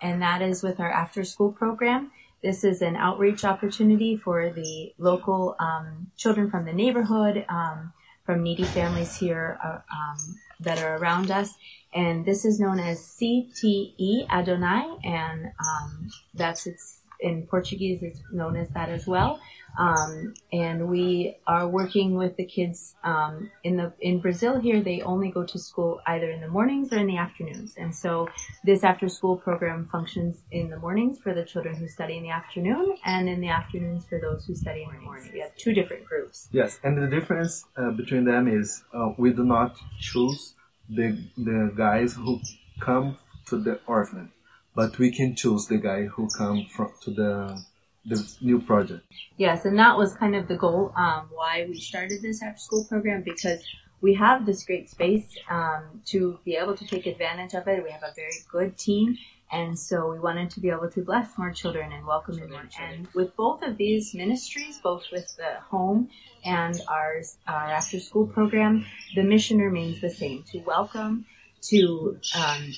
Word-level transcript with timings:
and 0.00 0.22
that 0.22 0.42
is 0.42 0.62
with 0.62 0.80
our 0.80 0.90
after 0.90 1.24
school 1.24 1.52
program. 1.52 2.10
This 2.42 2.62
is 2.62 2.82
an 2.82 2.96
outreach 2.96 3.44
opportunity 3.44 4.16
for 4.16 4.50
the 4.50 4.94
local 4.98 5.56
um, 5.58 6.10
children 6.16 6.50
from 6.50 6.64
the 6.64 6.72
neighborhood, 6.72 7.44
um, 7.48 7.92
from 8.24 8.42
needy 8.42 8.64
families 8.64 9.16
here 9.16 9.58
uh, 9.64 9.78
um, 9.92 10.18
that 10.60 10.80
are 10.82 10.96
around 10.96 11.30
us. 11.30 11.54
And 11.92 12.24
this 12.24 12.44
is 12.44 12.60
known 12.60 12.78
as 12.78 13.00
CTE 13.00 14.28
Adonai, 14.30 14.98
and 15.02 15.46
um, 15.46 16.10
that's 16.34 16.66
its 16.66 16.97
in 17.20 17.46
Portuguese. 17.46 18.02
It's 18.02 18.20
known 18.32 18.56
as 18.56 18.68
that 18.70 18.88
as 18.88 19.06
well. 19.06 19.40
Um, 19.78 20.34
and 20.52 20.88
we 20.88 21.36
are 21.46 21.68
working 21.68 22.14
with 22.14 22.36
the 22.36 22.44
kids 22.44 22.96
um, 23.04 23.50
in 23.62 23.76
the 23.76 23.92
in 24.00 24.20
Brazil 24.20 24.58
here. 24.58 24.82
They 24.82 25.02
only 25.02 25.30
go 25.30 25.44
to 25.44 25.58
school 25.58 26.00
either 26.06 26.30
in 26.30 26.40
the 26.40 26.48
mornings 26.48 26.92
or 26.92 26.98
in 26.98 27.06
the 27.06 27.18
afternoons, 27.18 27.74
and 27.76 27.94
so 27.94 28.28
this 28.64 28.82
after 28.82 29.08
school 29.08 29.36
program 29.36 29.88
functions 29.92 30.42
in 30.50 30.68
the 30.68 30.78
mornings 30.78 31.20
for 31.20 31.32
the 31.32 31.44
children 31.44 31.76
who 31.76 31.86
study 31.86 32.16
in 32.16 32.22
the 32.24 32.30
afternoon, 32.30 32.96
and 33.04 33.28
in 33.28 33.40
the 33.40 33.48
afternoons 33.48 34.04
for 34.06 34.18
those 34.20 34.44
who 34.46 34.54
study 34.54 34.82
in 34.82 34.90
the 34.96 35.00
morning. 35.00 35.30
We 35.32 35.40
have 35.40 35.54
two 35.56 35.72
different 35.72 36.06
groups. 36.06 36.48
Yes, 36.50 36.80
and 36.82 37.00
the 37.00 37.06
difference 37.06 37.64
uh, 37.76 37.92
between 37.92 38.24
them 38.24 38.48
is 38.48 38.82
uh, 38.92 39.10
we 39.16 39.32
do 39.32 39.44
not 39.44 39.76
choose 40.00 40.54
the 40.88 41.18
the 41.36 41.72
guys 41.76 42.14
who 42.14 42.40
come 42.80 43.18
to 43.46 43.58
the 43.58 43.80
orphanage, 43.86 44.30
but 44.74 44.98
we 44.98 45.10
can 45.10 45.34
choose 45.34 45.66
the 45.66 45.78
guy 45.78 46.04
who 46.04 46.28
come 46.28 46.66
from 46.70 46.92
to 47.02 47.10
the 47.10 47.62
the 48.08 48.36
new 48.40 48.60
project. 48.60 49.04
Yes, 49.36 49.64
and 49.64 49.78
that 49.78 49.96
was 49.96 50.14
kind 50.14 50.34
of 50.34 50.48
the 50.48 50.56
goal 50.56 50.92
um, 50.96 51.28
why 51.32 51.66
we 51.68 51.78
started 51.78 52.22
this 52.22 52.42
after 52.42 52.58
school 52.58 52.84
program 52.84 53.22
because 53.22 53.62
we 54.00 54.14
have 54.14 54.46
this 54.46 54.64
great 54.64 54.88
space 54.88 55.36
um, 55.50 56.00
to 56.06 56.38
be 56.44 56.56
able 56.56 56.76
to 56.76 56.86
take 56.86 57.06
advantage 57.06 57.54
of 57.54 57.66
it. 57.66 57.82
We 57.82 57.90
have 57.90 58.02
a 58.02 58.14
very 58.14 58.38
good 58.50 58.78
team, 58.78 59.18
and 59.50 59.78
so 59.78 60.10
we 60.10 60.18
wanted 60.20 60.50
to 60.50 60.60
be 60.60 60.70
able 60.70 60.90
to 60.90 61.02
bless 61.02 61.36
more 61.36 61.52
children 61.52 61.92
and 61.92 62.06
welcome 62.06 62.38
in 62.38 62.50
more 62.50 62.64
children. 62.70 63.00
And 63.00 63.08
with 63.14 63.36
both 63.36 63.62
of 63.62 63.76
these 63.76 64.14
ministries, 64.14 64.80
both 64.82 65.04
with 65.12 65.36
the 65.36 65.60
home 65.68 66.08
and 66.44 66.80
our, 66.88 67.22
our 67.46 67.66
after 67.66 67.98
school 67.98 68.26
program, 68.26 68.86
the 69.14 69.22
mission 69.22 69.58
remains 69.58 70.00
the 70.00 70.10
same: 70.10 70.44
to 70.52 70.60
welcome, 70.60 71.26
to 71.62 72.18
um, 72.38 72.72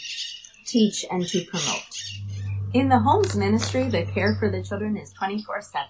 teach, 0.71 1.05
and 1.11 1.27
to 1.29 1.45
promote. 1.45 2.01
In 2.73 2.89
the 2.89 2.99
homes 2.99 3.37
ministry, 3.37 3.89
the 3.89 4.05
care 4.05 4.37
for 4.39 4.51
the 4.51 4.63
children 4.63 4.97
is 4.97 5.13
24 5.13 5.63
7. 5.63 5.89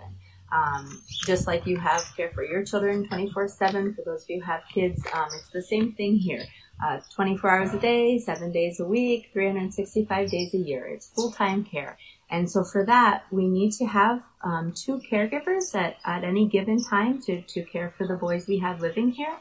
Um, 0.52 1.02
just 1.26 1.46
like 1.46 1.66
you 1.66 1.76
have 1.76 2.02
care 2.16 2.30
for 2.34 2.44
your 2.44 2.64
children 2.64 3.06
24 3.06 3.48
7, 3.48 3.94
for 3.94 4.02
those 4.04 4.22
of 4.22 4.30
you 4.30 4.40
who 4.40 4.46
have 4.46 4.62
kids, 4.72 5.02
um, 5.12 5.28
it's 5.34 5.50
the 5.50 5.62
same 5.62 5.92
thing 5.92 6.16
here. 6.16 6.44
Uh, 6.84 7.00
24 7.14 7.50
hours 7.50 7.74
a 7.74 7.78
day, 7.78 8.18
7 8.18 8.50
days 8.50 8.80
a 8.80 8.84
week, 8.84 9.28
365 9.32 10.30
days 10.30 10.54
a 10.54 10.58
year. 10.58 10.86
It's 10.86 11.10
full 11.10 11.30
time 11.30 11.64
care. 11.64 11.98
And 12.30 12.50
so 12.50 12.64
for 12.64 12.86
that, 12.86 13.24
we 13.30 13.48
need 13.48 13.72
to 13.72 13.86
have 13.86 14.22
um, 14.42 14.72
two 14.72 15.00
caregivers 15.10 15.74
at, 15.74 15.96
at 16.04 16.24
any 16.24 16.48
given 16.48 16.82
time 16.82 17.20
to, 17.22 17.42
to 17.42 17.62
care 17.64 17.92
for 17.98 18.06
the 18.06 18.14
boys 18.14 18.46
we 18.46 18.58
have 18.60 18.80
living 18.80 19.10
here. 19.10 19.36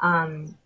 Um, 0.00 0.56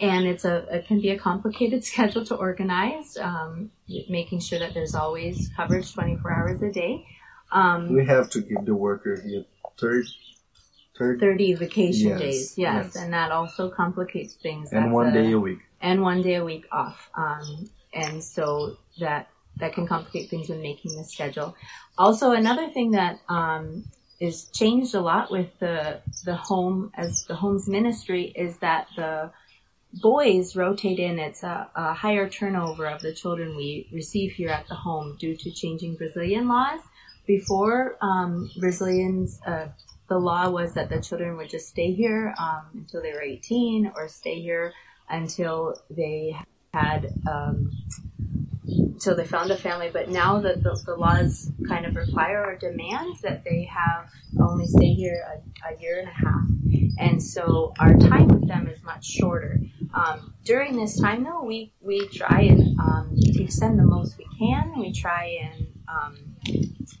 and 0.00 0.26
it's 0.26 0.44
a 0.44 0.66
it 0.74 0.86
can 0.86 1.00
be 1.00 1.10
a 1.10 1.18
complicated 1.18 1.84
schedule 1.90 2.24
to 2.26 2.34
organize, 2.34 3.16
um, 3.18 3.70
making 4.08 4.40
sure 4.40 4.58
that 4.58 4.74
there's 4.74 4.94
always 4.94 5.50
coverage 5.56 5.92
24 5.92 6.32
hours 6.32 6.62
a 6.62 6.70
day. 6.70 7.06
Um, 7.50 7.94
we 7.94 8.04
have 8.04 8.28
to 8.30 8.40
give 8.40 8.64
the 8.64 8.74
worker 8.74 9.20
here 9.24 9.44
30, 9.78 10.08
30, 10.98 11.20
30 11.20 11.54
vacation 11.54 12.08
yes, 12.10 12.20
days, 12.20 12.58
yes, 12.58 12.84
yes, 12.86 12.96
and 12.96 13.12
that 13.12 13.30
also 13.30 13.70
complicates 13.70 14.34
things. 14.34 14.72
And 14.72 14.86
That's 14.86 14.92
one 14.92 15.08
a, 15.08 15.12
day 15.12 15.32
a 15.32 15.38
week. 15.38 15.60
And 15.80 16.02
one 16.02 16.22
day 16.22 16.34
a 16.34 16.44
week 16.44 16.66
off, 16.72 17.08
um, 17.14 17.70
and 17.94 18.22
so 18.22 18.76
that 19.00 19.28
that 19.56 19.72
can 19.72 19.86
complicate 19.86 20.30
things 20.30 20.48
when 20.48 20.60
making 20.60 20.96
the 20.96 21.04
schedule. 21.04 21.56
Also, 21.96 22.32
another 22.32 22.68
thing 22.70 22.92
that 22.92 23.18
um, 23.28 23.84
is 24.20 24.44
changed 24.46 24.94
a 24.94 25.00
lot 25.00 25.30
with 25.30 25.48
the 25.58 26.00
the 26.24 26.36
home 26.36 26.90
as 26.94 27.24
the 27.24 27.34
homes 27.34 27.68
ministry 27.68 28.32
is 28.36 28.56
that 28.58 28.88
the 28.96 29.30
boys 29.92 30.54
rotate 30.54 30.98
in. 30.98 31.18
It's 31.18 31.42
a, 31.42 31.68
a, 31.74 31.94
higher 31.94 32.28
turnover 32.28 32.86
of 32.86 33.00
the 33.00 33.12
children 33.12 33.56
we 33.56 33.88
receive 33.92 34.32
here 34.32 34.50
at 34.50 34.68
the 34.68 34.74
home 34.74 35.16
due 35.18 35.36
to 35.36 35.50
changing 35.50 35.96
Brazilian 35.96 36.48
laws. 36.48 36.80
Before 37.26 37.96
um, 38.00 38.50
Brazilians, 38.58 39.40
uh, 39.46 39.68
the 40.08 40.18
law 40.18 40.48
was 40.50 40.74
that 40.74 40.88
the 40.88 41.00
children 41.00 41.36
would 41.36 41.50
just 41.50 41.68
stay 41.68 41.92
here 41.92 42.34
um, 42.38 42.62
until 42.74 43.02
they 43.02 43.12
were 43.12 43.22
18 43.22 43.92
or 43.94 44.08
stay 44.08 44.40
here 44.40 44.72
until 45.10 45.80
they 45.90 46.36
had 46.72 47.12
um, 47.30 47.70
until 48.66 49.16
they 49.16 49.24
found 49.24 49.50
a 49.50 49.56
family. 49.56 49.90
But 49.92 50.08
now 50.08 50.40
that 50.40 50.62
the, 50.62 50.80
the, 50.84 50.94
laws 50.94 51.50
kind 51.68 51.86
of 51.86 51.96
require 51.96 52.44
or 52.44 52.56
demand 52.56 53.16
that 53.22 53.44
they 53.44 53.64
have 53.64 54.10
only 54.40 54.66
stay 54.66 54.92
here 54.92 55.22
a, 55.34 55.72
a 55.72 55.80
year 55.80 56.00
and 56.00 56.08
a 56.08 56.12
half, 56.12 56.98
and 56.98 57.22
so 57.22 57.72
our 57.78 57.94
time 57.94 58.28
with 58.28 58.46
them 58.46 58.68
is 58.68 58.82
much 58.82 59.06
shorter. 59.06 59.60
Um, 59.98 60.32
during 60.44 60.76
this 60.76 61.00
time, 61.00 61.24
though, 61.24 61.42
we, 61.42 61.72
we 61.80 62.06
try 62.08 62.42
and 62.42 62.78
um, 62.78 63.10
teach 63.16 63.56
them 63.56 63.76
the 63.76 63.82
most 63.82 64.16
we 64.16 64.26
can. 64.38 64.78
We 64.78 64.92
try 64.92 65.38
and 65.42 65.66
um, 65.88 66.16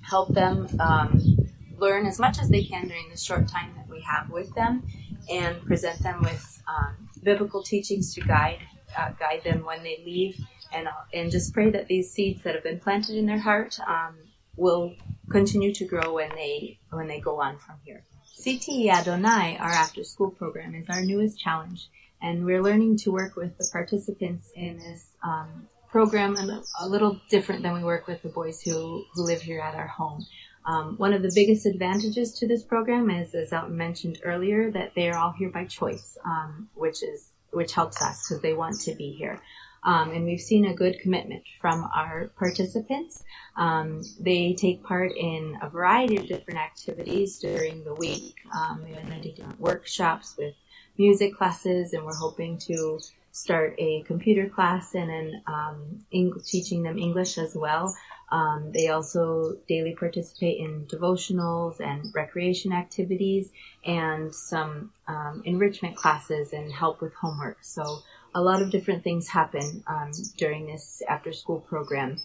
help 0.02 0.34
them 0.34 0.66
um, 0.80 1.38
learn 1.78 2.06
as 2.06 2.18
much 2.18 2.40
as 2.40 2.48
they 2.48 2.64
can 2.64 2.88
during 2.88 3.08
the 3.10 3.16
short 3.16 3.46
time 3.46 3.72
that 3.76 3.88
we 3.88 4.00
have 4.00 4.30
with 4.30 4.52
them, 4.54 4.82
and 5.30 5.62
present 5.64 6.02
them 6.02 6.22
with 6.22 6.62
um, 6.66 7.08
biblical 7.22 7.62
teachings 7.62 8.14
to 8.14 8.20
guide 8.20 8.58
uh, 8.96 9.10
guide 9.18 9.42
them 9.44 9.64
when 9.64 9.82
they 9.82 10.02
leave, 10.04 10.36
and 10.72 10.88
uh, 10.88 10.92
and 11.14 11.30
just 11.30 11.52
pray 11.52 11.70
that 11.70 11.86
these 11.86 12.10
seeds 12.10 12.42
that 12.42 12.54
have 12.54 12.64
been 12.64 12.80
planted 12.80 13.16
in 13.16 13.26
their 13.26 13.38
heart 13.38 13.78
um, 13.86 14.16
will 14.56 14.94
continue 15.30 15.72
to 15.74 15.84
grow 15.84 16.14
when 16.14 16.30
they 16.30 16.80
when 16.90 17.06
they 17.06 17.20
go 17.20 17.40
on 17.40 17.58
from 17.58 17.76
here. 17.84 18.02
CTE 18.36 18.88
Adonai, 18.88 19.56
our 19.58 19.70
after 19.70 20.02
school 20.02 20.30
program, 20.30 20.74
is 20.74 20.88
our 20.88 21.02
newest 21.02 21.38
challenge 21.38 21.88
and 22.22 22.44
we're 22.44 22.62
learning 22.62 22.96
to 22.98 23.12
work 23.12 23.36
with 23.36 23.56
the 23.58 23.68
participants 23.72 24.50
in 24.54 24.78
this 24.78 25.06
um, 25.22 25.68
program 25.90 26.36
a, 26.36 26.62
a 26.80 26.88
little 26.88 27.20
different 27.30 27.62
than 27.62 27.74
we 27.74 27.82
work 27.82 28.06
with 28.06 28.22
the 28.22 28.28
boys 28.28 28.60
who, 28.60 29.04
who 29.14 29.24
live 29.24 29.40
here 29.40 29.60
at 29.60 29.74
our 29.74 29.86
home. 29.86 30.26
Um, 30.66 30.96
one 30.98 31.14
of 31.14 31.22
the 31.22 31.32
biggest 31.34 31.64
advantages 31.64 32.32
to 32.34 32.46
this 32.46 32.62
program 32.62 33.10
is, 33.10 33.34
as 33.34 33.52
Elton 33.52 33.76
mentioned 33.76 34.20
earlier, 34.22 34.70
that 34.72 34.94
they 34.94 35.08
are 35.08 35.16
all 35.16 35.32
here 35.32 35.48
by 35.48 35.64
choice, 35.64 36.18
um, 36.24 36.68
which 36.74 37.02
is 37.02 37.30
which 37.50 37.72
helps 37.72 38.02
us 38.02 38.26
because 38.28 38.42
they 38.42 38.52
want 38.52 38.78
to 38.80 38.94
be 38.94 39.12
here. 39.12 39.40
Um, 39.82 40.10
and 40.10 40.26
we've 40.26 40.40
seen 40.40 40.66
a 40.66 40.74
good 40.74 41.00
commitment 41.00 41.44
from 41.60 41.88
our 41.94 42.28
participants. 42.38 43.24
Um, 43.56 44.02
they 44.20 44.52
take 44.52 44.82
part 44.82 45.12
in 45.16 45.56
a 45.62 45.70
variety 45.70 46.16
of 46.16 46.26
different 46.26 46.58
activities 46.60 47.38
during 47.38 47.84
the 47.84 47.94
week. 47.94 48.34
Um, 48.54 48.84
we 48.84 48.92
have 48.94 49.08
many 49.08 49.32
different 49.32 49.60
workshops 49.60 50.34
with 50.36 50.54
music 50.98 51.36
classes, 51.36 51.92
and 51.92 52.04
we're 52.04 52.14
hoping 52.14 52.58
to 52.58 53.00
start 53.30 53.74
a 53.78 54.02
computer 54.02 54.48
class 54.48 54.94
and 54.94 55.08
then 55.08 55.42
um, 55.46 56.04
Eng- 56.12 56.40
teaching 56.44 56.82
them 56.82 56.98
English 56.98 57.38
as 57.38 57.54
well. 57.54 57.94
Um, 58.30 58.72
they 58.72 58.88
also 58.88 59.56
daily 59.68 59.94
participate 59.94 60.58
in 60.58 60.86
devotionals 60.86 61.80
and 61.80 62.12
recreation 62.14 62.72
activities 62.72 63.50
and 63.86 64.34
some 64.34 64.92
um, 65.06 65.42
enrichment 65.46 65.96
classes 65.96 66.52
and 66.52 66.70
help 66.70 67.00
with 67.00 67.14
homework. 67.14 67.58
So 67.62 68.00
a 68.34 68.42
lot 68.42 68.60
of 68.60 68.70
different 68.70 69.02
things 69.02 69.28
happen 69.28 69.82
um, 69.86 70.10
during 70.36 70.66
this 70.66 71.02
after 71.08 71.32
school 71.32 71.60
program. 71.60 72.18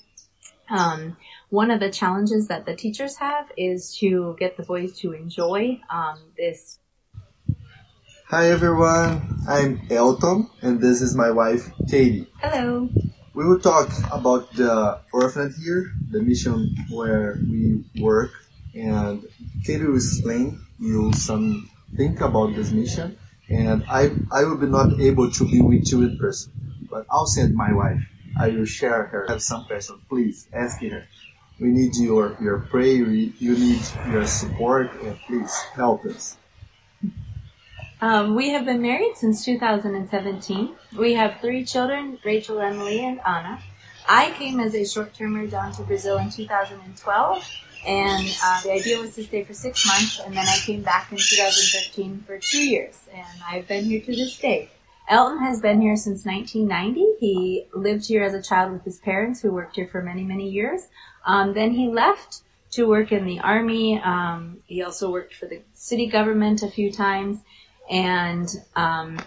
Um, 0.69 1.15
one 1.49 1.71
of 1.71 1.79
the 1.79 1.91
challenges 1.91 2.47
that 2.47 2.65
the 2.65 2.75
teachers 2.75 3.17
have 3.17 3.51
is 3.55 3.95
to 3.99 4.35
get 4.39 4.57
the 4.57 4.63
boys 4.63 4.97
to 4.99 5.13
enjoy 5.13 5.79
um, 5.89 6.19
this 6.37 6.79
Hi 8.33 8.49
everyone, 8.49 9.45
I'm 9.47 9.85
Elton 9.91 10.49
and 10.63 10.81
this 10.81 11.03
is 11.03 11.15
my 11.15 11.29
wife 11.29 11.69
Katie. 11.87 12.25
Hello. 12.41 12.89
We 13.35 13.45
will 13.45 13.59
talk 13.59 13.93
about 14.11 14.51
the 14.53 15.01
orphanage 15.13 15.53
here, 15.63 15.91
the 16.09 16.19
mission 16.19 16.75
where 16.89 17.37
we 17.37 17.83
work, 18.01 18.31
and 18.73 19.23
Katie 19.63 19.85
will 19.85 19.97
explain 19.97 20.59
you 20.79 21.13
some 21.13 21.69
think 21.95 22.21
about 22.21 22.55
this 22.55 22.71
mission. 22.71 23.19
And 23.49 23.83
I 23.87 24.09
I 24.31 24.45
will 24.45 24.57
be 24.57 24.65
not 24.65 24.99
able 24.99 25.29
to 25.29 25.45
be 25.45 25.61
with 25.61 25.91
you 25.91 26.01
in 26.01 26.17
person, 26.17 26.53
but 26.89 27.05
I'll 27.11 27.27
send 27.27 27.53
my 27.53 27.71
wife. 27.71 28.01
I 28.35 28.47
will 28.47 28.65
share 28.65 29.03
her. 29.13 29.27
Have 29.29 29.43
some 29.43 29.65
questions, 29.65 30.01
please 30.09 30.47
ask 30.51 30.81
her. 30.81 31.05
We 31.59 31.67
need 31.67 31.95
your 31.97 32.35
your 32.41 32.65
prayer. 32.65 33.05
You 33.13 33.53
need 33.53 33.83
your 34.09 34.25
support, 34.25 34.89
and 35.03 35.19
please 35.27 35.53
help 35.77 36.03
us. 36.05 36.35
Um, 38.03 38.35
we 38.35 38.49
have 38.49 38.65
been 38.65 38.81
married 38.81 39.15
since 39.15 39.45
2017. 39.45 40.75
We 40.97 41.13
have 41.13 41.39
three 41.39 41.63
children, 41.63 42.19
Rachel, 42.25 42.59
Emily, 42.59 42.99
and 42.99 43.21
Anna. 43.25 43.61
I 44.09 44.31
came 44.31 44.59
as 44.59 44.75
a 44.75 44.83
short-termer 44.83 45.49
down 45.49 45.71
to 45.75 45.83
Brazil 45.83 46.17
in 46.17 46.29
2012, 46.29 47.49
and 47.87 48.37
uh, 48.43 48.61
the 48.63 48.73
idea 48.73 48.99
was 48.99 49.15
to 49.15 49.23
stay 49.23 49.45
for 49.45 49.53
six 49.53 49.87
months, 49.87 50.19
and 50.19 50.35
then 50.35 50.45
I 50.45 50.57
came 50.65 50.81
back 50.81 51.13
in 51.13 51.17
2013 51.17 52.25
for 52.27 52.39
two 52.39 52.67
years, 52.67 53.07
and 53.13 53.41
I've 53.49 53.69
been 53.69 53.85
here 53.85 54.01
to 54.01 54.13
this 54.13 54.37
day. 54.37 54.69
Elton 55.07 55.39
has 55.39 55.61
been 55.61 55.79
here 55.79 55.95
since 55.95 56.25
1990. 56.25 57.19
He 57.21 57.67
lived 57.73 58.05
here 58.05 58.25
as 58.25 58.33
a 58.33 58.43
child 58.43 58.73
with 58.73 58.83
his 58.83 58.99
parents 58.99 59.41
who 59.41 59.53
worked 59.53 59.77
here 59.77 59.87
for 59.87 60.01
many, 60.01 60.25
many 60.25 60.49
years. 60.49 60.89
Um, 61.25 61.53
then 61.53 61.71
he 61.71 61.87
left 61.87 62.41
to 62.71 62.85
work 62.85 63.13
in 63.13 63.23
the 63.23 63.39
army. 63.39 64.01
Um, 64.03 64.57
he 64.65 64.83
also 64.83 65.09
worked 65.09 65.35
for 65.35 65.45
the 65.45 65.61
city 65.73 66.07
government 66.07 66.63
a 66.63 66.69
few 66.69 66.91
times. 66.91 67.39
And 67.89 68.47
um, 68.75 69.19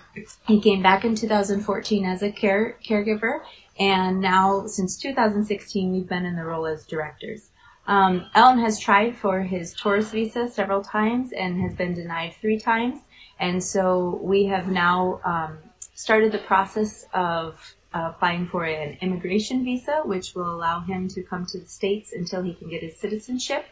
he 0.47 0.61
came 0.61 0.82
back 0.82 1.05
in 1.05 1.14
2014 1.14 2.05
as 2.05 2.23
a 2.23 2.31
care 2.31 2.79
caregiver. 2.85 3.41
And 3.79 4.20
now, 4.20 4.67
since 4.67 4.97
2016, 4.99 5.93
we've 5.93 6.08
been 6.08 6.25
in 6.25 6.37
the 6.37 6.44
role 6.44 6.67
as 6.67 6.87
directors. 6.87 7.50
Um, 7.87 8.26
Elton 8.35 8.58
has 8.61 8.81
tried 8.81 9.17
for 9.17 9.43
his 9.43 9.73
tourist 9.75 10.12
visa 10.12 10.49
several 10.49 10.82
times 10.82 11.32
and 11.32 11.61
has 11.61 11.75
been 11.75 11.94
denied 11.94 12.35
three 12.41 12.58
times. 12.58 13.00
And 13.38 13.62
so 13.62 14.19
we 14.23 14.47
have 14.47 14.69
now 14.69 15.20
um, 15.25 15.59
started 15.94 16.32
the 16.32 16.38
process 16.38 17.06
of 17.12 17.76
uh, 17.94 18.12
applying 18.14 18.47
for 18.49 18.64
an 18.64 18.97
immigration 19.00 19.64
visa, 19.64 20.02
which 20.05 20.35
will 20.35 20.55
allow 20.55 20.81
him 20.81 21.09
to 21.09 21.23
come 21.23 21.47
to 21.47 21.59
the 21.59 21.67
States 21.67 22.12
until 22.12 22.43
he 22.43 22.55
can 22.55 22.69
get 22.69 22.82
his 22.82 22.99
citizenship. 22.99 23.67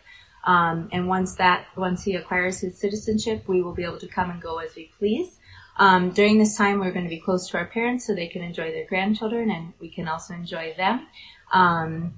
Um, 0.47 0.89
and 0.93 1.09
once 1.09 1.37
that, 1.37 1.67
once 1.77 2.05
he 2.05 2.15
acquires 2.15 2.61
his 2.61 2.79
citizenship, 2.79 3.49
we 3.49 3.63
will 3.63 3.75
be 3.75 3.85
able 3.85 3.99
to 3.99 4.09
come 4.09 4.31
and 4.31 4.43
go 4.43 4.59
as 4.59 4.75
we 4.75 4.91
please. 4.99 5.39
Um, 5.77 6.11
during 6.11 6.39
this 6.39 6.57
time, 6.57 6.79
we're 6.79 6.93
going 6.93 7.07
to 7.07 7.11
be 7.11 7.21
close 7.21 7.49
to 7.51 7.59
our 7.59 7.67
parents 7.67 8.07
so 8.07 8.15
they 8.15 8.29
can 8.29 8.43
enjoy 8.43 8.71
their 8.71 8.87
grandchildren 8.87 9.51
and 9.51 9.73
we 9.81 9.89
can 9.89 10.07
also 10.07 10.35
enjoy 10.35 10.75
them. 10.77 11.07
Um, 11.53 12.15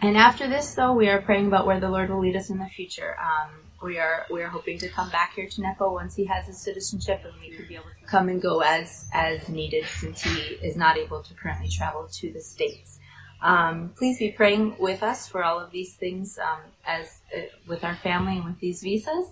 and 0.00 0.16
after 0.16 0.48
this, 0.48 0.74
though, 0.74 0.92
we 0.92 1.08
are 1.08 1.20
praying 1.20 1.46
about 1.46 1.66
where 1.66 1.80
the 1.80 1.88
Lord 1.88 2.10
will 2.10 2.20
lead 2.20 2.36
us 2.36 2.50
in 2.50 2.58
the 2.58 2.66
future. 2.66 3.16
Um, 3.20 3.50
we 3.82 3.98
are 3.98 4.24
we 4.30 4.42
are 4.42 4.48
hoping 4.48 4.78
to 4.78 4.88
come 4.88 5.10
back 5.10 5.34
here 5.34 5.46
to 5.46 5.60
Nepo 5.60 5.92
once 5.92 6.14
he 6.14 6.24
has 6.24 6.46
his 6.46 6.58
citizenship, 6.58 7.22
and 7.24 7.34
we 7.40 7.54
can 7.54 7.66
be 7.68 7.74
able 7.74 7.90
to 8.00 8.06
come 8.06 8.28
and 8.28 8.40
go 8.40 8.60
as 8.60 9.06
as 9.12 9.48
needed, 9.48 9.84
since 9.86 10.22
he 10.22 10.30
is 10.66 10.74
not 10.74 10.96
able 10.96 11.22
to 11.22 11.34
currently 11.34 11.68
travel 11.68 12.08
to 12.12 12.32
the 12.32 12.40
states. 12.40 12.98
Um, 13.44 13.92
please 13.98 14.18
be 14.18 14.30
praying 14.30 14.76
with 14.78 15.02
us 15.02 15.28
for 15.28 15.44
all 15.44 15.60
of 15.60 15.70
these 15.70 15.92
things 15.94 16.38
um, 16.38 16.60
as 16.86 17.20
uh, 17.36 17.42
with 17.68 17.84
our 17.84 17.94
family 17.96 18.36
and 18.38 18.46
with 18.46 18.58
these 18.58 18.82
visas. 18.82 19.26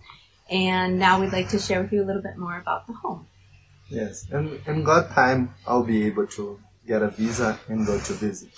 And 0.50 0.98
now 0.98 1.18
we'd 1.18 1.32
like 1.32 1.48
to 1.48 1.58
share 1.58 1.80
with 1.80 1.92
you 1.92 2.02
a 2.02 2.04
little 2.04 2.20
bit 2.20 2.36
more 2.36 2.58
about 2.58 2.86
the 2.86 2.92
home. 2.92 3.26
Yes, 3.88 4.26
and 4.30 4.60
in 4.66 4.84
God 4.84 5.10
time, 5.10 5.54
I'll 5.66 5.82
be 5.82 6.06
able 6.06 6.26
to 6.26 6.60
get 6.86 7.00
a 7.00 7.08
visa 7.08 7.58
and 7.68 7.86
go 7.86 7.98
to 7.98 8.12
visit. 8.12 8.50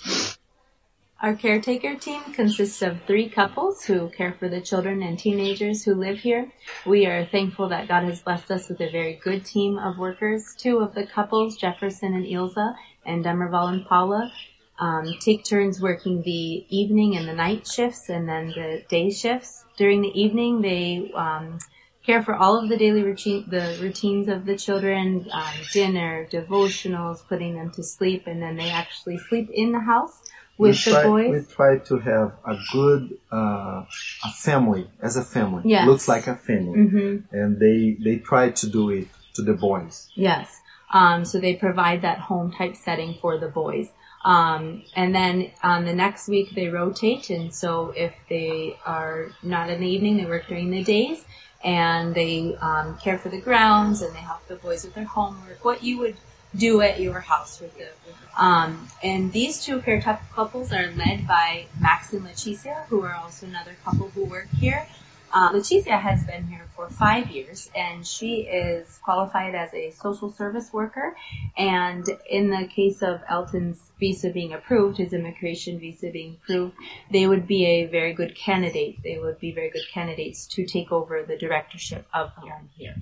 Our 1.21 1.35
caretaker 1.35 1.95
team 1.95 2.21
consists 2.33 2.81
of 2.81 3.01
three 3.07 3.29
couples 3.29 3.85
who 3.85 4.09
care 4.09 4.35
for 4.37 4.49
the 4.49 4.59
children 4.59 5.01
and 5.01 5.17
teenagers 5.17 5.85
who 5.85 5.95
live 5.95 6.19
here. 6.19 6.51
We 6.85 7.05
are 7.05 7.25
thankful 7.25 7.69
that 7.69 7.87
God 7.87 8.03
has 8.03 8.21
blessed 8.21 8.51
us 8.51 8.67
with 8.67 8.81
a 8.81 8.91
very 8.91 9.21
good 9.23 9.45
team 9.45 9.77
of 9.77 9.97
workers. 9.97 10.53
Two 10.57 10.79
of 10.79 10.93
the 10.93 11.07
couples, 11.07 11.55
Jefferson 11.55 12.13
and 12.13 12.25
Ilza, 12.25 12.75
and 13.05 13.23
Demerval 13.23 13.69
and 13.69 13.85
Paula, 13.85 14.31
um, 14.79 15.13
take 15.19 15.45
turns 15.45 15.81
working 15.81 16.21
the 16.21 16.65
evening 16.69 17.15
and 17.15 17.27
the 17.27 17.33
night 17.33 17.67
shifts 17.67 18.09
and 18.09 18.27
then 18.27 18.47
the 18.49 18.83
day 18.89 19.09
shifts. 19.09 19.63
During 19.77 20.01
the 20.01 20.19
evening, 20.19 20.61
they 20.61 21.11
um, 21.13 21.59
care 22.05 22.21
for 22.21 22.35
all 22.35 22.61
of 22.61 22.69
the 22.69 22.77
daily 22.77 23.03
routine, 23.03 23.45
the 23.47 23.77
routines 23.81 24.27
of 24.27 24.45
the 24.45 24.57
children, 24.57 25.27
um, 25.31 25.53
dinner, 25.73 26.27
devotionals, 26.31 27.25
putting 27.27 27.55
them 27.55 27.71
to 27.71 27.83
sleep, 27.83 28.27
and 28.27 28.41
then 28.41 28.55
they 28.57 28.69
actually 28.69 29.17
sleep 29.17 29.49
in 29.53 29.71
the 29.71 29.79
house 29.79 30.21
with 30.57 30.71
we 30.71 30.91
the 30.91 30.91
try, 30.91 31.03
boys. 31.03 31.47
We 31.47 31.53
try 31.53 31.77
to 31.77 31.97
have 31.99 32.33
a 32.45 32.57
good 32.71 33.17
uh, 33.31 33.85
a 34.25 34.31
family 34.35 34.89
as 35.01 35.17
a 35.17 35.23
family. 35.23 35.63
Yes. 35.65 35.87
Looks 35.87 36.07
like 36.07 36.27
a 36.27 36.35
family, 36.35 36.87
hmm 36.87 37.17
and 37.31 37.59
they 37.59 37.97
they 38.03 38.17
try 38.17 38.51
to 38.51 38.69
do 38.69 38.89
it 38.89 39.07
to 39.35 39.41
the 39.41 39.53
boys. 39.53 40.09
Yes. 40.15 40.61
Um, 40.91 41.25
so 41.25 41.39
they 41.39 41.55
provide 41.55 42.03
that 42.03 42.19
home 42.19 42.51
type 42.51 42.75
setting 42.75 43.17
for 43.21 43.37
the 43.37 43.47
boys. 43.47 43.89
Um, 44.25 44.83
and 44.95 45.13
then 45.13 45.51
on 45.61 45.85
the 45.85 45.93
next 45.93 46.27
week 46.27 46.55
they 46.55 46.67
rotate, 46.67 47.29
and 47.29 47.53
so 47.53 47.93
if 47.95 48.13
they 48.27 48.75
are 48.83 49.29
not 49.43 49.69
in 49.69 49.79
the 49.79 49.87
evening, 49.87 50.17
they 50.17 50.25
work 50.25 50.47
during 50.47 50.71
the 50.71 50.83
days, 50.83 51.23
and 51.63 52.15
they 52.15 52.55
um, 52.55 52.97
care 52.97 53.19
for 53.19 53.29
the 53.29 53.39
grounds 53.39 54.01
and 54.01 54.13
they 54.15 54.19
help 54.19 54.45
the 54.47 54.55
boys 54.55 54.83
with 54.83 54.95
their 54.95 55.05
homework. 55.05 55.63
What 55.63 55.83
you 55.83 55.99
would 55.99 56.17
do 56.55 56.81
at 56.81 56.99
your 56.99 57.19
house 57.19 57.59
with 57.59 57.77
the. 57.77 57.89
Um, 58.37 58.87
and 59.03 59.31
these 59.31 59.63
two 59.63 59.79
pair 59.79 60.01
couples 60.01 60.73
are 60.73 60.91
led 60.91 61.27
by 61.27 61.67
Max 61.79 62.11
and 62.13 62.25
Leticia, 62.25 62.85
who 62.87 63.03
are 63.03 63.13
also 63.13 63.45
another 63.45 63.75
couple 63.83 64.09
who 64.09 64.25
work 64.25 64.47
here. 64.57 64.87
Uh, 65.35 65.51
Leticia 65.51 65.99
has 65.99 66.23
been 66.23 66.47
here 66.47 66.65
for 66.77 66.89
five 66.89 67.29
years, 67.29 67.69
and 67.75 68.07
she 68.07 68.43
is 68.43 68.97
qualified 69.03 69.53
as 69.53 69.73
a 69.73 69.91
social 69.91 70.31
service 70.31 70.71
worker. 70.71 71.13
And 71.57 72.05
in 72.29 72.49
the 72.49 72.65
case 72.67 73.01
of 73.01 73.19
Elton's 73.27 73.91
visa 73.99 74.29
being 74.29 74.53
approved, 74.53 74.97
his 74.97 75.11
immigration 75.11 75.77
visa 75.77 76.09
being 76.09 76.37
approved, 76.41 76.77
they 77.11 77.27
would 77.27 77.47
be 77.47 77.65
a 77.65 77.85
very 77.87 78.13
good 78.13 78.33
candidate. 78.33 79.03
They 79.03 79.17
would 79.17 79.37
be 79.37 79.51
very 79.51 79.71
good 79.71 79.85
candidates 79.93 80.47
to 80.55 80.65
take 80.65 80.93
over 80.93 81.21
the 81.23 81.37
directorship 81.37 82.07
of 82.13 82.31
the 82.35 82.49
home 82.49 82.69
here. 82.73 82.95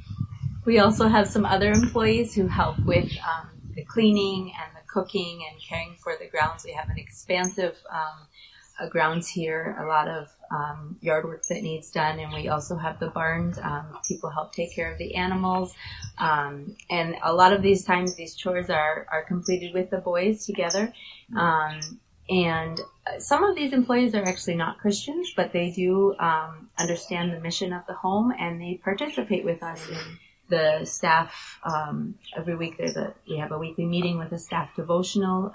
We 0.65 0.79
also 0.79 1.07
have 1.09 1.27
some 1.27 1.45
other 1.45 1.71
employees 1.71 2.33
who 2.33 2.47
help 2.47 2.79
with 2.83 3.11
um, 3.19 3.49
the 3.75 3.83
cleaning 3.83 4.53
and 4.59 4.75
the 4.75 4.91
cooking 4.91 5.45
and 5.51 5.61
caring 5.61 5.97
for 5.99 6.15
the 6.19 6.27
grounds. 6.27 6.63
We 6.65 6.71
have 6.71 6.89
an 6.89 6.97
expansive 6.97 7.75
um, 7.91 8.25
uh, 8.79 8.87
grounds 8.87 9.27
here, 9.27 9.75
a 9.79 9.85
lot 9.87 10.07
of 10.07 10.27
um, 10.51 10.97
yard 11.01 11.25
work 11.25 11.43
that 11.47 11.61
needs 11.61 11.91
done, 11.91 12.19
and 12.19 12.31
we 12.33 12.47
also 12.47 12.75
have 12.75 12.99
the 12.99 13.07
barns. 13.07 13.57
Um, 13.57 13.97
people 14.07 14.29
help 14.29 14.53
take 14.53 14.73
care 14.73 14.91
of 14.91 14.97
the 14.97 15.15
animals, 15.15 15.73
um, 16.17 16.75
and 16.89 17.15
a 17.23 17.33
lot 17.33 17.53
of 17.53 17.61
these 17.61 17.83
times 17.83 18.15
these 18.15 18.35
chores 18.35 18.69
are 18.69 19.07
are 19.11 19.23
completed 19.23 19.73
with 19.73 19.89
the 19.89 19.97
boys 19.97 20.45
together. 20.45 20.93
Um, 21.35 21.99
and 22.29 22.79
some 23.19 23.43
of 23.43 23.55
these 23.55 23.73
employees 23.73 24.15
are 24.15 24.23
actually 24.23 24.55
not 24.55 24.79
Christians, 24.79 25.33
but 25.35 25.51
they 25.51 25.71
do 25.71 26.15
um, 26.19 26.69
understand 26.77 27.33
the 27.33 27.39
mission 27.39 27.73
of 27.73 27.85
the 27.87 27.93
home, 27.93 28.33
and 28.39 28.61
they 28.61 28.79
participate 28.83 29.43
with 29.43 29.61
us 29.61 29.87
in 29.89 30.19
the 30.49 30.85
staff 30.85 31.59
um, 31.63 32.15
every 32.37 32.55
week. 32.55 32.77
There's 32.77 32.95
a 32.95 33.13
we 33.27 33.37
have 33.37 33.51
a 33.51 33.57
weekly 33.57 33.85
meeting 33.85 34.17
with 34.17 34.31
a 34.31 34.39
staff 34.39 34.69
devotional. 34.75 35.51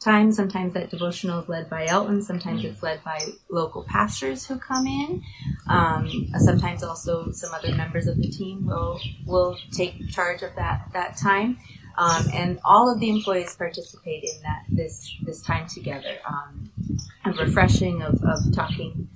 Time. 0.00 0.32
Sometimes 0.32 0.74
that 0.74 0.90
devotional 0.90 1.40
is 1.40 1.48
led 1.48 1.70
by 1.70 1.86
Elton. 1.86 2.20
Sometimes 2.20 2.62
it's 2.64 2.82
led 2.82 3.02
by 3.04 3.18
local 3.48 3.84
pastors 3.84 4.46
who 4.46 4.58
come 4.58 4.86
in. 4.86 5.22
Um, 5.68 6.30
sometimes 6.38 6.82
also 6.82 7.30
some 7.30 7.54
other 7.54 7.74
members 7.74 8.06
of 8.06 8.18
the 8.18 8.28
team 8.28 8.66
will 8.66 9.00
will 9.26 9.56
take 9.72 10.10
charge 10.10 10.42
of 10.42 10.54
that 10.56 10.90
that 10.92 11.16
time. 11.16 11.58
Um, 11.96 12.26
and 12.34 12.58
all 12.64 12.92
of 12.92 13.00
the 13.00 13.08
employees 13.08 13.54
participate 13.56 14.24
in 14.24 14.42
that 14.42 14.64
this 14.68 15.16
this 15.22 15.40
time 15.42 15.66
together. 15.68 16.16
Um, 16.28 16.70
a 17.24 17.32
refreshing 17.32 18.02
of, 18.02 18.22
of 18.24 18.54
talking 18.54 19.08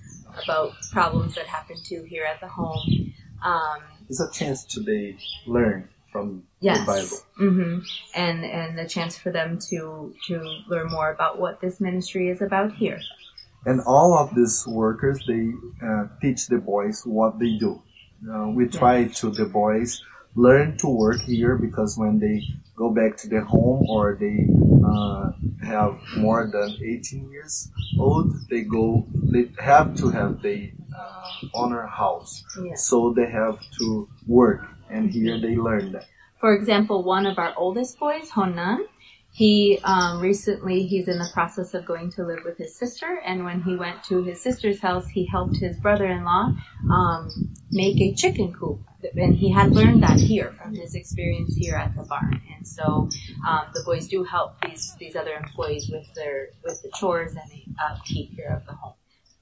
about 0.43 0.73
problems 0.93 1.35
that 1.35 1.47
happen 1.47 1.77
to 1.85 2.03
here 2.05 2.25
at 2.25 2.41
the 2.41 2.49
home. 2.49 3.13
Um, 3.45 3.81
It's 4.09 4.21
a 4.21 4.31
chance 4.31 4.65
to 4.67 4.81
they 4.81 5.19
learn 5.47 5.89
from 6.19 6.43
Yes. 6.61 6.79
the 6.81 6.87
Bible. 6.93 7.19
hmm 7.53 7.79
And 8.15 8.45
and 8.45 8.79
the 8.79 8.87
chance 8.95 9.17
for 9.23 9.31
them 9.31 9.59
to 9.71 10.13
to 10.29 10.35
learn 10.69 10.89
more 10.91 11.11
about 11.17 11.39
what 11.39 11.61
this 11.61 11.81
ministry 11.81 12.29
is 12.35 12.43
about 12.43 12.73
here. 12.73 13.01
And 13.67 13.81
all 13.87 14.11
of 14.23 14.35
these 14.35 14.67
workers, 14.67 15.19
they 15.27 15.45
uh, 15.89 16.05
teach 16.23 16.47
the 16.49 16.59
boys 16.59 17.03
what 17.05 17.39
they 17.39 17.53
do. 17.59 17.73
Uh, 18.33 18.49
we 18.57 18.67
try 18.67 18.97
to 19.21 19.31
the 19.31 19.47
boys 19.47 19.91
learn 20.35 20.77
to 20.79 20.89
work 20.89 21.21
here 21.23 21.55
because 21.57 21.97
when 21.99 22.19
they 22.19 22.37
go 22.77 22.91
back 22.91 23.17
to 23.21 23.29
their 23.29 23.45
home 23.45 23.81
or 23.89 24.15
they 24.25 24.47
uh, 24.91 25.31
have 25.67 25.93
more 26.17 26.47
than 26.57 26.69
18 26.83 27.31
years 27.31 27.71
old, 27.99 28.27
they 28.51 28.63
go. 28.63 29.07
They 29.33 29.45
have 29.71 29.95
to 30.01 30.11
have 30.11 30.33
the 30.43 30.71
uh, 31.01 31.31
owner 31.55 31.87
house, 31.87 32.45
Yes. 32.65 32.87
so 32.89 33.13
they 33.17 33.29
have 33.31 33.59
to 33.79 34.09
work, 34.27 34.61
and 34.91 35.11
here 35.11 35.41
they 35.41 35.57
learned. 35.57 35.95
that. 35.95 36.07
For 36.41 36.55
example, 36.55 37.03
one 37.03 37.27
of 37.27 37.39
our 37.39 37.53
oldest 37.57 37.99
boys, 37.99 38.31
Honan, 38.31 38.87
he 39.33 39.79
um, 39.85 40.21
recently 40.21 40.87
he's 40.87 41.07
in 41.07 41.19
the 41.19 41.29
process 41.33 41.75
of 41.75 41.85
going 41.85 42.11
to 42.13 42.25
live 42.25 42.41
with 42.45 42.59
his 42.59 42.77
sister, 42.77 43.21
and 43.25 43.45
when 43.45 43.63
he 43.63 43.77
went 43.77 44.03
to 44.05 44.23
his 44.23 44.41
sister's 44.41 44.81
house, 44.81 45.09
he 45.09 45.27
helped 45.27 45.57
his 45.59 45.77
brother-in-law 45.79 46.53
um, 46.91 47.29
make 47.71 48.01
a 48.01 48.15
chicken 48.15 48.53
coop, 48.53 48.81
and 49.17 49.37
he 49.37 49.51
had 49.51 49.73
learned 49.73 50.03
that 50.03 50.19
here 50.19 50.53
from 50.61 50.75
his 50.75 50.95
experience 50.95 51.55
here 51.55 51.77
at 51.77 51.95
the 51.97 52.03
barn. 52.05 52.41
And 52.57 52.67
so 52.67 53.09
um, 53.47 53.67
the 53.75 53.83
boys 53.85 54.09
do 54.09 54.25
help 54.25 54.61
these 54.63 54.95
these 54.99 55.15
other 55.15 55.35
employees 55.35 55.89
with 55.93 56.07
their 56.15 56.49
with 56.65 56.83
the 56.83 56.91
chores 56.99 57.37
and 57.37 57.51
the 57.51 57.65
upkeep 57.85 58.33
here 58.35 58.57
of 58.57 58.67
the 58.67 58.73
home. 58.73 58.95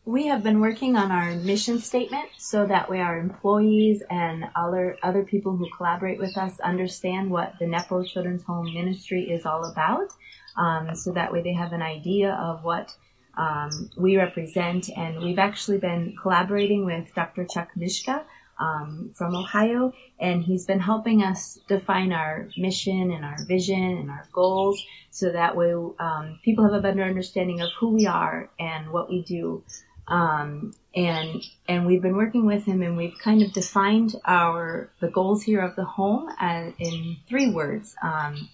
We 0.07 0.29
have 0.29 0.45
been 0.45 0.61
working 0.61 0.95
on 0.95 1.11
our 1.11 1.35
mission 1.35 1.81
statement 1.81 2.29
so 2.39 2.65
that 2.65 2.89
way 2.89 3.01
our 3.01 3.19
employees 3.19 4.05
and 4.09 4.45
other 4.55 4.97
other 5.03 5.25
people 5.25 5.57
who 5.57 5.69
collaborate 5.77 6.21
with 6.21 6.39
us 6.39 6.61
understand 6.61 7.29
what 7.29 7.55
the 7.59 7.67
Nepo 7.67 8.05
Children's 8.05 8.45
Home 8.45 8.73
Ministry 8.73 9.25
is 9.29 9.45
all 9.45 9.65
about. 9.65 10.13
Um, 10.57 10.95
so 10.95 11.11
that 11.15 11.33
way 11.33 11.43
they 11.43 11.55
have 11.55 11.73
an 11.73 11.83
idea 11.83 12.35
of 12.35 12.63
what 12.63 12.95
um, 13.37 13.91
we 13.97 14.17
represent. 14.17 14.89
And 14.97 15.25
we've 15.25 15.41
actually 15.41 15.79
been 15.79 16.15
collaborating 16.23 16.85
with 16.85 17.13
Dr. 17.17 17.45
Chuck 17.45 17.71
Mishka 17.75 18.25
um, 18.61 19.11
from 19.13 19.35
Ohio, 19.35 19.93
and 20.21 20.43
he's 20.45 20.67
been 20.67 20.81
helping 20.81 21.25
us 21.25 21.59
define 21.67 22.13
our 22.13 22.49
mission 22.57 23.11
and 23.11 23.25
our 23.25 23.45
vision 23.45 23.99
and 23.99 24.09
our 24.09 24.27
goals, 24.33 24.83
so 25.11 25.31
that 25.33 25.57
way 25.57 25.73
um, 25.99 26.39
people 26.45 26.65
have 26.65 26.73
a 26.73 26.81
better 26.81 27.03
understanding 27.03 27.61
of 27.61 27.71
who 27.79 27.91
we 27.91 28.07
are 28.07 28.49
and 28.59 28.91
what 28.91 29.11
we 29.11 29.23
do. 29.23 29.65
Um, 30.09 30.73
and 30.95 31.43
and 31.69 31.87
we've 31.87 32.03
been 32.03 32.17
working 32.17 32.47
with 32.47 32.65
him, 32.65 32.83
and 32.83 32.97
we've 32.97 33.19
kind 33.19 33.43
of 33.43 33.53
defined 33.53 34.15
our 34.25 34.91
the 35.01 35.09
goals 35.09 35.43
here 35.43 35.61
of 35.61 35.77
the 35.77 35.85
home 35.85 36.29
as, 36.39 36.73
in 36.79 37.17
three 37.29 37.51
words, 37.51 37.95
um, 38.03 38.49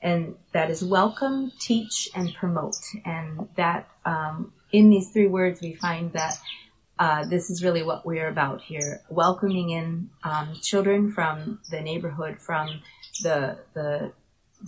and 0.00 0.36
that 0.52 0.70
is 0.70 0.84
welcome, 0.84 1.52
teach, 1.58 2.08
and 2.14 2.34
promote. 2.34 2.76
And 3.04 3.48
that 3.56 3.88
um, 4.04 4.52
in 4.70 4.90
these 4.90 5.10
three 5.10 5.26
words, 5.26 5.60
we 5.60 5.74
find 5.74 6.12
that 6.12 6.38
uh, 6.98 7.24
this 7.24 7.50
is 7.50 7.64
really 7.64 7.82
what 7.82 8.06
we're 8.06 8.28
about 8.28 8.62
here, 8.62 9.00
welcoming 9.10 9.70
in 9.70 10.10
um, 10.22 10.54
children 10.62 11.12
from 11.12 11.60
the 11.70 11.80
neighborhood, 11.80 12.40
from 12.40 12.80
the 13.22 13.58
the 13.74 14.12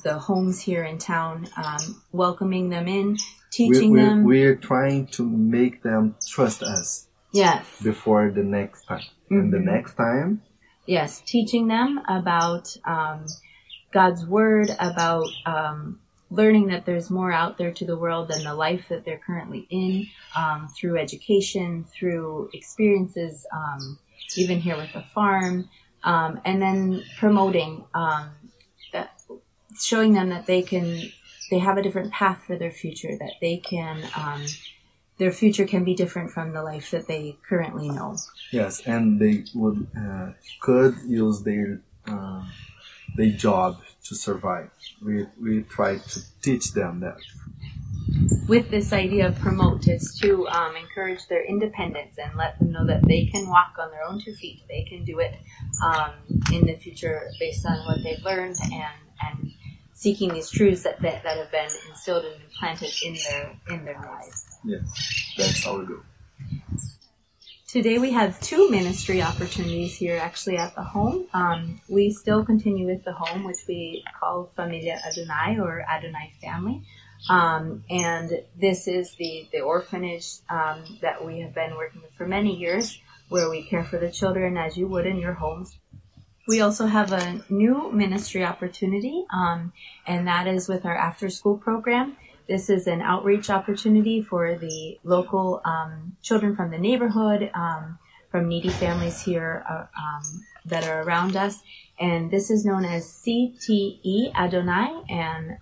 the 0.03 0.19
homes 0.19 0.61
here 0.61 0.85
in 0.85 0.99
town, 0.99 1.49
um, 1.57 2.03
welcoming 2.13 2.71
them 2.71 2.89
in, 2.89 3.17
teaching 3.51 3.93
we're, 3.93 4.05
them. 4.05 4.25
We're 4.25 4.57
trying 4.57 5.07
to 5.09 5.29
make 5.29 5.83
them 5.83 6.17
trust 6.27 6.63
us. 6.63 7.07
Yes. 7.33 7.67
Before 7.83 8.31
the 8.31 8.45
next 8.45 8.85
time, 8.85 9.01
mm-hmm. 9.01 9.35
and 9.35 9.53
the 9.53 9.59
mm-hmm. 9.59 9.67
next 9.67 9.95
time. 9.95 10.43
Yes, 10.87 11.23
teaching 11.25 11.67
them 11.67 12.01
about 12.09 12.77
um, 12.85 13.27
God's 13.93 14.25
word, 14.27 14.71
about 14.79 15.27
um, 15.47 15.99
learning 16.31 16.69
that 16.69 16.85
there's 16.85 17.11
more 17.11 17.33
out 17.33 17.59
there 17.59 17.73
to 17.73 17.85
the 17.85 17.97
world 17.97 18.29
than 18.29 18.45
the 18.45 18.55
life 18.55 18.87
that 18.89 19.05
they're 19.05 19.21
currently 19.25 19.67
in 19.71 20.07
um, 20.37 20.69
through 20.69 20.99
education, 20.99 21.85
through 21.85 22.51
experiences, 22.53 23.47
um, 23.53 23.99
even 24.37 24.61
here 24.61 24.77
with 24.77 24.93
the 24.93 25.03
farm, 25.15 25.69
um, 26.03 26.41
and 26.45 26.61
then 26.61 27.03
promoting, 27.19 27.85
um, 27.95 28.31
showing 29.79 30.13
them 30.13 30.29
that 30.31 30.47
they 30.47 30.63
can, 30.63 31.11
they 31.51 31.59
have 31.59 31.77
a 31.77 31.83
different 31.83 32.13
path 32.13 32.43
for 32.47 32.57
their 32.57 32.71
future, 32.71 33.17
that 33.19 33.35
they 33.41 33.59
can, 33.59 34.03
um, 34.17 34.45
their 35.19 35.33
future 35.33 35.67
can 35.67 35.85
be 35.85 35.95
different 35.95 36.31
from 36.31 36.53
the 36.53 36.63
life 36.63 36.91
that 36.91 37.07
they 37.07 37.37
currently 37.49 37.89
know. 37.89 38.17
Yes, 38.51 38.81
and 38.87 39.21
they 39.21 39.45
would 39.55 39.87
uh, 39.97 40.33
could 40.61 40.97
use 41.07 41.43
their 41.43 41.81
uh, 42.07 42.45
their 43.17 43.31
job 43.31 43.81
to 44.05 44.15
survive. 44.15 44.71
We, 45.03 45.27
we 45.41 45.63
try 45.63 45.99
to 45.99 46.21
teach 46.43 46.73
them 46.73 47.01
that. 47.01 47.19
With 48.49 48.71
this 48.71 48.93
idea 48.93 49.29
of 49.29 49.39
promote, 49.39 49.89
is 49.89 50.19
to 50.21 50.47
um, 50.49 50.77
encourage 50.77 51.27
their 51.29 51.45
independence 51.45 52.17
and 52.19 52.37
let 52.37 52.59
them 52.59 52.73
know 52.73 52.87
that 52.87 53.07
they 53.07 53.27
can 53.27 53.49
walk 53.49 53.75
on 53.79 53.91
their 53.91 54.05
own 54.05 54.21
two 54.21 54.35
feet. 54.35 54.63
They 54.69 54.85
can 54.85 55.05
do 55.05 55.21
it 55.21 55.35
um, 55.83 56.13
in 56.53 56.67
the 56.67 56.77
future 56.77 57.31
based 57.41 57.65
on 57.67 57.79
what 57.87 58.03
they've 58.03 58.23
learned 58.23 58.57
and, 58.63 58.95
and 59.23 59.53
seeking 59.95 60.35
these 60.35 60.51
truths 60.51 60.83
that, 60.83 61.01
that, 61.01 61.23
that 61.23 61.39
have 61.39 61.51
been 61.51 61.71
instilled 61.89 62.25
and 62.25 62.43
implanted 62.43 62.91
in 63.05 63.15
their 63.15 63.57
in 63.71 63.85
their 63.85 64.01
lives. 64.01 64.59
Yes, 64.65 65.35
that's 65.39 65.65
how 65.65 65.79
we 65.79 65.87
do. 65.87 66.03
Today 67.69 67.99
we 67.99 68.13
have 68.13 68.41
two 68.41 68.71
ministry 68.71 69.21
opportunities 69.21 69.97
here 69.97 70.17
actually 70.17 70.59
at 70.59 70.77
the 70.77 70.83
home. 70.83 71.27
Um, 71.35 71.81
we 71.89 72.13
still 72.13 72.45
continue 72.45 72.87
with 72.87 73.05
the 73.05 73.13
home, 73.13 73.43
which 73.43 73.67
we 73.67 74.05
call 74.21 74.53
Familia 74.55 75.01
Adonai 75.05 75.59
or 75.59 75.81
Adonai 75.81 76.33
Family. 76.41 76.85
Um, 77.29 77.83
and 77.91 78.31
this 78.57 78.87
is 78.87 79.15
the, 79.17 79.49
the 79.51 79.61
orphanage 79.61 80.35
um, 80.49 80.85
that 81.01 81.25
we 81.25 81.41
have 81.41 81.55
been 81.55 81.75
working 81.75 82.03
with 82.03 82.13
for 82.13 82.29
many 82.29 82.55
years, 82.55 83.01
where 83.29 83.51
we 83.51 83.65
care 83.65 83.83
for 83.83 83.99
the 83.99 84.11
children 84.11 84.57
as 84.57 84.77
you 84.77 84.87
would 84.87 85.07
in 85.07 85.19
your 85.19 85.33
homes. 85.33 85.77
We 86.47 86.61
also 86.61 86.87
have 86.87 87.13
a 87.13 87.43
new 87.49 87.91
ministry 87.91 88.45
opportunity, 88.45 89.25
um, 89.33 89.73
and 90.07 90.27
that 90.27 90.47
is 90.47 90.69
with 90.69 90.85
our 90.85 90.97
after 90.97 91.31
school 91.31 91.57
program. 91.57 92.17
This 92.47 92.69
is 92.69 92.87
an 92.87 93.01
outreach 93.01 93.49
opportunity 93.49 94.21
for 94.23 94.55
the 94.57 94.99
local 95.05 95.63
um, 95.65 96.17
children 96.21 96.55
from 96.55 96.71
the 96.71 96.79
neighborhood, 96.79 97.51
um, 97.55 97.99
from 98.31 98.49
needy 98.49 98.69
families 98.69 99.23
here 99.23 99.65
uh, 99.69 99.87
um, 99.99 100.45
that 100.67 100.87
are 100.87 101.03
around 101.03 101.37
us. 101.37 101.63
And 101.99 102.31
this 102.31 102.51
is 102.51 102.67
known 102.67 102.85
as 102.85 103.07
CTE 103.07 104.35
Adonai. 104.35 105.03
And 105.09 105.57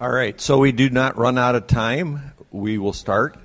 All 0.00 0.08
right, 0.08 0.40
so 0.40 0.58
we 0.58 0.70
do 0.70 0.90
not 0.90 1.18
run 1.18 1.38
out 1.38 1.56
of 1.56 1.66
time. 1.66 2.32
We 2.52 2.78
will 2.78 2.92
start. 2.92 3.36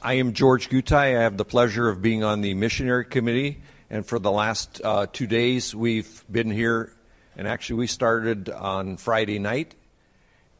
I 0.00 0.14
am 0.14 0.32
George 0.32 0.70
Gutai. 0.70 0.94
I 1.18 1.20
have 1.20 1.36
the 1.36 1.44
pleasure 1.44 1.90
of 1.90 2.00
being 2.00 2.24
on 2.24 2.40
the 2.40 2.54
missionary 2.54 3.04
committee, 3.04 3.60
and 3.90 4.06
for 4.06 4.18
the 4.18 4.30
last 4.30 4.80
uh, 4.82 5.06
two 5.12 5.26
days, 5.26 5.74
we've 5.74 6.24
been 6.32 6.50
here. 6.50 6.94
And 7.36 7.46
actually, 7.46 7.80
we 7.80 7.88
started 7.88 8.48
on 8.48 8.96
Friday 8.96 9.38
night, 9.38 9.74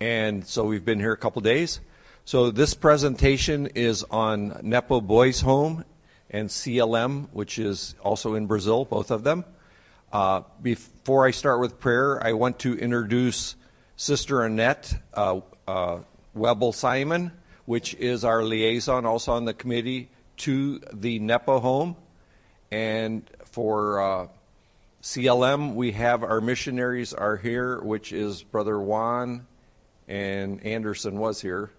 and 0.00 0.46
so 0.46 0.64
we've 0.64 0.84
been 0.84 1.00
here 1.00 1.12
a 1.12 1.16
couple 1.16 1.40
days. 1.40 1.80
So 2.26 2.50
this 2.50 2.74
presentation 2.74 3.68
is 3.68 4.04
on 4.10 4.60
Nepo 4.62 5.00
Boys 5.00 5.40
Home 5.40 5.86
and 6.28 6.50
CLM, 6.50 7.28
which 7.32 7.58
is 7.58 7.94
also 8.02 8.34
in 8.34 8.44
Brazil, 8.46 8.84
both 8.84 9.10
of 9.10 9.24
them. 9.24 9.46
Uh, 10.12 10.42
before 10.60 11.26
I 11.26 11.30
start 11.30 11.62
with 11.62 11.80
prayer, 11.80 12.22
I 12.22 12.34
want 12.34 12.58
to 12.58 12.78
introduce 12.78 13.56
Sister 13.96 14.42
Annette 14.42 14.94
uh, 15.14 15.40
uh 15.66 16.00
Simon 16.72 17.32
which 17.66 17.94
is 17.94 18.24
our 18.24 18.42
liaison 18.42 19.04
also 19.04 19.32
on 19.32 19.44
the 19.44 19.52
committee 19.52 20.08
to 20.38 20.80
the 20.92 21.18
Nepo 21.18 21.60
home. 21.60 21.96
And 22.70 23.28
for 23.44 24.00
uh, 24.00 24.28
CLM, 25.02 25.74
we 25.74 25.92
have 25.92 26.22
our 26.22 26.40
missionaries 26.40 27.12
are 27.12 27.36
here, 27.36 27.80
which 27.80 28.12
is 28.12 28.42
Brother 28.42 28.78
Juan 28.78 29.46
and 30.08 30.64
Anderson 30.64 31.18
was 31.18 31.40
here. 31.40 31.70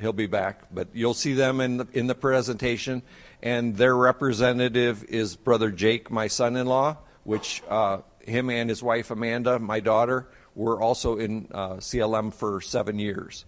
He'll 0.00 0.12
be 0.12 0.26
back, 0.26 0.62
but 0.72 0.88
you'll 0.94 1.14
see 1.14 1.34
them 1.34 1.60
in 1.60 1.78
the, 1.78 1.88
in 1.92 2.06
the 2.06 2.14
presentation. 2.14 3.02
And 3.42 3.76
their 3.76 3.94
representative 3.94 5.04
is 5.04 5.36
Brother 5.36 5.70
Jake, 5.70 6.10
my 6.10 6.28
son-in-law, 6.28 6.96
which 7.24 7.62
uh, 7.68 7.98
him 8.20 8.50
and 8.50 8.70
his 8.70 8.82
wife 8.82 9.10
Amanda, 9.10 9.58
my 9.58 9.80
daughter, 9.80 10.28
were 10.54 10.80
also 10.80 11.16
in 11.18 11.48
uh, 11.52 11.74
CLM 11.74 12.32
for 12.32 12.60
seven 12.60 12.98
years. 12.98 13.44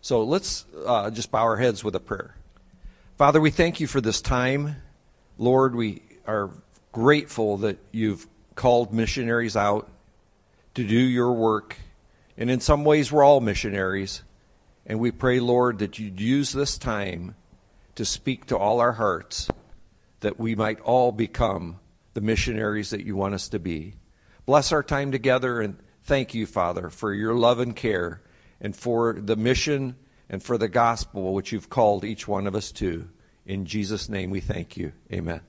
So 0.00 0.24
let's 0.24 0.64
uh, 0.84 1.10
just 1.10 1.30
bow 1.30 1.42
our 1.42 1.56
heads 1.56 1.84
with 1.84 1.94
a 1.94 2.00
prayer. 2.00 2.34
Father, 3.16 3.40
we 3.40 3.50
thank 3.50 3.80
you 3.80 3.86
for 3.86 4.00
this 4.00 4.20
time. 4.20 4.76
Lord, 5.38 5.74
we 5.74 6.02
are 6.26 6.50
grateful 6.92 7.58
that 7.58 7.78
you've 7.92 8.26
called 8.54 8.92
missionaries 8.92 9.56
out 9.56 9.88
to 10.74 10.86
do 10.86 10.96
your 10.96 11.32
work. 11.32 11.76
And 12.36 12.50
in 12.50 12.60
some 12.60 12.84
ways, 12.84 13.12
we're 13.12 13.24
all 13.24 13.40
missionaries. 13.40 14.22
And 14.86 14.98
we 14.98 15.10
pray, 15.10 15.40
Lord, 15.40 15.78
that 15.78 15.98
you'd 15.98 16.20
use 16.20 16.52
this 16.52 16.76
time 16.78 17.34
to 17.94 18.04
speak 18.04 18.46
to 18.46 18.56
all 18.56 18.80
our 18.80 18.92
hearts, 18.92 19.48
that 20.20 20.40
we 20.40 20.54
might 20.54 20.80
all 20.80 21.12
become 21.12 21.78
the 22.14 22.20
missionaries 22.20 22.90
that 22.90 23.04
you 23.04 23.16
want 23.16 23.34
us 23.34 23.48
to 23.48 23.58
be. 23.58 23.94
Bless 24.46 24.72
our 24.72 24.82
time 24.82 25.12
together 25.12 25.60
and 25.60 25.76
thank 26.04 26.34
you, 26.34 26.46
Father, 26.46 26.90
for 26.90 27.12
your 27.12 27.34
love 27.34 27.58
and 27.60 27.74
care 27.74 28.22
and 28.60 28.74
for 28.74 29.14
the 29.14 29.36
mission 29.36 29.96
and 30.28 30.42
for 30.42 30.56
the 30.58 30.68
gospel 30.68 31.34
which 31.34 31.52
you've 31.52 31.68
called 31.68 32.04
each 32.04 32.26
one 32.26 32.46
of 32.46 32.54
us 32.54 32.72
to. 32.72 33.08
In 33.44 33.66
Jesus' 33.66 34.08
name 34.08 34.30
we 34.30 34.40
thank 34.40 34.76
you. 34.76 34.92
Amen. 35.12 35.40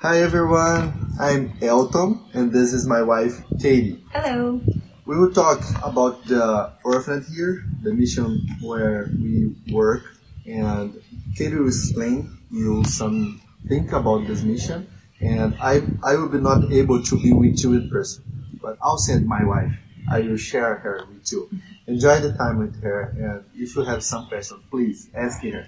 Hi 0.00 0.22
everyone, 0.22 1.12
I'm 1.18 1.54
Elton 1.60 2.24
and 2.32 2.52
this 2.52 2.72
is 2.72 2.86
my 2.86 3.02
wife 3.02 3.42
Katie. 3.60 4.04
Hello. 4.12 4.60
We 5.08 5.18
will 5.18 5.32
talk 5.32 5.64
about 5.82 6.26
the 6.26 6.70
orphanage 6.84 7.34
here, 7.34 7.64
the 7.80 7.94
mission 7.94 8.46
where 8.60 9.08
we 9.10 9.56
work 9.72 10.02
and 10.44 11.00
Katie 11.34 11.56
will 11.56 11.68
explain 11.68 12.36
you 12.50 12.84
some 12.84 13.40
think 13.68 13.92
about 13.92 14.26
this 14.26 14.42
mission. 14.42 14.86
And 15.18 15.56
I, 15.62 15.80
I 16.04 16.14
will 16.16 16.28
be 16.28 16.36
not 16.36 16.70
able 16.70 17.02
to 17.02 17.22
be 17.22 17.32
with 17.32 17.64
you 17.64 17.72
in 17.72 17.88
person, 17.88 18.22
but 18.60 18.76
I'll 18.82 18.98
send 18.98 19.26
my 19.26 19.42
wife. 19.44 19.72
I 20.12 20.20
will 20.20 20.36
share 20.36 20.74
her 20.74 21.06
with 21.08 21.32
you. 21.32 21.48
Enjoy 21.86 22.20
the 22.20 22.34
time 22.34 22.58
with 22.58 22.82
her, 22.82 23.14
and 23.16 23.44
if 23.54 23.76
you 23.76 23.84
have 23.84 24.04
some 24.04 24.26
questions, 24.26 24.60
please 24.70 25.08
ask 25.14 25.42
her. 25.42 25.66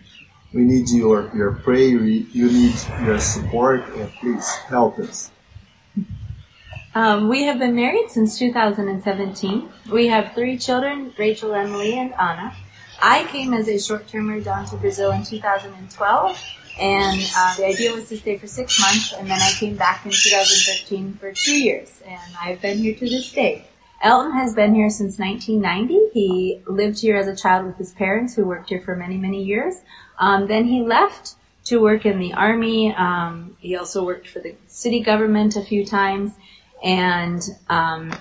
We 0.52 0.64
need 0.64 0.90
your, 0.90 1.34
your 1.34 1.52
prayer, 1.52 1.96
you 1.96 2.52
need 2.52 2.74
your 3.04 3.18
support, 3.18 3.88
and 3.96 4.12
please 4.20 4.46
help 4.68 4.98
us. 4.98 5.30
Um, 6.92 7.28
we 7.28 7.44
have 7.44 7.60
been 7.60 7.76
married 7.76 8.10
since 8.10 8.36
2017. 8.36 9.68
We 9.92 10.08
have 10.08 10.34
three 10.34 10.58
children, 10.58 11.14
Rachel, 11.16 11.54
Emily, 11.54 11.96
and 11.96 12.12
Anna. 12.14 12.52
I 13.00 13.24
came 13.30 13.54
as 13.54 13.68
a 13.68 13.78
short-termer 13.78 14.42
down 14.42 14.66
to 14.66 14.76
Brazil 14.76 15.12
in 15.12 15.22
2012, 15.22 16.44
and 16.80 17.32
uh, 17.36 17.56
the 17.56 17.66
idea 17.66 17.92
was 17.92 18.08
to 18.08 18.16
stay 18.16 18.38
for 18.38 18.48
six 18.48 18.80
months, 18.80 19.12
and 19.12 19.30
then 19.30 19.40
I 19.40 19.52
came 19.52 19.76
back 19.76 20.04
in 20.04 20.10
2013 20.10 21.14
for 21.20 21.32
two 21.32 21.62
years, 21.62 22.02
and 22.04 22.20
I've 22.42 22.60
been 22.60 22.78
here 22.78 22.96
to 22.96 23.08
this 23.08 23.30
day. 23.30 23.66
Elton 24.02 24.32
has 24.32 24.54
been 24.54 24.74
here 24.74 24.90
since 24.90 25.16
1990. 25.16 26.10
He 26.12 26.60
lived 26.66 27.00
here 27.00 27.16
as 27.16 27.28
a 27.28 27.36
child 27.36 27.66
with 27.66 27.76
his 27.76 27.92
parents, 27.92 28.34
who 28.34 28.44
worked 28.44 28.68
here 28.68 28.80
for 28.80 28.96
many, 28.96 29.16
many 29.16 29.44
years. 29.44 29.76
Um, 30.18 30.48
then 30.48 30.64
he 30.64 30.82
left 30.82 31.36
to 31.64 31.80
work 31.80 32.04
in 32.04 32.18
the 32.18 32.32
army. 32.32 32.92
Um, 32.94 33.56
he 33.60 33.76
also 33.76 34.04
worked 34.04 34.28
for 34.28 34.40
the 34.40 34.54
city 34.66 35.00
government 35.00 35.56
a 35.56 35.62
few 35.62 35.84
times, 35.84 36.32
and 36.82 37.42
um, 37.68 38.12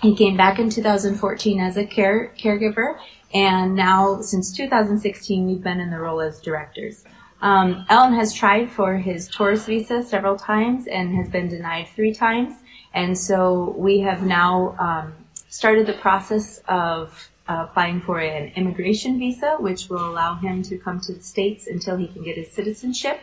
he 0.00 0.14
came 0.14 0.36
back 0.36 0.58
in 0.58 0.70
2014 0.70 1.60
as 1.60 1.76
a 1.76 1.84
care 1.84 2.32
caregiver. 2.38 2.98
And 3.32 3.74
now, 3.74 4.20
since 4.20 4.56
2016, 4.56 5.46
we've 5.46 5.62
been 5.62 5.80
in 5.80 5.90
the 5.90 5.98
role 5.98 6.20
as 6.20 6.40
directors. 6.40 7.04
Um, 7.42 7.84
Elton 7.90 8.14
has 8.14 8.32
tried 8.32 8.70
for 8.70 8.96
his 8.96 9.28
tourist 9.28 9.66
visa 9.66 10.02
several 10.02 10.36
times 10.36 10.86
and 10.86 11.14
has 11.16 11.28
been 11.28 11.48
denied 11.48 11.88
three 11.88 12.14
times. 12.14 12.54
And 12.94 13.18
so 13.18 13.74
we 13.76 14.00
have 14.00 14.22
now 14.22 14.76
um, 14.78 15.14
started 15.48 15.86
the 15.86 15.94
process 15.94 16.62
of 16.68 17.30
uh, 17.48 17.66
applying 17.68 18.00
for 18.00 18.20
an 18.20 18.52
immigration 18.56 19.18
visa, 19.18 19.56
which 19.58 19.88
will 19.88 20.06
allow 20.06 20.36
him 20.36 20.62
to 20.62 20.78
come 20.78 21.00
to 21.00 21.12
the 21.12 21.22
States 21.22 21.66
until 21.66 21.96
he 21.96 22.06
can 22.06 22.22
get 22.22 22.36
his 22.36 22.50
citizenship. 22.50 23.20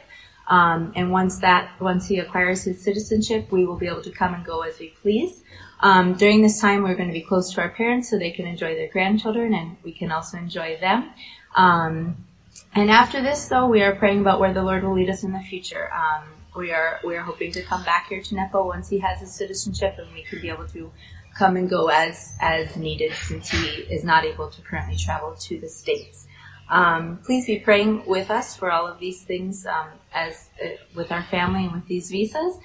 Um, 0.47 0.91
and 0.95 1.11
once 1.11 1.39
that, 1.39 1.79
once 1.79 2.07
he 2.07 2.19
acquires 2.19 2.63
his 2.63 2.81
citizenship, 2.81 3.51
we 3.51 3.65
will 3.65 3.77
be 3.77 3.87
able 3.87 4.01
to 4.01 4.11
come 4.11 4.33
and 4.33 4.45
go 4.45 4.61
as 4.61 4.79
we 4.79 4.89
please. 5.01 5.43
Um, 5.79 6.13
during 6.13 6.41
this 6.41 6.59
time, 6.59 6.83
we're 6.83 6.95
going 6.95 7.09
to 7.09 7.13
be 7.13 7.21
close 7.21 7.53
to 7.53 7.61
our 7.61 7.69
parents 7.69 8.09
so 8.09 8.17
they 8.17 8.31
can 8.31 8.45
enjoy 8.45 8.75
their 8.75 8.89
grandchildren 8.89 9.53
and 9.53 9.77
we 9.83 9.91
can 9.93 10.11
also 10.11 10.37
enjoy 10.37 10.77
them. 10.79 11.09
Um, 11.55 12.25
and 12.73 12.91
after 12.91 13.21
this, 13.21 13.47
though, 13.47 13.67
we 13.67 13.81
are 13.81 13.95
praying 13.95 14.21
about 14.21 14.39
where 14.39 14.53
the 14.53 14.63
Lord 14.63 14.83
will 14.83 14.93
lead 14.93 15.09
us 15.09 15.23
in 15.23 15.33
the 15.33 15.39
future. 15.39 15.91
Um, 15.93 16.23
we 16.55 16.71
are 16.71 16.99
we 17.03 17.15
are 17.15 17.21
hoping 17.21 17.51
to 17.53 17.61
come 17.63 17.83
back 17.83 18.09
here 18.09 18.21
to 18.21 18.35
Nepo 18.35 18.65
once 18.65 18.89
he 18.89 18.99
has 18.99 19.19
his 19.19 19.33
citizenship, 19.33 19.95
and 19.97 20.11
we 20.13 20.23
can 20.23 20.41
be 20.41 20.49
able 20.49 20.67
to 20.67 20.91
come 21.37 21.55
and 21.55 21.69
go 21.69 21.87
as 21.87 22.33
as 22.41 22.75
needed 22.75 23.13
since 23.13 23.49
he 23.49 23.67
is 23.89 24.03
not 24.03 24.25
able 24.25 24.49
to 24.49 24.61
currently 24.61 24.97
travel 24.97 25.33
to 25.39 25.59
the 25.59 25.69
states. 25.69 26.27
Um, 26.71 27.19
please 27.25 27.45
be 27.45 27.59
praying 27.59 28.05
with 28.05 28.31
us 28.31 28.55
for 28.55 28.71
all 28.71 28.87
of 28.87 28.97
these 28.97 29.21
things 29.23 29.65
um, 29.65 29.89
as 30.13 30.49
uh, 30.63 30.69
with 30.95 31.11
our 31.11 31.23
family 31.23 31.65
and 31.65 31.73
with 31.73 31.85
these 31.85 32.09
visas. 32.09 32.57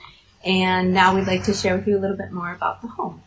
And 0.45 0.95
now 0.95 1.17
we'd 1.17 1.27
like 1.27 1.43
to 1.45 1.55
share 1.55 1.77
with 1.77 1.89
you 1.89 1.99
a 1.99 2.01
little 2.01 2.17
bit 2.17 2.31
more 2.31 2.55
about 2.55 2.83
the 2.83 2.89
home. 2.89 3.21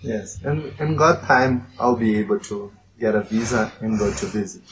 Yes, 0.00 0.42
and 0.42 0.72
in 0.80 0.96
God 0.96 1.22
time, 1.24 1.66
I'll 1.78 1.96
be 1.96 2.18
able 2.18 2.40
to 2.40 2.72
get 2.98 3.14
a 3.14 3.22
visa 3.22 3.70
and 3.80 3.98
go 3.98 4.10
to 4.12 4.26
visit. 4.26 4.62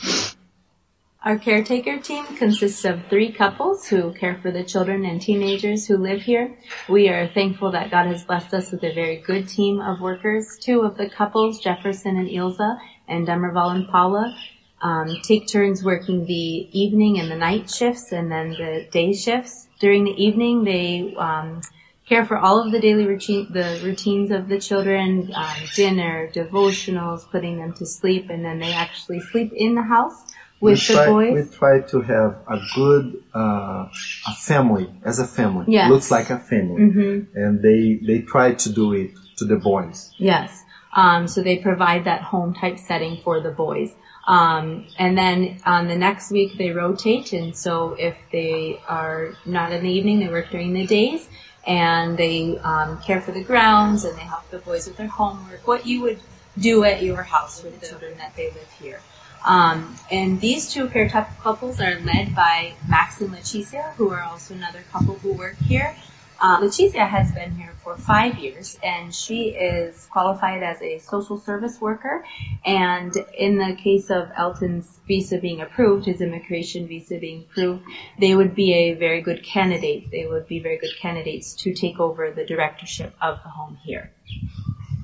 Our 1.22 1.38
caretaker 1.38 1.98
team 1.98 2.24
consists 2.36 2.84
of 2.84 3.06
three 3.08 3.30
couples 3.30 3.86
who 3.86 4.12
care 4.14 4.38
for 4.42 4.50
the 4.50 4.64
children 4.64 5.04
and 5.04 5.20
teenagers 5.20 5.86
who 5.86 5.98
live 5.98 6.22
here. 6.22 6.56
We 6.88 7.10
are 7.10 7.28
thankful 7.28 7.72
that 7.72 7.90
God 7.90 8.06
has 8.06 8.24
blessed 8.24 8.54
us 8.54 8.72
with 8.72 8.82
a 8.84 8.92
very 8.92 9.18
good 9.18 9.48
team 9.48 9.80
of 9.80 10.00
workers. 10.00 10.58
Two 10.60 10.80
of 10.80 10.96
the 10.96 11.08
couples, 11.08 11.60
Jefferson 11.60 12.16
and 12.16 12.28
Ilza, 12.28 12.78
and 13.06 13.26
Demerval 13.26 13.76
and 13.76 13.88
Paula, 13.88 14.34
um, 14.82 15.16
take 15.22 15.46
turns 15.48 15.82
working 15.84 16.26
the 16.26 16.68
evening 16.78 17.18
and 17.20 17.30
the 17.30 17.36
night 17.36 17.70
shifts 17.70 18.12
and 18.12 18.30
then 18.30 18.50
the 18.50 18.86
day 18.90 19.12
shifts. 19.12 19.68
During 19.78 20.04
the 20.04 20.16
evening, 20.22 20.64
they 20.64 21.14
um, 21.16 21.62
care 22.08 22.24
for 22.24 22.36
all 22.36 22.60
of 22.64 22.72
the 22.72 22.80
daily 22.80 23.06
routine, 23.06 23.48
the 23.52 23.80
routines 23.84 24.30
of 24.30 24.48
the 24.48 24.60
children, 24.60 25.32
um, 25.34 25.56
dinner, 25.74 26.28
devotionals, 26.34 27.28
putting 27.30 27.58
them 27.58 27.72
to 27.74 27.86
sleep, 27.86 28.28
and 28.30 28.44
then 28.44 28.58
they 28.58 28.72
actually 28.72 29.20
sleep 29.20 29.52
in 29.52 29.74
the 29.74 29.82
house 29.82 30.14
with 30.60 30.78
we 30.78 30.86
the 30.86 30.94
try, 30.94 31.06
boys. 31.06 31.50
We 31.50 31.56
try 31.56 31.80
to 31.80 32.00
have 32.02 32.36
a 32.48 32.60
good 32.74 33.22
uh, 33.34 33.88
a 34.28 34.34
family 34.38 34.88
as 35.04 35.18
a 35.18 35.26
family. 35.26 35.66
Yes. 35.68 35.90
Looks 35.90 36.10
like 36.10 36.30
a 36.30 36.38
family, 36.38 36.82
Mm-hmm. 36.82 37.36
and 37.36 37.62
they 37.62 38.00
they 38.04 38.22
try 38.22 38.54
to 38.54 38.72
do 38.72 38.92
it 38.92 39.10
to 39.38 39.44
the 39.44 39.56
boys. 39.56 40.12
Yes. 40.18 40.62
Um, 40.94 41.26
so 41.26 41.42
they 41.42 41.56
provide 41.58 42.04
that 42.04 42.20
home 42.22 42.54
type 42.54 42.78
setting 42.78 43.20
for 43.24 43.40
the 43.40 43.50
boys. 43.50 43.92
Um, 44.26 44.86
and 44.98 45.18
then 45.18 45.60
on 45.66 45.88
the 45.88 45.96
next 45.96 46.30
week 46.30 46.56
they 46.56 46.70
rotate, 46.70 47.32
and 47.32 47.56
so 47.56 47.94
if 47.98 48.16
they 48.30 48.80
are 48.88 49.34
not 49.44 49.72
in 49.72 49.82
the 49.82 49.90
evening, 49.90 50.20
they 50.20 50.28
work 50.28 50.50
during 50.50 50.72
the 50.72 50.86
days, 50.86 51.28
and 51.66 52.16
they 52.16 52.58
um, 52.58 53.00
care 53.02 53.20
for 53.20 53.32
the 53.32 53.42
grounds 53.42 54.04
and 54.04 54.16
they 54.16 54.22
help 54.22 54.48
the 54.50 54.58
boys 54.58 54.86
with 54.86 54.96
their 54.96 55.08
homework. 55.08 55.66
What 55.66 55.86
you 55.86 56.02
would 56.02 56.20
do 56.58 56.84
at 56.84 57.02
your 57.02 57.22
house 57.22 57.60
for 57.60 57.70
the 57.70 57.86
children 57.86 58.16
that 58.18 58.34
they 58.36 58.50
live 58.50 58.70
here. 58.80 59.00
Um, 59.44 59.96
and 60.10 60.40
these 60.40 60.72
two 60.72 60.88
pair 60.88 61.08
couples 61.08 61.80
are 61.80 61.98
led 62.00 62.34
by 62.34 62.74
Max 62.88 63.20
and 63.20 63.30
Leticia, 63.30 63.92
who 63.94 64.10
are 64.10 64.22
also 64.22 64.54
another 64.54 64.84
couple 64.92 65.16
who 65.16 65.32
work 65.32 65.56
here. 65.56 65.96
Uh, 66.42 66.60
Leticia 66.60 67.08
has 67.08 67.30
been 67.30 67.52
here 67.52 67.72
for 67.84 67.96
five 67.96 68.36
years, 68.36 68.76
and 68.82 69.14
she 69.14 69.50
is 69.50 70.08
qualified 70.10 70.60
as 70.60 70.82
a 70.82 70.98
social 70.98 71.38
service 71.38 71.80
worker. 71.80 72.24
And 72.64 73.16
in 73.38 73.58
the 73.58 73.76
case 73.76 74.10
of 74.10 74.28
Elton's 74.36 74.98
visa 75.06 75.38
being 75.38 75.60
approved, 75.60 76.06
his 76.06 76.20
immigration 76.20 76.88
visa 76.88 77.18
being 77.18 77.46
approved, 77.48 77.84
they 78.18 78.34
would 78.34 78.56
be 78.56 78.74
a 78.74 78.94
very 78.94 79.20
good 79.20 79.44
candidate. 79.44 80.10
They 80.10 80.26
would 80.26 80.48
be 80.48 80.58
very 80.58 80.78
good 80.78 80.96
candidates 81.00 81.54
to 81.62 81.72
take 81.72 82.00
over 82.00 82.32
the 82.32 82.44
directorship 82.44 83.14
of 83.22 83.38
the 83.44 83.48
home 83.48 83.78
here. 83.84 84.10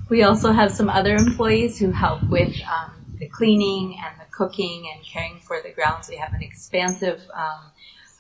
We 0.08 0.24
also 0.24 0.50
have 0.50 0.72
some 0.72 0.90
other 0.90 1.14
employees 1.14 1.78
who 1.78 1.92
help 1.92 2.28
with 2.28 2.52
um, 2.62 2.98
the 3.16 3.28
cleaning 3.28 3.96
and 4.04 4.20
the 4.20 4.26
cooking 4.32 4.90
and 4.92 5.04
caring 5.04 5.38
for 5.38 5.60
the 5.62 5.70
grounds. 5.70 6.08
We 6.08 6.16
have 6.16 6.32
an 6.32 6.42
expansive 6.42 7.20
um, 7.32 7.70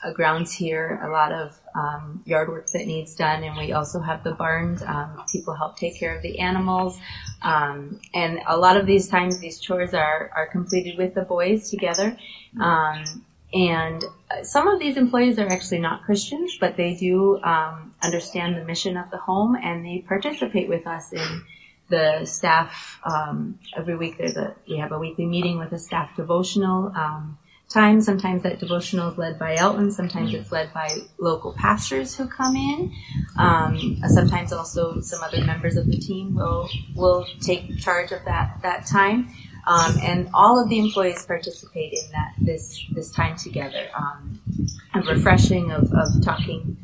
uh, 0.02 0.12
grounds 0.12 0.52
here, 0.52 1.00
a 1.02 1.10
lot 1.10 1.32
of 1.32 1.58
um, 1.74 2.22
yard 2.24 2.48
work 2.48 2.68
that 2.70 2.86
needs 2.86 3.14
done, 3.14 3.42
and 3.42 3.56
we 3.56 3.72
also 3.72 4.00
have 4.00 4.22
the 4.22 4.32
barns. 4.32 4.82
Um, 4.82 5.22
people 5.30 5.54
help 5.54 5.76
take 5.76 5.98
care 5.98 6.14
of 6.14 6.22
the 6.22 6.38
animals, 6.38 6.98
um, 7.42 8.00
and 8.14 8.40
a 8.46 8.56
lot 8.56 8.76
of 8.76 8.86
these 8.86 9.08
times 9.08 9.38
these 9.38 9.58
chores 9.58 9.94
are 9.94 10.30
are 10.34 10.46
completed 10.46 10.98
with 10.98 11.14
the 11.14 11.22
boys 11.22 11.70
together. 11.70 12.16
Um, 12.60 13.24
and 13.52 14.04
some 14.42 14.68
of 14.68 14.78
these 14.78 14.96
employees 14.96 15.38
are 15.38 15.48
actually 15.48 15.78
not 15.80 16.04
Christians, 16.04 16.58
but 16.60 16.76
they 16.76 16.94
do 16.94 17.40
um, 17.42 17.94
understand 18.02 18.56
the 18.56 18.64
mission 18.64 18.96
of 18.96 19.10
the 19.10 19.16
home, 19.16 19.56
and 19.56 19.84
they 19.84 20.04
participate 20.06 20.68
with 20.68 20.86
us 20.86 21.12
in 21.12 21.44
the 21.88 22.24
staff 22.24 23.00
um, 23.04 23.58
every 23.76 23.96
week. 23.96 24.18
There's 24.18 24.36
a 24.36 24.54
we 24.68 24.76
have 24.78 24.92
a 24.92 24.98
weekly 24.98 25.26
meeting 25.26 25.58
with 25.58 25.72
a 25.72 25.78
staff 25.78 26.14
devotional 26.16 26.92
um, 26.94 27.38
time. 27.68 28.00
Sometimes 28.00 28.42
that 28.42 28.58
devotional 28.60 29.10
is 29.12 29.18
led 29.18 29.38
by 29.38 29.56
Elton. 29.56 29.90
Sometimes 29.90 30.34
it's 30.34 30.50
led 30.50 30.72
by 30.72 30.88
local 31.18 31.52
pastors 31.52 32.16
who 32.16 32.26
come 32.28 32.56
in. 32.56 32.92
Um, 33.38 34.00
sometimes 34.08 34.52
also 34.52 35.00
some 35.00 35.22
other 35.22 35.44
members 35.44 35.76
of 35.76 35.86
the 35.86 35.98
team 35.98 36.34
will 36.34 36.68
will 36.94 37.26
take 37.40 37.78
charge 37.78 38.12
of 38.12 38.24
that 38.24 38.58
that 38.62 38.86
time. 38.86 39.28
Um, 39.66 39.98
and 40.02 40.30
all 40.32 40.62
of 40.62 40.70
the 40.70 40.78
employees 40.78 41.26
participate 41.26 41.92
in 41.92 42.10
that 42.12 42.32
this 42.40 42.84
this 42.94 43.10
time 43.12 43.36
together. 43.36 43.88
Um, 43.96 44.40
of 44.94 45.06
refreshing 45.06 45.70
of, 45.70 45.92
of 45.92 46.08
talking 46.24 46.76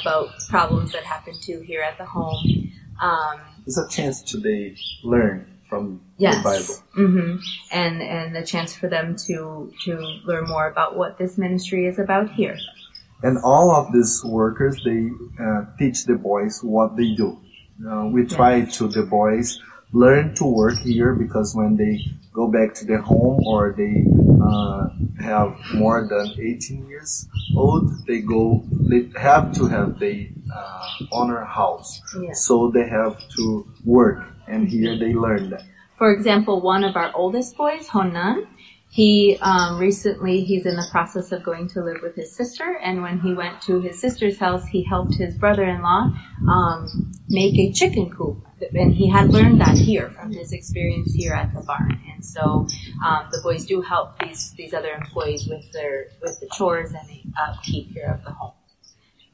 about 0.00 0.28
problems 0.48 0.92
that 0.92 1.02
happen 1.04 1.34
to 1.42 1.60
here 1.60 1.82
at 1.82 1.98
the 1.98 2.04
home. 2.04 2.72
Um, 3.00 3.40
It's 3.66 3.78
a 3.78 3.88
chance 3.88 4.22
to 4.22 4.38
they 4.38 4.76
learn 5.02 5.49
from 5.70 6.00
Yes. 6.18 6.36
the 6.36 6.42
Bible. 6.50 6.76
hmm 6.92 7.36
And 7.72 8.02
and 8.02 8.36
the 8.36 8.44
chance 8.44 8.76
for 8.76 8.88
them 8.88 9.16
to 9.26 9.72
to 9.84 9.92
learn 10.26 10.44
more 10.48 10.66
about 10.68 10.98
what 10.98 11.16
this 11.16 11.38
ministry 11.38 11.86
is 11.86 11.98
about 11.98 12.30
here. 12.32 12.58
And 13.22 13.38
all 13.38 13.70
of 13.74 13.92
these 13.92 14.22
workers, 14.24 14.76
they 14.84 15.10
uh, 15.44 15.64
teach 15.78 16.04
the 16.04 16.16
boys 16.16 16.60
what 16.62 16.96
they 16.96 17.14
do. 17.14 17.38
Uh, 17.88 18.06
we 18.12 18.26
try 18.26 18.64
to 18.76 18.88
the 18.88 19.02
boys 19.02 19.58
learn 19.92 20.34
to 20.36 20.44
work 20.44 20.78
here 20.78 21.14
because 21.14 21.54
when 21.54 21.76
they 21.76 21.94
go 22.32 22.46
back 22.48 22.74
to 22.74 22.84
their 22.84 23.00
home 23.00 23.40
or 23.46 23.74
they 23.76 24.04
uh, 24.42 24.88
have 25.20 25.56
more 25.74 26.06
than 26.06 26.26
18 26.38 26.88
years 26.88 27.28
old, 27.56 27.90
they 28.06 28.20
go. 28.20 28.64
They 28.70 29.10
have 29.18 29.52
to 29.58 29.66
have 29.66 29.98
the 29.98 30.30
uh, 30.54 30.88
owner 31.12 31.44
house, 31.44 32.00
Yes. 32.20 32.44
so 32.44 32.70
they 32.70 32.88
have 32.88 33.16
to 33.36 33.66
work, 33.84 34.18
and 34.48 34.68
here 34.68 34.98
they 34.98 35.14
learn 35.14 35.50
that. 35.50 35.62
For 35.98 36.12
example, 36.12 36.60
one 36.60 36.82
of 36.84 36.96
our 36.96 37.10
oldest 37.14 37.56
boys, 37.56 37.88
Honan, 37.88 38.46
he 38.92 39.38
um, 39.40 39.78
recently 39.78 40.42
he's 40.42 40.66
in 40.66 40.74
the 40.74 40.88
process 40.90 41.30
of 41.30 41.44
going 41.44 41.68
to 41.68 41.84
live 41.84 41.98
with 42.02 42.16
his 42.16 42.34
sister, 42.34 42.76
and 42.82 43.02
when 43.02 43.20
he 43.20 43.34
went 43.34 43.62
to 43.62 43.80
his 43.80 44.00
sister's 44.00 44.38
house, 44.38 44.66
he 44.66 44.82
helped 44.82 45.14
his 45.14 45.36
brother-in-law 45.38 46.10
um, 46.48 47.12
make 47.28 47.54
a 47.54 47.72
chicken 47.72 48.10
coop, 48.10 48.44
and 48.74 48.92
he 48.92 49.08
had 49.08 49.30
learned 49.30 49.60
that 49.60 49.76
here 49.76 50.10
from 50.10 50.32
his 50.32 50.52
experience 50.52 51.14
here 51.14 51.34
at 51.34 51.54
the 51.54 51.60
barn. 51.60 52.00
And 52.12 52.24
so 52.24 52.66
um, 53.06 53.28
the 53.30 53.40
boys 53.44 53.64
do 53.64 53.80
help 53.80 54.18
these 54.18 54.50
these 54.56 54.74
other 54.74 54.90
employees 54.90 55.46
with 55.46 55.70
their 55.72 56.08
with 56.20 56.40
the 56.40 56.48
chores 56.52 56.92
and 56.92 57.08
the 57.08 57.22
upkeep 57.40 57.92
here 57.92 58.10
of 58.18 58.24
the 58.24 58.32
home. 58.32 58.54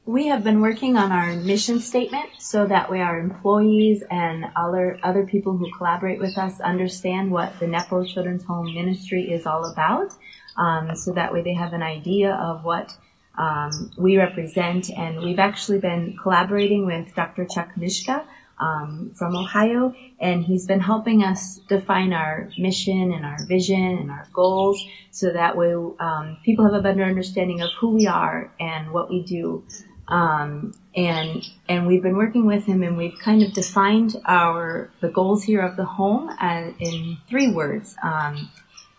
We 0.07 0.27
have 0.27 0.41
been 0.41 0.61
working 0.61 0.95
on 0.95 1.11
our 1.11 1.35
mission 1.35 1.81
statement 1.81 2.29
so 2.39 2.65
that 2.65 2.89
way 2.89 3.01
our 3.01 3.19
employees 3.19 4.01
and 4.09 4.45
other 4.55 4.97
other 5.03 5.25
people 5.25 5.57
who 5.57 5.69
collaborate 5.77 6.17
with 6.17 6.37
us 6.37 6.61
understand 6.61 7.29
what 7.29 7.59
the 7.59 7.67
Nepo 7.67 8.05
Children's 8.05 8.45
Home 8.45 8.73
Ministry 8.73 9.29
is 9.29 9.45
all 9.45 9.65
about. 9.65 10.13
Um, 10.55 10.95
so 10.95 11.11
that 11.11 11.33
way 11.33 11.41
they 11.41 11.53
have 11.53 11.73
an 11.73 11.83
idea 11.83 12.33
of 12.35 12.63
what 12.63 12.95
um, 13.37 13.91
we 13.97 14.17
represent. 14.17 14.89
And 14.89 15.19
we've 15.19 15.39
actually 15.39 15.79
been 15.79 16.15
collaborating 16.23 16.85
with 16.85 17.13
Dr. 17.13 17.45
Chuck 17.45 17.75
Mishka 17.75 18.25
um, 18.59 19.11
from 19.13 19.35
Ohio, 19.35 19.93
and 20.19 20.43
he's 20.43 20.65
been 20.65 20.79
helping 20.79 21.23
us 21.23 21.59
define 21.67 22.13
our 22.13 22.49
mission 22.57 23.11
and 23.13 23.25
our 23.25 23.45
vision 23.45 23.97
and 23.99 24.09
our 24.09 24.27
goals, 24.33 24.83
so 25.11 25.31
that 25.31 25.55
way 25.55 25.73
um, 25.73 26.37
people 26.43 26.65
have 26.65 26.73
a 26.73 26.81
better 26.81 27.03
understanding 27.03 27.61
of 27.61 27.69
who 27.79 27.89
we 27.89 28.07
are 28.07 28.51
and 28.59 28.91
what 28.91 29.09
we 29.09 29.21
do. 29.21 29.63
Um, 30.07 30.73
and 30.95 31.43
and 31.67 31.85
we've 31.85 32.01
been 32.01 32.15
working 32.15 32.45
with 32.45 32.65
him, 32.65 32.81
and 32.83 32.97
we've 32.97 33.17
kind 33.19 33.43
of 33.43 33.53
defined 33.53 34.15
our 34.25 34.89
the 35.01 35.09
goals 35.09 35.43
here 35.43 35.61
of 35.61 35.75
the 35.75 35.85
home 35.85 36.29
as, 36.39 36.73
in 36.79 37.17
three 37.29 37.51
words. 37.51 37.95
Um, 38.01 38.49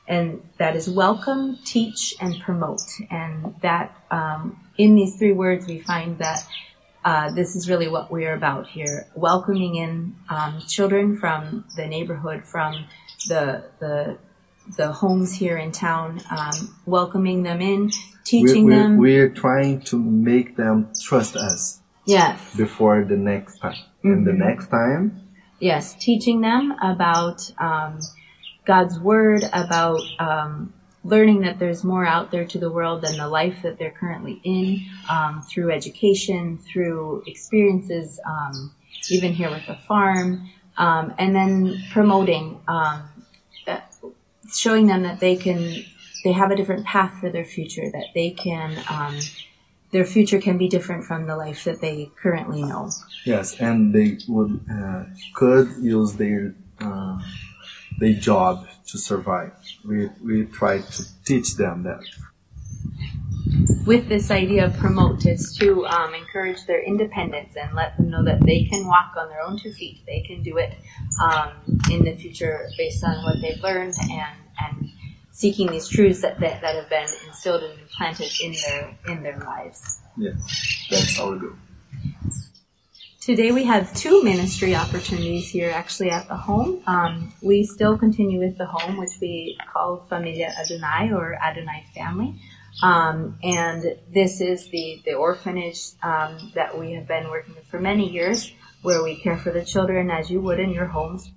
and 0.06 0.42
that 0.56 0.74
is 0.74 0.88
welcome, 0.88 1.58
teach, 1.64 2.14
and 2.20 2.40
promote. 2.40 2.80
And 3.10 3.54
that 3.60 3.94
um, 4.10 4.58
in 4.78 4.94
these 4.94 5.16
three 5.16 5.32
words, 5.32 5.66
we 5.66 5.80
find 5.80 6.18
that 6.18 6.46
uh, 7.04 7.30
this 7.32 7.54
is 7.54 7.68
really 7.68 7.88
what 7.88 8.10
we're 8.10 8.34
about 8.34 8.66
here: 8.66 9.06
welcoming 9.14 9.76
in 9.76 10.14
um, 10.28 10.60
children 10.66 11.16
from 11.16 11.64
the 11.76 11.86
neighborhood, 11.86 12.44
from 12.44 12.86
the 13.28 13.64
the 13.80 14.18
the 14.76 14.92
homes 14.92 15.32
here 15.32 15.56
in 15.56 15.72
town, 15.72 16.20
um, 16.30 16.76
welcoming 16.84 17.42
them 17.42 17.62
in, 17.62 17.90
teaching 18.28 18.64
we're, 18.64 18.72
we're, 18.74 18.82
them. 18.82 18.96
We're 18.96 19.28
trying 19.28 19.80
to 19.82 19.98
make 19.98 20.56
them 20.56 20.90
trust 21.00 21.36
us 21.36 21.80
yes, 22.04 22.54
before 22.56 23.04
the 23.04 23.16
next 23.16 23.58
time. 23.58 23.76
And 24.04 24.26
the 24.26 24.32
Mhm. 24.32 24.38
next 24.48 24.68
time, 24.68 25.20
yes, 25.58 25.94
teaching 25.94 26.40
them 26.40 26.72
about 26.82 27.50
um, 27.58 28.00
God's 28.64 28.98
word, 29.00 29.42
about 29.52 30.02
um, 30.20 30.72
learning 31.04 31.40
that 31.40 31.58
there's 31.58 31.82
more 31.84 32.04
out 32.04 32.30
there 32.30 32.44
to 32.44 32.58
the 32.58 32.70
world 32.70 33.02
than 33.02 33.16
the 33.16 33.28
life 33.28 33.62
that 33.62 33.78
they're 33.78 33.96
currently 33.98 34.40
in, 34.44 34.80
um, 35.10 35.42
through 35.42 35.70
education, 35.72 36.58
through 36.58 37.22
experiences, 37.26 38.20
um, 38.26 38.74
even 39.10 39.32
here 39.32 39.50
with 39.50 39.66
the 39.66 39.74
farm, 39.74 40.48
um, 40.76 41.14
and 41.18 41.34
then 41.34 41.82
promoting, 41.92 42.60
um, 42.68 43.02
showing 44.54 44.86
them 44.86 45.02
that 45.02 45.18
they 45.20 45.36
can, 45.36 45.84
they 46.24 46.32
have 46.32 46.50
a 46.50 46.56
different 46.56 46.84
path 46.84 47.18
for 47.20 47.30
their 47.30 47.44
future, 47.44 47.90
that 47.90 48.06
they 48.14 48.30
can. 48.30 48.76
Um, 48.90 49.18
their 49.90 50.04
future 50.04 50.38
can 50.38 50.58
be 50.58 50.68
different 50.68 51.04
from 51.04 51.26
the 51.26 51.36
life 51.36 51.64
that 51.64 51.80
they 51.80 52.10
currently 52.20 52.62
know. 52.62 52.90
yes, 53.24 53.58
and 53.58 53.94
they 53.94 54.18
would 54.28 54.60
uh, 54.70 55.04
could 55.34 55.68
use 55.80 56.12
their 56.14 56.54
uh, 56.80 57.18
their 57.98 58.12
job 58.12 58.66
to 58.88 58.98
survive. 58.98 59.52
We 59.84 60.10
we 60.22 60.44
try 60.46 60.80
to 60.80 61.24
teach 61.24 61.56
them 61.56 61.84
that. 61.84 62.02
with 63.86 64.08
this 64.08 64.30
idea 64.30 64.66
of 64.66 64.76
promote 64.76 65.24
is 65.24 65.56
to 65.56 65.86
um, 65.86 66.14
encourage 66.14 66.66
their 66.66 66.82
independence 66.82 67.56
and 67.56 67.74
let 67.74 67.96
them 67.96 68.10
know 68.10 68.22
that 68.24 68.40
they 68.44 68.64
can 68.64 68.86
walk 68.86 69.12
on 69.16 69.28
their 69.30 69.42
own 69.42 69.58
two 69.58 69.72
feet. 69.72 70.04
They 70.06 70.20
can 70.20 70.42
do 70.42 70.58
it 70.58 70.74
um, 71.22 71.52
in 71.90 72.04
the 72.04 72.14
future 72.14 72.68
based 72.76 73.02
on 73.04 73.24
what 73.24 73.40
they've 73.40 73.62
learned 73.62 73.94
and, 74.02 74.36
and 74.60 74.90
seeking 75.38 75.68
these 75.68 75.86
truths 75.86 76.22
that, 76.22 76.40
that, 76.40 76.60
that 76.62 76.74
have 76.74 76.90
been 76.90 77.06
instilled 77.28 77.62
and 77.62 77.78
implanted 77.78 78.28
in 78.42 78.52
their 78.66 78.98
in 79.06 79.22
their 79.22 79.38
lives. 79.38 80.00
Yes, 80.16 80.86
that's 80.90 81.20
our 81.20 81.36
goal. 81.36 81.52
Today 83.20 83.52
we 83.52 83.62
have 83.62 83.94
two 83.94 84.24
ministry 84.24 84.74
opportunities 84.74 85.48
here 85.48 85.70
actually 85.70 86.10
at 86.10 86.26
the 86.26 86.34
home. 86.34 86.82
Um, 86.88 87.32
we 87.40 87.62
still 87.62 87.96
continue 87.96 88.40
with 88.40 88.58
the 88.58 88.66
home, 88.66 88.96
which 88.96 89.12
we 89.20 89.56
call 89.72 90.06
Familia 90.08 90.52
Adonai 90.58 91.12
or 91.12 91.34
Adonai 91.34 91.84
Family. 91.94 92.34
Um, 92.82 93.38
and 93.44 93.96
this 94.12 94.40
is 94.40 94.68
the, 94.70 95.02
the 95.04 95.14
orphanage 95.14 95.82
um, 96.02 96.50
that 96.56 96.76
we 96.76 96.94
have 96.94 97.06
been 97.06 97.28
working 97.28 97.54
with 97.54 97.66
for 97.66 97.78
many 97.78 98.10
years, 98.10 98.50
where 98.82 99.04
we 99.04 99.14
care 99.14 99.36
for 99.36 99.52
the 99.52 99.64
children 99.64 100.10
as 100.10 100.30
you 100.30 100.40
would 100.40 100.58
in 100.58 100.70
your 100.70 100.86
homes. 100.86 101.30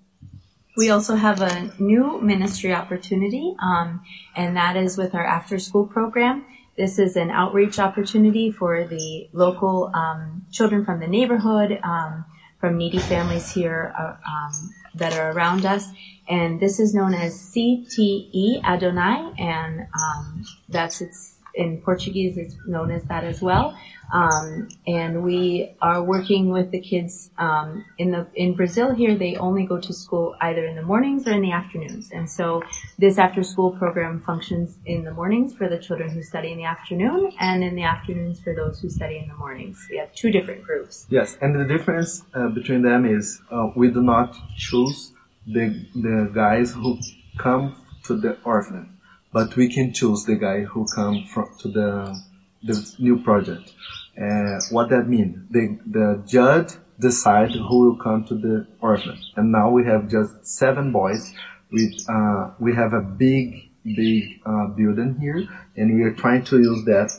We 0.78 0.90
also 0.90 1.16
have 1.16 1.42
a 1.42 1.72
new 1.80 2.22
ministry 2.22 2.74
opportunity, 2.74 3.54
um, 3.62 4.02
and 4.36 4.56
that 4.56 4.78
is 4.78 4.98
with 4.98 5.14
our 5.14 5.26
after 5.26 5.60
school 5.60 5.86
program. 5.86 6.46
This 6.78 6.98
is 6.98 7.18
an 7.18 7.30
outreach 7.30 7.78
opportunity 7.78 8.52
for 8.52 8.86
the 8.86 9.28
local 9.34 9.92
um, 9.94 10.46
children 10.52 10.86
from 10.86 11.00
the 11.02 11.08
neighborhood, 11.08 11.78
um, 11.84 12.24
from 12.60 12.78
needy 12.78 13.00
families 13.00 13.52
here 13.52 13.94
uh, 14.00 14.16
um, 14.26 14.74
that 14.96 15.14
are 15.14 15.32
around 15.32 15.66
us. 15.66 15.90
And 16.30 16.60
this 16.60 16.80
is 16.80 16.94
known 16.94 17.14
as 17.14 17.34
CTE 17.34 18.64
Adonai, 18.64 19.34
and 19.38 19.82
um, 19.82 20.46
that's 20.70 21.02
its 21.02 21.36
in 21.56 21.82
Portuguese. 21.82 22.38
It's 22.38 22.56
known 22.66 22.92
as 22.92 23.04
that 23.06 23.24
as 23.24 23.42
well. 23.42 23.78
Um, 24.14 24.68
and 24.88 25.24
we 25.24 25.74
are 25.82 26.04
working 26.04 26.50
with 26.50 26.72
the 26.72 26.82
kids 26.82 27.32
um, 27.38 27.86
in 27.98 28.12
the 28.12 28.28
in 28.36 28.56
Brazil. 28.56 28.94
Here, 28.94 29.18
they 29.18 29.38
only 29.38 29.66
go 29.66 29.80
to 29.80 29.94
school 29.94 30.36
either 30.42 30.66
in 30.66 30.76
the 30.76 30.82
mornings 30.82 31.28
or 31.28 31.32
in 31.32 31.42
the 31.42 31.54
afternoons. 31.54 32.12
And 32.12 32.30
so, 32.30 32.62
this 33.00 33.18
after-school 33.18 33.72
program 33.78 34.22
functions 34.26 34.78
in 34.86 35.04
the 35.06 35.14
mornings 35.14 35.54
for 35.54 35.70
the 35.70 35.78
children 35.78 36.10
who 36.10 36.22
study 36.22 36.52
in 36.52 36.58
the 36.58 36.66
afternoon, 36.66 37.32
and 37.40 37.64
in 37.64 37.76
the 37.76 37.84
afternoons 37.84 38.42
for 38.42 38.54
those 38.54 38.80
who 38.82 38.90
study 38.90 39.18
in 39.18 39.30
the 39.30 39.36
mornings. 39.36 39.88
We 39.90 39.98
have 39.98 40.14
two 40.14 40.30
different 40.30 40.64
groups. 40.64 41.06
Yes, 41.10 41.38
and 41.42 41.58
the 41.58 41.66
difference 41.66 42.24
uh, 42.34 42.50
between 42.50 42.82
them 42.82 43.06
is 43.06 43.42
uh, 43.50 43.70
we 43.76 43.90
do 43.90 44.02
not 44.02 44.36
choose 44.58 45.14
the 45.48 45.86
the 45.96 46.30
guys 46.34 46.74
who 46.74 47.00
come 47.38 47.76
to 48.04 48.16
the 48.16 48.38
orphanage, 48.44 48.90
but 49.34 49.56
we 49.56 49.68
can 49.70 49.94
choose 49.94 50.26
the 50.26 50.36
guy 50.36 50.62
who 50.62 50.86
come 50.94 51.26
from 51.26 51.50
to 51.60 51.68
the 51.68 52.22
the 52.64 52.96
new 53.00 53.22
project. 53.22 53.74
Uh, 54.22 54.60
what 54.70 54.90
that 54.90 55.08
mean? 55.08 55.48
The 55.50 55.80
the 55.86 56.24
judge 56.28 56.74
decide 57.00 57.52
who 57.52 57.80
will 57.80 57.96
come 57.98 58.26
to 58.26 58.36
the 58.36 58.68
orphanage, 58.82 59.32
and 59.36 59.52
now 59.52 59.70
we 59.70 59.86
have 59.86 60.10
just 60.10 60.46
seven 60.46 60.92
boys. 60.92 61.34
With 61.72 61.94
uh, 62.10 62.52
we 62.60 62.76
have 62.76 62.94
a 62.94 63.02
big 63.02 63.70
big 63.84 64.42
uh, 64.46 64.68
building 64.68 65.18
here, 65.20 65.48
and 65.78 65.96
we 65.96 66.04
are 66.04 66.14
trying 66.14 66.44
to 66.46 66.60
use 66.60 66.84
that 66.86 67.12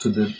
to 0.00 0.08
the 0.08 0.34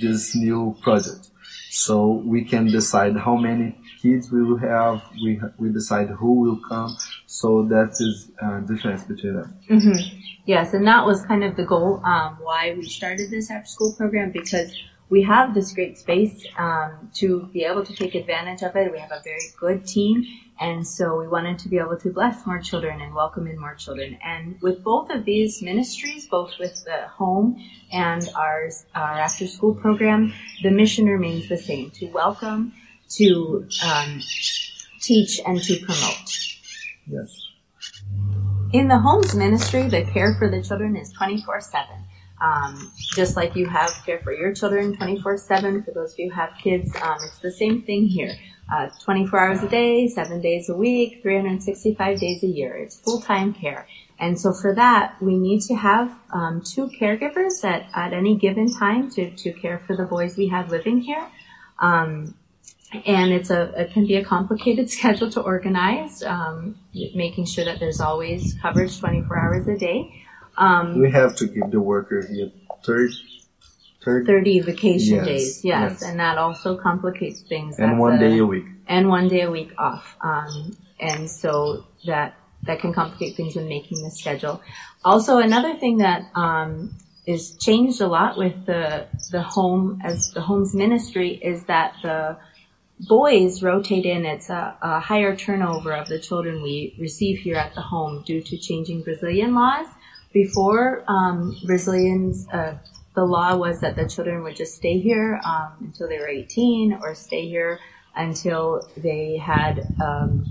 this 0.00 0.34
new 0.34 0.76
project. 0.82 1.30
So 1.70 2.12
we 2.12 2.44
can 2.44 2.66
decide 2.66 3.16
how 3.16 3.36
many 3.36 3.76
kids 4.00 4.32
we 4.32 4.42
will 4.42 4.58
have. 4.58 5.02
We 5.22 5.40
we 5.58 5.70
decide 5.70 6.08
who 6.08 6.32
will 6.40 6.60
come. 6.68 6.96
So 7.30 7.62
that 7.64 7.90
is 8.00 8.30
uh, 8.42 8.60
difference 8.60 9.04
between 9.04 9.34
them. 9.34 9.54
hmm 9.68 9.92
Yes, 10.46 10.72
and 10.72 10.86
that 10.86 11.04
was 11.04 11.26
kind 11.26 11.44
of 11.44 11.56
the 11.56 11.64
goal 11.64 12.00
um, 12.02 12.38
why 12.40 12.74
we 12.74 12.88
started 12.88 13.30
this 13.30 13.50
after 13.50 13.68
school 13.68 13.92
program 13.92 14.30
because 14.32 14.74
we 15.10 15.22
have 15.24 15.52
this 15.52 15.74
great 15.74 15.98
space 15.98 16.42
um, 16.56 17.10
to 17.16 17.50
be 17.52 17.64
able 17.64 17.84
to 17.84 17.94
take 17.94 18.14
advantage 18.14 18.62
of 18.62 18.74
it. 18.76 18.90
We 18.90 18.98
have 18.98 19.12
a 19.12 19.20
very 19.22 19.44
good 19.60 19.86
team, 19.86 20.24
and 20.58 20.88
so 20.88 21.18
we 21.18 21.28
wanted 21.28 21.58
to 21.58 21.68
be 21.68 21.76
able 21.76 21.98
to 21.98 22.10
bless 22.10 22.46
more 22.46 22.60
children 22.60 23.02
and 23.02 23.14
welcome 23.14 23.46
in 23.46 23.60
more 23.60 23.74
children. 23.74 24.18
And 24.24 24.58
with 24.62 24.82
both 24.82 25.10
of 25.10 25.26
these 25.26 25.60
ministries, 25.60 26.26
both 26.26 26.52
with 26.58 26.82
the 26.86 27.08
home 27.08 27.62
and 27.92 28.26
our 28.36 28.70
our 28.94 29.18
after 29.18 29.46
school 29.46 29.74
program, 29.74 30.32
the 30.62 30.70
mission 30.70 31.04
remains 31.04 31.46
the 31.50 31.58
same: 31.58 31.90
to 31.98 32.06
welcome, 32.06 32.72
to 33.18 33.68
um, 33.84 34.22
teach, 35.02 35.40
and 35.44 35.60
to 35.62 35.76
promote. 35.84 36.38
Yes. 37.08 37.48
In 38.72 38.88
the 38.88 38.98
homes 38.98 39.34
ministry, 39.34 39.88
the 39.88 40.04
care 40.04 40.34
for 40.38 40.50
the 40.50 40.62
children 40.62 40.96
is 40.96 41.12
24 41.12 41.60
7. 41.60 41.86
Um, 42.40 42.92
just 43.14 43.34
like 43.36 43.56
you 43.56 43.66
have 43.66 43.90
care 44.06 44.20
for 44.20 44.32
your 44.32 44.54
children 44.54 44.96
24 44.96 45.38
7, 45.38 45.82
for 45.82 45.90
those 45.92 46.12
of 46.12 46.18
you 46.18 46.30
who 46.30 46.34
have 46.34 46.50
kids, 46.62 46.94
um, 47.02 47.16
it's 47.24 47.38
the 47.38 47.50
same 47.50 47.82
thing 47.82 48.06
here. 48.06 48.34
Uh, 48.72 48.88
24 49.02 49.40
hours 49.40 49.62
a 49.62 49.68
day, 49.68 50.06
7 50.06 50.40
days 50.42 50.68
a 50.68 50.74
week, 50.74 51.22
365 51.22 52.20
days 52.20 52.42
a 52.42 52.46
year. 52.46 52.76
It's 52.76 53.00
full 53.00 53.20
time 53.20 53.54
care. 53.54 53.86
And 54.20 54.38
so 54.38 54.52
for 54.52 54.74
that, 54.74 55.20
we 55.22 55.38
need 55.38 55.62
to 55.62 55.74
have 55.74 56.12
um, 56.32 56.60
two 56.62 56.90
caregivers 57.00 57.64
at, 57.64 57.88
at 57.94 58.12
any 58.12 58.36
given 58.36 58.72
time 58.72 59.10
to, 59.12 59.30
to 59.30 59.52
care 59.52 59.78
for 59.86 59.96
the 59.96 60.04
boys 60.04 60.36
we 60.36 60.48
have 60.48 60.70
living 60.70 61.00
here. 61.00 61.26
Um, 61.78 62.34
and 62.92 63.32
it's 63.32 63.50
a 63.50 63.62
it 63.80 63.92
can 63.92 64.06
be 64.06 64.16
a 64.16 64.24
complicated 64.24 64.90
schedule 64.96 65.30
to 65.32 65.40
organize, 65.40 66.22
um, 66.22 66.76
making 67.14 67.46
sure 67.46 67.64
that 67.64 67.78
there's 67.80 68.00
always 68.00 68.54
coverage 68.62 68.98
24 68.98 69.38
hours 69.38 69.68
a 69.68 69.76
day. 69.76 70.22
Um, 70.56 70.98
We 71.00 71.10
have 71.10 71.36
to 71.36 71.46
give 71.46 71.70
the 71.70 71.80
worker 71.80 72.26
here 72.26 72.50
third, 72.84 73.10
third, 74.04 74.26
30 74.26 74.60
vacation 74.60 75.16
Yes, 75.16 75.26
days, 75.26 75.64
yes, 75.64 75.90
yes. 76.00 76.02
and 76.02 76.18
that 76.20 76.38
also 76.38 76.76
complicates 76.76 77.42
things. 77.42 77.78
and 77.78 77.92
That's 77.92 78.00
one 78.00 78.14
a- 78.14 78.18
day 78.18 78.38
a 78.38 78.46
week. 78.46 78.64
and 78.88 79.08
one 79.08 79.28
day 79.28 79.42
a 79.42 79.50
week 79.50 79.72
off. 79.78 80.16
Um, 80.20 80.76
and 81.00 81.30
so 81.30 81.84
that 82.06 82.34
that 82.64 82.80
can 82.80 82.92
complicate 82.92 83.36
things 83.36 83.54
when 83.54 83.68
making 83.68 84.02
the 84.02 84.10
schedule. 84.10 84.60
Also, 85.04 85.38
another 85.38 85.76
thing 85.76 85.98
that 85.98 86.22
um, 86.34 86.90
is 87.24 87.56
changed 87.58 88.00
a 88.00 88.08
lot 88.08 88.36
with 88.36 88.66
the 88.66 89.06
the 89.30 89.42
home 89.42 90.00
as 90.02 90.32
the 90.32 90.40
home's 90.40 90.74
ministry 90.74 91.30
is 91.34 91.62
that 91.64 91.94
the 92.02 92.36
boys 93.00 93.62
rotate 93.62 94.04
in. 94.04 94.24
It's 94.24 94.50
a, 94.50 94.76
a 94.82 95.00
higher 95.00 95.36
turnover 95.36 95.92
of 95.92 96.08
the 96.08 96.18
children 96.18 96.62
we 96.62 96.96
receive 96.98 97.38
here 97.38 97.56
at 97.56 97.74
the 97.74 97.82
home 97.82 98.22
due 98.24 98.40
to 98.42 98.56
changing 98.56 99.02
Brazilian 99.02 99.54
laws. 99.54 99.86
Before 100.32 101.04
um, 101.08 101.56
Brazilians, 101.64 102.46
uh, 102.48 102.78
the 103.14 103.24
law 103.24 103.56
was 103.56 103.80
that 103.80 103.96
the 103.96 104.08
children 104.08 104.42
would 104.42 104.56
just 104.56 104.74
stay 104.74 104.98
here 105.00 105.40
um, 105.44 105.72
until 105.80 106.08
they 106.08 106.18
were 106.18 106.28
18 106.28 106.98
or 107.02 107.14
stay 107.14 107.48
here 107.48 107.80
until 108.14 108.88
they 108.96 109.36
had 109.36 109.86
um, 110.02 110.44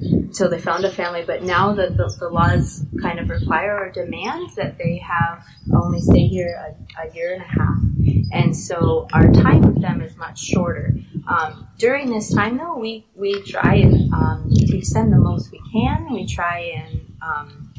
until 0.00 0.48
they 0.48 0.58
found 0.58 0.84
a 0.84 0.90
family. 0.90 1.24
But 1.26 1.42
now 1.42 1.72
that 1.74 1.96
the, 1.96 2.14
the, 2.18 2.28
laws 2.28 2.84
kind 3.02 3.18
of 3.18 3.28
require 3.28 3.78
or 3.78 3.90
demand 3.90 4.50
that 4.56 4.78
they 4.78 4.98
have 4.98 5.44
only 5.74 6.00
stay 6.00 6.26
here 6.26 6.54
a, 6.56 7.02
a, 7.02 7.14
year 7.14 7.34
and 7.34 7.42
a 7.42 7.46
half, 7.46 8.32
and 8.32 8.56
so 8.56 9.08
our 9.12 9.30
time 9.32 9.62
with 9.62 9.80
them 9.80 10.00
is 10.00 10.16
much 10.16 10.40
shorter. 10.40 10.94
Um, 11.28 11.68
during 11.78 12.10
this 12.10 12.34
time, 12.34 12.56
though, 12.56 12.76
we 12.78 13.06
we 13.14 13.42
try 13.42 13.74
and 13.74 14.12
um, 14.12 14.48
extend 14.50 15.12
the 15.12 15.18
most 15.18 15.52
we 15.52 15.60
can. 15.72 16.12
We 16.12 16.26
try 16.26 16.58
and 16.60 17.12
um, 17.22 17.72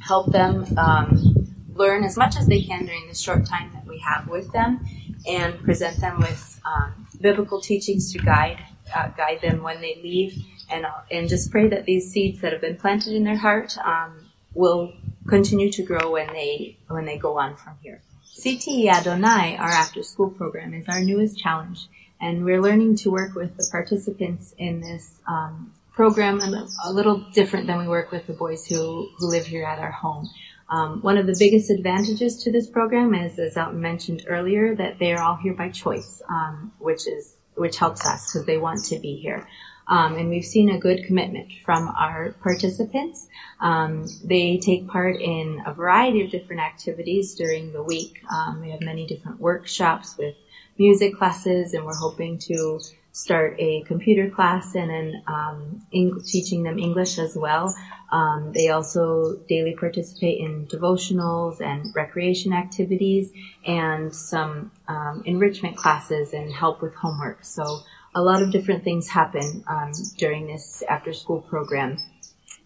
help 0.00 0.30
them 0.30 0.66
um, 0.76 1.48
learn 1.74 2.04
as 2.04 2.16
much 2.16 2.36
as 2.36 2.46
they 2.46 2.62
can 2.62 2.84
during 2.84 3.08
the 3.08 3.14
short 3.14 3.46
time 3.46 3.70
that 3.74 3.86
we 3.86 3.98
have 4.00 4.28
with 4.28 4.52
them, 4.52 4.84
and 5.26 5.58
present 5.64 6.00
them 6.00 6.20
with 6.20 6.60
um, 6.66 7.06
biblical 7.20 7.60
teachings 7.60 8.12
to 8.12 8.18
guide 8.18 8.58
uh, 8.94 9.08
guide 9.08 9.40
them 9.40 9.62
when 9.62 9.80
they 9.80 9.98
leave 10.02 10.44
and 10.72 10.86
and 11.10 11.28
just 11.28 11.50
pray 11.50 11.68
that 11.68 11.84
these 11.84 12.10
seeds 12.10 12.40
that 12.40 12.52
have 12.52 12.60
been 12.60 12.76
planted 12.76 13.14
in 13.14 13.24
their 13.24 13.36
heart 13.36 13.76
um, 13.78 14.26
will 14.54 14.92
continue 15.28 15.70
to 15.70 15.82
grow 15.82 16.10
when 16.10 16.26
they 16.28 16.76
when 16.88 17.04
they 17.04 17.18
go 17.18 17.38
on 17.38 17.56
from 17.56 17.74
here. 17.82 18.00
CTE 18.38 18.88
Adonai, 18.88 19.56
our 19.56 19.68
after 19.68 20.02
school 20.02 20.30
program, 20.30 20.72
is 20.74 20.88
our 20.88 21.00
newest 21.00 21.38
challenge, 21.38 21.88
and 22.22 22.44
we're 22.44 22.62
learning 22.62 22.96
to 22.96 23.10
work 23.10 23.34
with 23.34 23.56
the 23.56 23.68
participants 23.70 24.54
in 24.56 24.80
this 24.80 25.18
um, 25.26 25.74
program 25.92 26.40
a 26.40 26.92
little 26.92 27.18
different 27.32 27.66
than 27.66 27.78
we 27.78 27.88
work 27.88 28.10
with 28.12 28.26
the 28.26 28.32
boys 28.32 28.64
who, 28.64 29.08
who 29.18 29.28
live 29.28 29.44
here 29.44 29.64
at 29.64 29.78
our 29.78 29.90
home. 29.90 30.30
Um, 30.70 31.02
one 31.02 31.18
of 31.18 31.26
the 31.26 31.36
biggest 31.38 31.68
advantages 31.68 32.44
to 32.44 32.52
this 32.52 32.66
program 32.66 33.14
is, 33.14 33.38
as 33.38 33.56
I 33.56 33.70
mentioned 33.72 34.24
earlier, 34.26 34.74
that 34.76 34.98
they 34.98 35.12
are 35.12 35.20
all 35.20 35.36
here 35.36 35.52
by 35.52 35.68
choice, 35.68 36.22
um, 36.28 36.72
which 36.78 37.06
is 37.06 37.34
which 37.54 37.76
helps 37.76 38.06
us 38.06 38.32
because 38.32 38.46
they 38.46 38.56
want 38.56 38.82
to 38.84 38.98
be 38.98 39.16
here. 39.16 39.46
Um, 39.86 40.16
and 40.16 40.30
we've 40.30 40.44
seen 40.44 40.70
a 40.70 40.78
good 40.78 41.04
commitment 41.04 41.52
from 41.66 41.88
our 41.88 42.32
participants. 42.42 43.28
Um, 43.60 44.06
they 44.24 44.56
take 44.56 44.88
part 44.88 45.20
in 45.20 45.62
a 45.66 45.74
variety 45.74 46.24
of 46.24 46.30
different 46.30 46.62
activities 46.62 47.34
during 47.34 47.72
the 47.72 47.82
week. 47.82 48.22
Um, 48.32 48.62
we 48.62 48.70
have 48.70 48.80
many 48.80 49.06
different 49.06 49.38
workshops 49.38 50.16
with 50.16 50.36
music 50.78 51.16
classes, 51.16 51.74
and 51.74 51.84
we're 51.84 51.94
hoping 51.94 52.38
to 52.38 52.80
start 53.12 53.56
a 53.58 53.82
computer 53.82 54.30
class 54.30 54.74
and 54.74 54.90
then 54.90 55.22
um, 55.26 55.86
teaching 56.24 56.62
them 56.62 56.78
English 56.78 57.18
as 57.18 57.36
well. 57.36 57.74
Um, 58.10 58.52
they 58.52 58.68
also 58.68 59.36
daily 59.48 59.74
participate 59.74 60.40
in 60.40 60.66
devotionals 60.66 61.60
and 61.60 61.94
recreation 61.94 62.52
activities 62.52 63.30
and 63.66 64.14
some 64.14 64.70
um, 64.88 65.22
enrichment 65.24 65.76
classes 65.76 66.32
and 66.32 66.52
help 66.52 66.82
with 66.82 66.94
homework. 66.94 67.44
So 67.44 67.80
a 68.14 68.22
lot 68.22 68.42
of 68.42 68.52
different 68.52 68.84
things 68.84 69.08
happen 69.08 69.64
um, 69.66 69.92
during 70.16 70.46
this 70.46 70.82
after 70.88 71.12
school 71.12 71.40
program. 71.40 71.98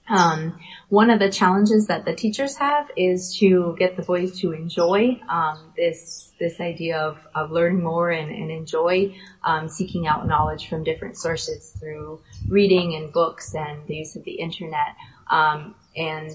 Um, 0.08 0.58
one 0.88 1.10
of 1.10 1.18
the 1.18 1.30
challenges 1.30 1.88
that 1.88 2.04
the 2.04 2.14
teachers 2.14 2.56
have 2.56 2.90
is 2.96 3.36
to 3.38 3.74
get 3.78 3.96
the 3.96 4.02
boys 4.02 4.38
to 4.40 4.52
enjoy 4.52 5.20
um, 5.28 5.72
this 5.76 6.32
this 6.38 6.60
idea 6.60 6.98
of, 6.98 7.18
of 7.34 7.50
learning 7.50 7.82
more 7.82 8.10
and, 8.10 8.30
and 8.30 8.50
enjoy 8.50 9.14
um, 9.42 9.68
seeking 9.68 10.06
out 10.06 10.28
knowledge 10.28 10.68
from 10.68 10.84
different 10.84 11.16
sources 11.16 11.74
through 11.80 12.20
reading 12.48 12.94
and 12.94 13.12
books 13.12 13.54
and 13.54 13.86
the 13.86 13.96
use 13.96 14.16
of 14.16 14.24
the 14.24 14.32
internet. 14.32 14.94
Um, 15.30 15.74
and 15.96 16.30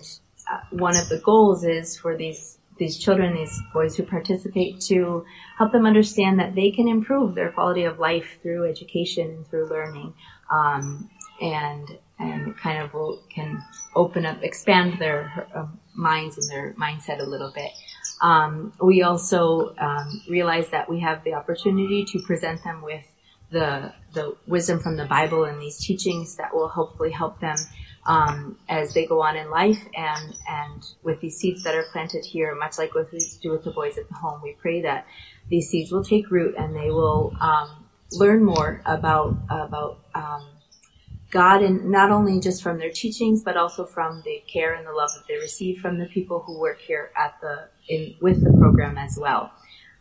uh, 0.51 0.59
one 0.71 0.97
of 0.97 1.07
the 1.07 1.19
goals 1.19 1.63
is 1.63 1.97
for 1.97 2.17
these 2.17 2.57
these 2.77 2.97
children, 2.97 3.35
these 3.35 3.61
boys 3.73 3.95
who 3.95 4.03
participate 4.03 4.81
to 4.81 5.23
help 5.57 5.71
them 5.71 5.85
understand 5.85 6.39
that 6.39 6.55
they 6.55 6.71
can 6.71 6.87
improve 6.87 7.35
their 7.35 7.51
quality 7.51 7.83
of 7.83 7.99
life 7.99 8.39
through 8.41 8.67
education 8.67 9.29
and 9.29 9.47
through 9.47 9.69
learning. 9.69 10.13
Um, 10.51 11.09
and, 11.39 11.99
and 12.21 12.57
kind 12.57 12.83
of 12.83 12.93
will, 12.93 13.21
can 13.29 13.63
open 13.95 14.25
up, 14.25 14.43
expand 14.43 14.99
their 14.99 15.47
uh, 15.55 15.65
minds 15.95 16.37
and 16.37 16.49
their 16.49 16.73
mindset 16.73 17.19
a 17.19 17.25
little 17.25 17.51
bit. 17.53 17.71
Um, 18.21 18.73
we 18.81 19.01
also 19.01 19.75
um, 19.77 20.21
realize 20.29 20.69
that 20.69 20.89
we 20.89 20.99
have 20.99 21.23
the 21.23 21.33
opportunity 21.33 22.05
to 22.05 22.19
present 22.19 22.63
them 22.63 22.81
with 22.81 23.05
the 23.51 23.93
the 24.13 24.35
wisdom 24.47 24.79
from 24.79 24.95
the 24.95 25.05
Bible 25.05 25.43
and 25.43 25.61
these 25.61 25.77
teachings 25.77 26.37
that 26.37 26.53
will 26.53 26.69
hopefully 26.69 27.11
help 27.11 27.39
them 27.41 27.57
um, 28.05 28.57
as 28.69 28.93
they 28.93 29.05
go 29.05 29.21
on 29.21 29.35
in 29.35 29.49
life 29.49 29.79
and 29.95 30.33
and 30.47 30.85
with 31.03 31.19
these 31.21 31.37
seeds 31.37 31.63
that 31.63 31.75
are 31.75 31.85
planted 31.91 32.25
here, 32.25 32.55
much 32.55 32.77
like 32.77 32.95
what 32.95 33.11
we 33.11 33.19
do 33.41 33.51
with 33.51 33.63
the 33.63 33.71
boys 33.71 33.97
at 33.97 34.07
the 34.07 34.15
home, 34.15 34.41
we 34.41 34.53
pray 34.53 34.81
that 34.81 35.05
these 35.49 35.69
seeds 35.69 35.91
will 35.91 36.03
take 36.03 36.31
root 36.31 36.55
and 36.57 36.75
they 36.75 36.89
will 36.89 37.35
um, 37.41 37.85
learn 38.13 38.43
more 38.43 38.81
about 38.85 39.37
about 39.49 39.99
um, 40.15 40.47
God 41.31 41.63
and 41.63 41.89
not 41.89 42.11
only 42.11 42.39
just 42.39 42.61
from 42.61 42.77
their 42.77 42.91
teachings, 42.91 43.41
but 43.43 43.57
also 43.57 43.85
from 43.85 44.21
the 44.23 44.43
care 44.47 44.73
and 44.73 44.85
the 44.85 44.91
love 44.91 45.11
that 45.15 45.23
they 45.27 45.35
receive 45.35 45.79
from 45.79 45.97
the 45.97 46.05
people 46.05 46.41
who 46.41 46.59
work 46.59 46.79
here 46.79 47.11
at 47.17 47.39
the 47.41 47.69
in 47.87 48.15
with 48.21 48.43
the 48.43 48.51
program 48.59 48.97
as 48.97 49.17
well. 49.19 49.51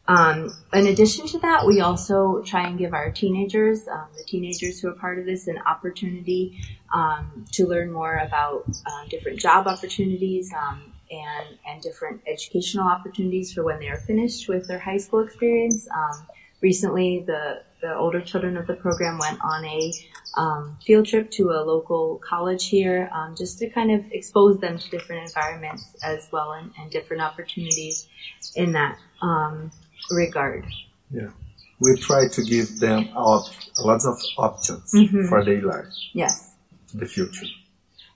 Um, 0.08 0.50
in 0.72 0.88
addition 0.88 1.28
to 1.28 1.38
that, 1.38 1.66
we 1.66 1.80
also 1.80 2.42
try 2.42 2.66
and 2.66 2.76
give 2.76 2.94
our 2.94 3.12
teenagers, 3.12 3.86
um, 3.86 4.08
the 4.16 4.24
teenagers 4.24 4.80
who 4.80 4.88
are 4.88 4.94
part 4.94 5.20
of 5.20 5.24
this, 5.24 5.46
an 5.46 5.58
opportunity 5.58 6.58
um, 6.92 7.44
to 7.52 7.64
learn 7.64 7.92
more 7.92 8.16
about 8.16 8.64
uh, 8.86 9.06
different 9.08 9.38
job 9.38 9.68
opportunities 9.68 10.52
um, 10.52 10.82
and 11.12 11.58
and 11.68 11.80
different 11.80 12.22
educational 12.26 12.88
opportunities 12.88 13.52
for 13.52 13.62
when 13.62 13.78
they 13.78 13.88
are 13.88 13.98
finished 13.98 14.48
with 14.48 14.66
their 14.66 14.80
high 14.80 14.96
school 14.96 15.20
experience. 15.20 15.86
Um, 15.94 16.26
recently, 16.60 17.24
the 17.26 17.62
the 17.80 17.94
older 17.96 18.20
children 18.20 18.58
of 18.58 18.66
the 18.66 18.74
program 18.74 19.18
went 19.18 19.38
on 19.42 19.64
a 19.64 19.92
um, 20.36 20.76
field 20.84 21.06
trip 21.06 21.30
to 21.30 21.50
a 21.50 21.64
local 21.64 22.20
college 22.22 22.68
here, 22.68 23.10
just 23.36 23.58
to 23.58 23.70
kind 23.70 23.90
of 23.90 24.04
expose 24.12 24.58
them 24.60 24.78
to 24.78 24.90
different 24.90 25.26
environments 25.26 25.96
as 26.02 26.28
well 26.30 26.52
and, 26.52 26.70
and 26.78 26.90
different 26.90 27.22
opportunities 27.22 28.06
in 28.54 28.72
that. 28.72 28.98
Um, 29.22 29.70
regard. 30.10 30.64
Yeah. 31.10 31.30
We 31.80 31.96
try 31.96 32.28
to 32.28 32.42
give 32.42 32.78
them 32.78 33.08
op- 33.16 33.52
lots 33.78 34.06
of 34.06 34.18
options 34.36 34.92
mm-hmm. 34.92 35.28
for 35.28 35.44
their 35.44 35.62
life. 35.62 35.92
Yes. 36.12 36.54
The 36.94 37.06
future. 37.06 37.46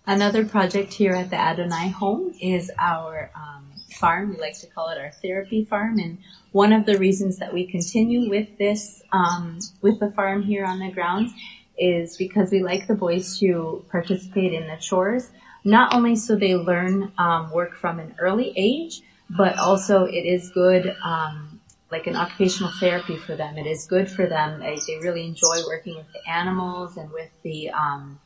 Another 0.07 0.45
project 0.45 0.93
here 0.93 1.13
at 1.13 1.31
the 1.31 1.37
Adonai 1.37 1.89
home 1.89 2.35
is 2.41 2.71
our 2.79 3.31
um, 3.35 3.73
farm. 3.95 4.31
We 4.31 4.37
like 4.37 4.59
to 4.61 4.67
call 4.67 4.91
it 4.91 4.99
our 4.99 5.11
therapy 5.11 5.65
farm. 5.65 5.99
And 5.99 6.19
one 6.53 6.73
of 6.73 6.87
the 6.87 6.99
reasons 6.99 7.39
that 7.39 7.53
we 7.53 7.67
continue 7.67 8.29
with 8.29 8.59
this, 8.59 9.03
um, 9.13 9.59
with 9.81 10.01
the 10.01 10.11
farm 10.13 10.43
here 10.43 10.65
on 10.65 10.79
the 10.79 10.91
grounds 10.91 11.33
is 11.79 12.17
because 12.17 12.51
we 12.51 12.63
like 12.63 12.87
the 12.87 12.95
boys 12.95 13.39
to 13.41 13.85
participate 13.91 14.53
in 14.53 14.67
the 14.69 14.77
chores, 14.77 15.31
not 15.65 15.95
only 15.95 16.15
so 16.17 16.37
they 16.37 16.55
learn 16.55 17.13
um, 17.19 17.51
work 17.51 17.75
from 17.75 17.99
an 17.99 18.15
early 18.19 18.53
age, 18.57 19.03
but 19.31 19.59
also 19.59 20.05
it 20.05 20.27
is 20.27 20.51
good 20.51 20.95
um, 21.05 21.61
like 21.91 22.07
an 22.07 22.17
occupational 22.17 22.73
therapy 22.81 23.17
for 23.17 23.37
them. 23.37 23.57
It 23.57 23.67
is 23.67 23.87
good 23.87 24.11
for 24.11 24.27
them. 24.27 24.61
They, 24.61 24.79
they 24.87 24.99
really 24.99 25.27
enjoy 25.27 25.65
working 25.67 25.97
with 25.97 26.13
the 26.13 26.29
animals 26.31 26.97
and 26.97 27.11
with 27.11 27.31
the 27.43 27.71
um, 27.71 28.19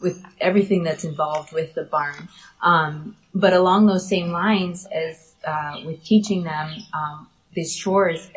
with 0.00 0.24
everything 0.40 0.82
that's 0.82 1.04
involved 1.04 1.52
with 1.52 1.74
the 1.74 1.84
barn. 1.84 2.28
Um, 2.62 3.16
but 3.34 3.52
along 3.52 3.86
those 3.86 4.08
same 4.08 4.30
lines 4.30 4.86
as 4.86 5.34
uh, 5.46 5.80
with 5.84 6.02
teaching 6.04 6.44
them 6.44 6.70
um, 6.92 7.28
these 7.54 7.74
chores, 7.74 8.30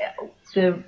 the 0.53 0.83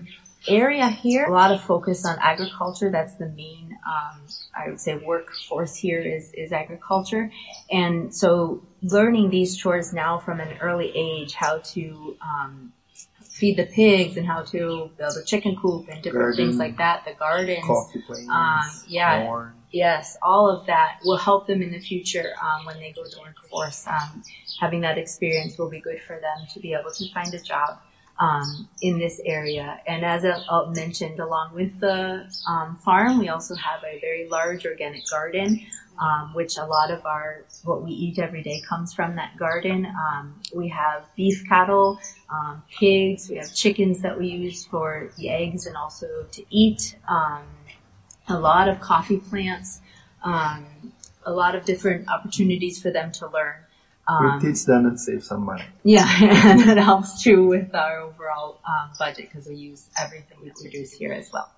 area 0.47 0.87
here, 0.87 1.25
a 1.25 1.31
lot 1.31 1.51
of 1.51 1.61
focus 1.61 2.05
on 2.05 2.17
agriculture. 2.21 2.91
That's 2.91 3.15
the 3.15 3.27
main, 3.29 3.77
um, 3.87 4.21
I 4.55 4.69
would 4.69 4.79
say, 4.79 4.95
workforce 4.95 5.75
here 5.75 5.99
is, 5.99 6.31
is 6.33 6.51
agriculture. 6.51 7.31
And 7.71 8.13
so 8.15 8.63
learning 8.81 9.29
these 9.29 9.57
chores 9.57 9.93
now 9.93 10.19
from 10.19 10.39
an 10.39 10.57
early 10.61 10.91
age, 10.95 11.33
how 11.33 11.59
to 11.59 12.17
um, 12.21 12.73
feed 13.21 13.57
the 13.57 13.65
pigs 13.65 14.17
and 14.17 14.25
how 14.25 14.43
to 14.43 14.89
build 14.97 15.17
a 15.21 15.23
chicken 15.25 15.57
coop 15.61 15.87
and 15.89 16.01
different 16.01 16.25
Garden, 16.25 16.37
things 16.37 16.57
like 16.57 16.77
that. 16.77 17.05
The 17.05 17.13
gardens, 17.13 17.65
coffee 17.65 18.03
um, 18.29 18.61
yeah, 18.87 19.25
corn. 19.25 19.53
Yes, 19.75 20.17
all 20.21 20.49
of 20.49 20.65
that 20.67 20.99
will 21.03 21.17
help 21.17 21.47
them 21.47 21.61
in 21.61 21.71
the 21.71 21.79
future 21.79 22.33
um, 22.41 22.65
when 22.65 22.79
they 22.79 22.93
go 22.93 23.03
to 23.03 23.19
workforce. 23.19 23.85
Um, 23.85 24.23
having 24.59 24.81
that 24.81 24.97
experience 24.97 25.57
will 25.57 25.69
be 25.69 25.81
good 25.81 26.01
for 26.07 26.13
them 26.13 26.47
to 26.53 26.59
be 26.61 26.73
able 26.73 26.91
to 26.91 27.13
find 27.13 27.33
a 27.33 27.39
job 27.39 27.77
um, 28.17 28.69
in 28.81 28.97
this 28.97 29.19
area. 29.25 29.81
And 29.85 30.05
as 30.05 30.23
I 30.23 30.71
mentioned, 30.73 31.19
along 31.19 31.53
with 31.53 31.77
the 31.81 32.25
um, 32.47 32.77
farm, 32.77 33.19
we 33.19 33.27
also 33.27 33.53
have 33.55 33.83
a 33.83 33.99
very 33.99 34.29
large 34.29 34.65
organic 34.65 35.05
garden, 35.09 35.59
um, 36.01 36.33
which 36.33 36.57
a 36.57 36.65
lot 36.65 36.89
of 36.89 37.05
our 37.05 37.43
what 37.65 37.83
we 37.83 37.91
eat 37.91 38.17
every 38.17 38.43
day 38.43 38.61
comes 38.69 38.93
from 38.93 39.17
that 39.17 39.35
garden. 39.37 39.85
Um, 39.85 40.39
we 40.55 40.69
have 40.69 41.03
beef 41.17 41.43
cattle, 41.49 41.99
pigs, 42.79 43.29
we 43.29 43.35
have 43.35 43.53
chickens 43.53 44.01
that 44.03 44.17
we 44.17 44.27
use 44.27 44.65
for 44.65 45.11
the 45.17 45.29
eggs 45.29 45.65
and 45.65 45.75
also 45.75 46.07
to 46.31 46.45
eat. 46.49 46.95
Um, 48.27 48.37
a 48.37 48.39
lot 48.39 48.67
of 48.67 48.79
coffee 48.79 49.17
plants, 49.17 49.81
a 51.25 51.31
lot 51.31 51.55
of 51.55 51.65
different 51.65 52.07
opportunities 52.09 52.81
for 52.81 52.91
them 52.91 53.11
to 53.13 53.27
learn. 53.27 53.55
Um, 54.07 54.39
we 54.39 54.51
teach 54.51 54.65
them 54.65 54.85
and 54.85 54.99
save 54.99 55.23
some 55.23 55.43
money. 55.43 55.65
Yeah, 55.83 56.07
and 56.21 56.61
it 56.61 56.77
helps 56.77 57.23
too 57.23 57.47
with 57.47 57.73
our 57.73 58.01
overall 58.01 58.59
um, 58.67 58.91
budget 58.99 59.29
because 59.31 59.47
we 59.47 59.55
use 59.55 59.89
everything 59.99 60.37
that 60.43 60.43
we 60.43 60.51
produce 60.51 60.91
here 60.91 61.11
as 61.11 61.31
well. 61.33 61.51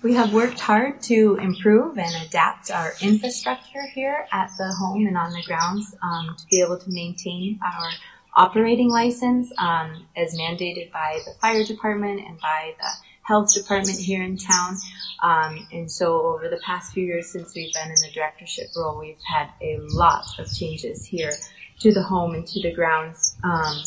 We 0.00 0.14
have 0.14 0.32
worked 0.32 0.60
hard 0.60 1.02
to 1.02 1.36
improve 1.42 1.98
and 1.98 2.26
adapt 2.26 2.70
our 2.70 2.92
infrastructure 3.02 3.84
here 3.94 4.28
at 4.32 4.50
the 4.56 4.72
home 4.72 5.06
and 5.06 5.16
on 5.16 5.32
the 5.32 5.42
grounds 5.44 5.94
um, 6.02 6.36
to 6.38 6.46
be 6.48 6.62
able 6.62 6.78
to 6.78 6.90
maintain 6.90 7.58
our 7.64 7.90
operating 8.34 8.88
license 8.88 9.52
um, 9.58 10.06
as 10.16 10.38
mandated 10.38 10.92
by 10.92 11.20
the 11.26 11.32
fire 11.40 11.64
department 11.64 12.20
and 12.24 12.38
by 12.40 12.74
the 12.78 12.88
health 13.28 13.52
department 13.52 13.98
here 13.98 14.22
in 14.22 14.38
town. 14.38 14.74
Um, 15.22 15.68
and 15.70 15.90
so 15.90 16.22
over 16.22 16.48
the 16.48 16.56
past 16.64 16.94
few 16.94 17.04
years 17.04 17.30
since 17.30 17.54
we've 17.54 17.72
been 17.74 17.88
in 17.88 18.00
the 18.02 18.10
directorship 18.14 18.68
role, 18.74 18.98
we've 18.98 19.20
had 19.22 19.50
a 19.60 19.78
lot 19.90 20.24
of 20.38 20.50
changes 20.52 21.04
here 21.04 21.32
to 21.80 21.92
the 21.92 22.02
home 22.02 22.34
and 22.34 22.46
to 22.46 22.62
the 22.62 22.72
grounds. 22.72 23.36
Um, 23.44 23.82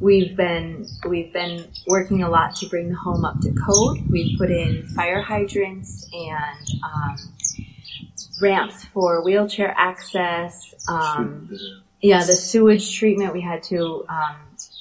we've 0.00 0.36
been 0.36 0.86
we've 1.08 1.32
been 1.32 1.66
working 1.86 2.22
a 2.22 2.28
lot 2.28 2.56
to 2.56 2.68
bring 2.68 2.90
the 2.90 2.96
home 2.96 3.24
up 3.24 3.40
to 3.40 3.52
code. 3.52 4.06
We've 4.10 4.38
put 4.38 4.50
in 4.50 4.86
fire 4.88 5.22
hydrants 5.22 6.08
and 6.12 6.68
um, 6.84 7.16
ramps 8.40 8.84
for 8.84 9.24
wheelchair 9.24 9.74
access. 9.76 10.74
Um, 10.88 11.56
yeah, 12.02 12.24
the 12.24 12.34
sewage 12.34 12.96
treatment 12.96 13.32
we 13.32 13.40
had 13.40 13.62
to 13.64 14.04
um, 14.08 14.36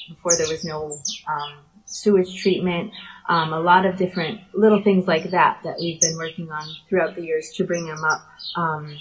before 0.09 0.35
there 0.35 0.47
was 0.47 0.63
no 0.63 0.99
um, 1.27 1.53
sewage 1.87 2.39
treatment. 2.41 2.91
Um, 3.29 3.51
a 3.51 3.59
lot 3.59 3.85
of 3.85 3.97
different 3.97 4.39
little 4.53 4.81
things 4.81 5.05
like 5.05 5.31
that 5.31 5.59
that 5.63 5.77
we've 5.79 5.99
been 5.99 6.15
working 6.17 6.49
on 6.49 6.65
throughout 6.87 7.15
the 7.15 7.23
years 7.23 7.51
to 7.55 7.65
bring 7.65 7.85
them 7.85 8.03
up 8.03 8.21
um, 8.55 8.97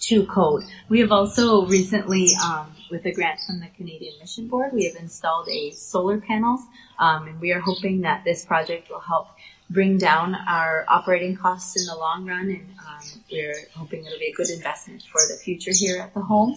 to 0.00 0.26
code. 0.26 0.64
We 0.88 1.00
have 1.00 1.12
also 1.12 1.66
recently, 1.66 2.30
um, 2.44 2.74
with 2.90 3.04
a 3.04 3.12
grant 3.12 3.40
from 3.46 3.60
the 3.60 3.68
Canadian 3.76 4.14
Mission 4.20 4.48
Board, 4.48 4.72
we 4.72 4.84
have 4.84 4.96
installed 4.96 5.48
a 5.48 5.70
solar 5.72 6.18
panels, 6.18 6.60
um, 6.98 7.28
and 7.28 7.40
we 7.40 7.52
are 7.52 7.60
hoping 7.60 8.00
that 8.02 8.24
this 8.24 8.44
project 8.44 8.90
will 8.90 9.00
help 9.00 9.28
bring 9.70 9.98
down 9.98 10.34
our 10.48 10.84
operating 10.88 11.36
costs 11.36 11.80
in 11.80 11.86
the 11.86 11.96
long 11.96 12.24
run, 12.24 12.48
and 12.48 12.68
um, 12.78 13.22
we're 13.30 13.56
hoping 13.74 14.04
it'll 14.04 14.18
be 14.18 14.26
a 14.26 14.32
good 14.32 14.50
investment 14.50 15.02
for 15.02 15.20
the 15.28 15.38
future 15.42 15.72
here 15.74 16.00
at 16.00 16.14
the 16.14 16.20
home. 16.20 16.56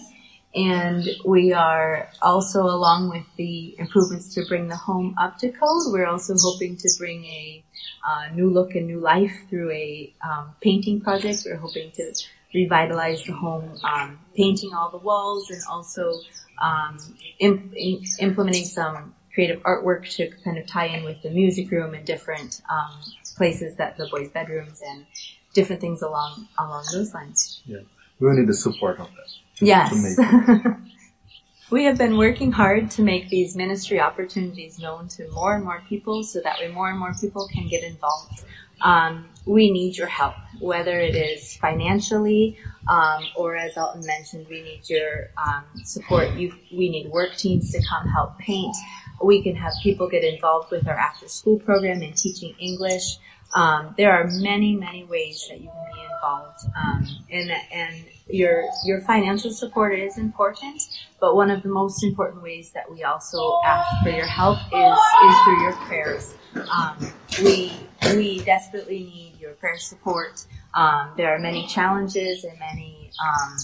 And 0.56 1.08
we 1.26 1.54
are 1.54 2.10
also, 2.22 2.64
along 2.64 3.10
with 3.10 3.26
the 3.38 3.76
improvements 3.78 4.34
to 4.34 4.46
bring 4.48 4.68
the 4.68 4.76
home 4.76 5.14
up 5.20 5.38
to 5.40 5.50
code, 5.52 5.94
we're 5.94 6.08
also 6.08 6.36
hoping 6.40 6.76
to 6.78 6.90
bring 6.98 7.24
a 7.26 7.64
uh, 8.08 8.34
new 8.34 8.50
look 8.50 8.74
and 8.74 8.88
new 8.88 9.00
life 9.00 9.32
through 9.50 9.72
a 9.72 10.12
um, 10.28 10.56
painting 10.62 11.02
project. 11.02 11.44
We're 11.46 11.58
hoping 11.58 11.92
to 11.92 12.14
revitalize 12.54 13.24
the 13.26 13.34
home, 13.34 13.78
um, 13.84 14.20
painting 14.36 14.74
all 14.74 14.90
the 14.90 14.98
walls 14.98 15.52
and 15.52 15.62
also 15.70 16.14
um, 16.62 16.98
imp- 17.40 17.74
implementing 18.20 18.66
some 18.66 19.14
creative 19.34 19.62
artwork 19.62 20.10
to 20.16 20.30
kind 20.44 20.58
of 20.58 20.66
tie 20.66 20.88
in 20.88 21.04
with 21.04 21.22
the 21.22 21.30
music 21.30 21.70
room 21.70 21.94
and 21.94 22.06
different 22.06 22.62
um, 22.72 23.00
places 23.38 23.76
that 23.76 23.98
the 23.98 24.08
boys' 24.08 24.30
bedrooms 24.30 24.82
and 24.86 25.06
different 25.54 25.80
things 25.80 26.02
along 26.02 26.48
along 26.58 26.84
those 26.92 27.14
lines. 27.14 27.62
Yeah, 27.66 27.80
we 28.20 28.32
need 28.32 28.48
the 28.48 28.54
support 28.54 29.00
of 29.00 29.08
that. 29.08 29.30
To, 29.60 29.66
yes. 29.66 30.16
To 30.16 30.78
we 31.72 31.84
have 31.86 31.98
been 31.98 32.18
working 32.18 32.52
hard 32.52 32.92
to 32.92 33.02
make 33.02 33.30
these 33.30 33.56
ministry 33.56 34.00
opportunities 34.00 34.80
known 34.80 35.08
to 35.10 35.30
more 35.32 35.56
and 35.56 35.64
more 35.64 35.84
people 35.88 36.24
so 36.24 36.42
that 36.42 36.60
way 36.60 36.70
more 36.70 36.90
and 36.90 37.00
more 37.00 37.14
people 37.20 37.48
can 37.54 37.68
get 37.68 37.84
involved 37.84 38.44
um, 38.82 39.26
we 39.46 39.72
need 39.72 39.98
your 39.98 40.08
help, 40.08 40.36
whether 40.60 41.00
it 41.00 41.16
is 41.16 41.56
financially 41.58 42.58
um, 42.88 43.24
or, 43.36 43.56
as 43.56 43.78
Elton 43.78 44.06
mentioned, 44.06 44.48
we 44.50 44.62
need 44.62 44.82
your 44.88 45.30
um, 45.38 45.64
support. 45.84 46.32
You, 46.34 46.54
we 46.72 46.90
need 46.90 47.10
work 47.12 47.36
teams 47.36 47.72
to 47.72 47.82
come 47.90 48.08
help 48.08 48.38
paint. 48.40 48.76
We 49.24 49.44
can 49.44 49.56
have 49.56 49.74
people 49.84 50.08
get 50.08 50.24
involved 50.24 50.72
with 50.72 50.88
our 50.88 50.96
after-school 50.96 51.60
program 51.60 52.02
and 52.02 52.16
teaching 52.16 52.56
English. 52.60 53.18
Um, 53.54 53.96
there 53.98 54.14
are 54.14 54.28
many, 54.28 54.76
many 54.76 55.04
ways 55.04 55.46
that 55.50 55.60
you 55.60 55.68
can 55.68 55.86
be 55.94 56.02
involved, 56.04 56.60
um, 56.78 57.08
and 57.32 57.52
and 57.72 58.06
your 58.30 58.64
your 58.86 59.02
financial 59.02 59.52
support 59.52 59.98
is 59.98 60.18
important. 60.18 60.82
But 61.20 61.36
one 61.36 61.50
of 61.50 61.64
the 61.64 61.70
most 61.70 62.04
important 62.04 62.44
ways 62.44 62.72
that 62.72 62.90
we 62.90 63.04
also 63.04 63.60
ask 63.66 64.04
for 64.04 64.10
your 64.10 64.26
help 64.26 64.60
is 64.74 65.00
is 65.26 65.36
through 65.44 65.62
your 65.64 65.74
prayers. 65.88 66.34
Um, 66.56 67.14
we 67.44 67.74
we 68.16 68.40
desperately 68.44 69.00
need 69.00 69.40
your 69.40 69.54
prayer 69.54 69.78
support. 69.78 70.46
Um, 70.74 71.12
there 71.18 71.36
are 71.36 71.40
many 71.40 71.68
challenges 71.68 72.44
and 72.44 72.58
many 72.60 73.12
um, 73.24 73.58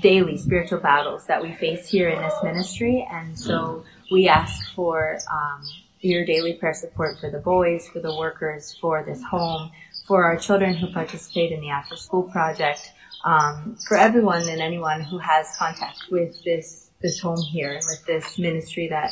daily 0.00 0.36
spiritual 0.36 0.78
battles 0.78 1.26
that 1.26 1.42
we 1.42 1.54
face 1.54 1.88
here 1.88 2.08
in 2.08 2.20
this 2.20 2.34
ministry, 2.42 3.06
and 3.10 3.38
so 3.38 3.84
we 4.10 4.28
ask 4.28 4.72
for 4.74 5.18
um, 5.32 5.62
your 6.00 6.24
daily 6.24 6.54
prayer 6.54 6.74
support 6.74 7.18
for 7.20 7.30
the 7.30 7.38
boys, 7.38 7.88
for 7.88 8.00
the 8.00 8.14
workers, 8.14 8.76
for 8.80 9.04
this 9.04 9.22
home, 9.22 9.70
for 10.06 10.24
our 10.24 10.36
children 10.36 10.74
who 10.74 10.92
participate 10.92 11.52
in 11.52 11.60
the 11.60 11.70
after 11.70 11.96
school 11.96 12.24
project, 12.24 12.92
um, 13.24 13.76
for 13.86 13.96
everyone 13.96 14.48
and 14.48 14.60
anyone 14.60 15.00
who 15.02 15.18
has 15.18 15.54
contact 15.58 16.04
with 16.10 16.42
this 16.44 16.90
this 17.00 17.18
home 17.18 17.42
here 17.50 17.72
and 17.72 17.82
with 17.86 18.06
this 18.06 18.38
ministry 18.38 18.88
that 18.88 19.10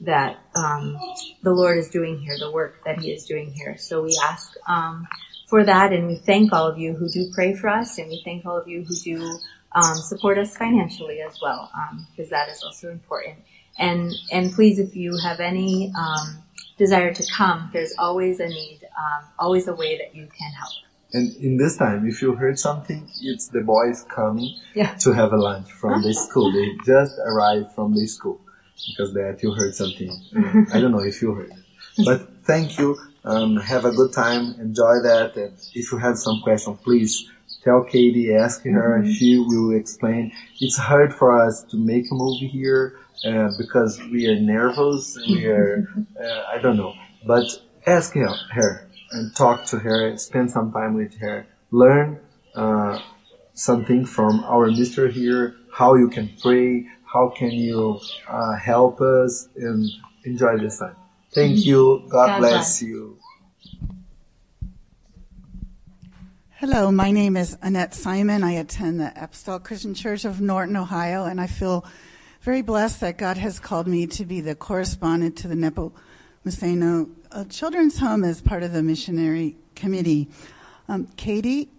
that 0.00 0.38
um, 0.56 0.96
the 1.42 1.52
Lord 1.52 1.78
is 1.78 1.88
doing 1.88 2.18
here, 2.18 2.36
the 2.38 2.50
work 2.50 2.84
that 2.84 3.00
He 3.00 3.10
is 3.12 3.24
doing 3.26 3.52
here. 3.52 3.76
So 3.76 4.02
we 4.02 4.16
ask 4.22 4.54
um, 4.68 5.06
for 5.48 5.64
that, 5.64 5.92
and 5.92 6.06
we 6.06 6.16
thank 6.16 6.52
all 6.52 6.66
of 6.66 6.78
you 6.78 6.94
who 6.94 7.08
do 7.08 7.30
pray 7.34 7.54
for 7.54 7.68
us, 7.68 7.98
and 7.98 8.08
we 8.08 8.22
thank 8.24 8.46
all 8.46 8.56
of 8.56 8.68
you 8.68 8.84
who 8.84 8.94
do 8.96 9.38
um, 9.74 9.94
support 9.94 10.38
us 10.38 10.56
financially 10.56 11.20
as 11.20 11.38
well, 11.42 11.70
because 12.16 12.32
um, 12.32 12.38
that 12.38 12.48
is 12.48 12.62
also 12.62 12.90
important. 12.90 13.38
And 13.78 14.12
and 14.30 14.52
please, 14.52 14.78
if 14.78 14.94
you 14.94 15.16
have 15.22 15.40
any 15.40 15.92
um, 15.98 16.42
desire 16.78 17.12
to 17.12 17.24
come, 17.32 17.70
there's 17.72 17.94
always 17.98 18.40
a 18.40 18.46
need, 18.46 18.80
um, 18.96 19.28
always 19.38 19.68
a 19.68 19.74
way 19.74 19.98
that 19.98 20.14
you 20.14 20.26
can 20.26 20.52
help. 20.52 20.72
And 21.12 21.36
in 21.36 21.58
this 21.58 21.76
time, 21.76 22.06
if 22.06 22.22
you 22.22 22.34
heard 22.34 22.58
something, 22.58 23.08
it's 23.20 23.48
the 23.48 23.60
boys 23.60 24.04
coming 24.08 24.54
yeah. 24.74 24.94
to 25.00 25.12
have 25.12 25.32
a 25.32 25.36
lunch 25.36 25.70
from 25.70 26.02
the 26.02 26.14
school. 26.26 26.52
They 26.52 26.70
just 26.86 27.18
arrived 27.18 27.72
from 27.72 27.94
the 27.94 28.06
school 28.06 28.40
because 28.88 29.12
that 29.14 29.42
you 29.42 29.52
heard 29.52 29.74
something. 29.74 30.10
I 30.72 30.80
don't 30.80 30.92
know 30.92 31.04
if 31.04 31.20
you 31.20 31.34
heard, 31.34 31.52
but 32.04 32.44
thank 32.44 32.78
you. 32.78 32.98
Um, 33.24 33.56
have 33.56 33.84
a 33.84 33.92
good 33.92 34.12
time. 34.12 34.54
Enjoy 34.58 35.00
that. 35.02 35.36
And 35.36 35.54
if 35.74 35.92
you 35.92 35.98
have 35.98 36.18
some 36.18 36.40
question, 36.42 36.76
please 36.78 37.30
tell 37.62 37.84
Katie, 37.84 38.34
ask 38.34 38.64
her. 38.64 38.98
Mm-hmm. 38.98 39.12
She 39.12 39.38
will 39.38 39.76
explain. 39.76 40.32
It's 40.60 40.78
hard 40.78 41.14
for 41.14 41.40
us 41.40 41.62
to 41.64 41.76
make 41.76 42.10
a 42.10 42.14
movie 42.14 42.48
here 42.48 42.98
uh, 43.24 43.50
because 43.58 44.00
we 44.10 44.26
are 44.28 44.40
nervous. 44.40 45.16
We 45.28 45.46
are, 45.46 45.88
uh, 46.20 46.42
I 46.48 46.58
don't 46.58 46.76
know, 46.76 46.94
but 47.26 47.44
ask 47.86 48.14
her. 48.14 48.88
Her 49.12 49.18
and 49.18 49.34
talk 49.36 49.64
to 49.66 49.78
her, 49.78 50.16
spend 50.16 50.50
some 50.50 50.72
time 50.72 50.94
with 50.94 51.18
her, 51.18 51.46
learn 51.70 52.20
uh, 52.54 52.98
something 53.54 54.04
from 54.04 54.44
our 54.44 54.66
mister 54.66 55.08
here, 55.08 55.54
how 55.72 55.94
you 55.94 56.08
can 56.08 56.30
pray, 56.40 56.86
how 57.04 57.28
can 57.28 57.50
you 57.50 58.00
uh, 58.28 58.56
help 58.56 59.00
us, 59.00 59.48
and 59.56 59.88
enjoy 60.24 60.58
this 60.58 60.78
time. 60.78 60.96
Thank 61.32 61.64
you. 61.64 62.02
God, 62.08 62.28
God 62.28 62.38
bless, 62.40 62.52
bless 62.52 62.82
you. 62.82 63.18
Hello, 66.50 66.92
my 66.92 67.10
name 67.10 67.36
is 67.36 67.58
Annette 67.60 67.94
Simon. 67.94 68.44
I 68.44 68.52
attend 68.52 69.00
the 69.00 69.12
Apostolic 69.16 69.64
Christian 69.64 69.94
Church 69.94 70.24
of 70.24 70.40
Norton, 70.40 70.76
Ohio, 70.76 71.24
and 71.24 71.40
I 71.40 71.46
feel 71.48 71.84
very 72.42 72.62
blessed 72.62 73.00
that 73.00 73.18
God 73.18 73.36
has 73.36 73.58
called 73.58 73.86
me 73.86 74.06
to 74.08 74.24
be 74.24 74.40
the 74.40 74.54
correspondent 74.54 75.36
to 75.38 75.48
the 75.48 75.56
Nepomuceno 76.44 77.08
a 77.30 77.44
children's 77.44 77.98
home 77.98 78.24
as 78.24 78.40
part 78.40 78.62
of 78.62 78.72
the 78.72 78.82
missionary 78.82 79.56
committee. 79.74 80.28
Um, 80.88 81.06
Katie 81.16 81.70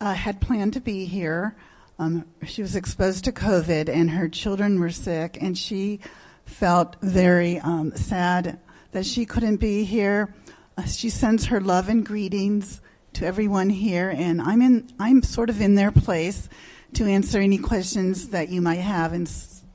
uh, 0.00 0.14
had 0.14 0.40
planned 0.40 0.72
to 0.72 0.80
be 0.80 1.04
here. 1.04 1.54
Um, 1.98 2.24
she 2.46 2.62
was 2.62 2.74
exposed 2.74 3.24
to 3.24 3.32
COVID, 3.32 3.88
and 3.88 4.10
her 4.10 4.28
children 4.28 4.80
were 4.80 4.90
sick, 4.90 5.38
and 5.40 5.56
she 5.56 6.00
felt 6.44 6.96
very 7.02 7.60
um, 7.60 7.94
sad 7.94 8.58
that 8.92 9.06
she 9.06 9.26
couldn't 9.26 9.56
be 9.56 9.84
here. 9.84 10.34
Uh, 10.76 10.84
she 10.84 11.08
sends 11.08 11.46
her 11.46 11.60
love 11.60 11.88
and 11.88 12.04
greetings 12.04 12.80
to 13.12 13.26
everyone 13.26 13.70
here, 13.70 14.10
and 14.10 14.42
I'm 14.42 14.60
in. 14.60 14.90
I'm 14.98 15.22
sort 15.22 15.50
of 15.50 15.60
in 15.60 15.76
their 15.76 15.92
place 15.92 16.48
to 16.94 17.04
answer 17.04 17.38
any 17.38 17.58
questions 17.58 18.30
that 18.30 18.48
you 18.48 18.60
might 18.60 18.80
have. 18.80 19.12
And 19.12 19.28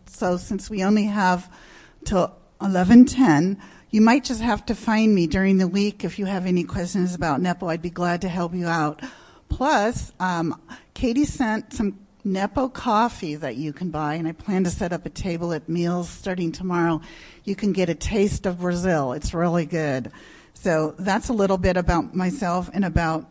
so, 0.07 0.35
since 0.35 0.69
we 0.69 0.83
only 0.83 1.05
have 1.05 1.49
till 2.03 2.35
1110. 2.59 3.61
You 3.91 4.01
might 4.01 4.23
just 4.23 4.41
have 4.41 4.67
to 4.67 4.75
find 4.75 5.15
me 5.15 5.25
during 5.25 5.57
the 5.57 5.67
week 5.67 6.03
if 6.03 6.19
you 6.19 6.25
have 6.25 6.45
any 6.45 6.63
questions 6.63 7.15
about 7.15 7.41
Nepo. 7.41 7.69
I'd 7.69 7.81
be 7.81 7.89
glad 7.89 8.21
to 8.21 8.29
help 8.29 8.53
you 8.53 8.67
out. 8.67 9.01
Plus, 9.49 10.11
um, 10.19 10.61
Katie 10.93 11.25
sent 11.25 11.73
some 11.73 11.97
Nepo 12.23 12.69
coffee 12.69 13.33
that 13.35 13.55
you 13.55 13.73
can 13.73 13.89
buy, 13.89 14.13
and 14.13 14.27
I 14.27 14.33
plan 14.33 14.63
to 14.65 14.69
set 14.69 14.93
up 14.93 15.07
a 15.07 15.09
table 15.09 15.53
at 15.53 15.67
meals 15.67 16.07
starting 16.07 16.51
tomorrow. 16.51 17.01
You 17.45 17.55
can 17.55 17.73
get 17.73 17.89
a 17.89 17.95
taste 17.95 18.45
of 18.45 18.59
Brazil. 18.59 19.13
It's 19.13 19.33
really 19.33 19.65
good. 19.65 20.11
So 20.53 20.93
that's 20.99 21.29
a 21.29 21.33
little 21.33 21.57
bit 21.57 21.75
about 21.75 22.13
myself 22.13 22.69
and 22.71 22.85
about 22.85 23.25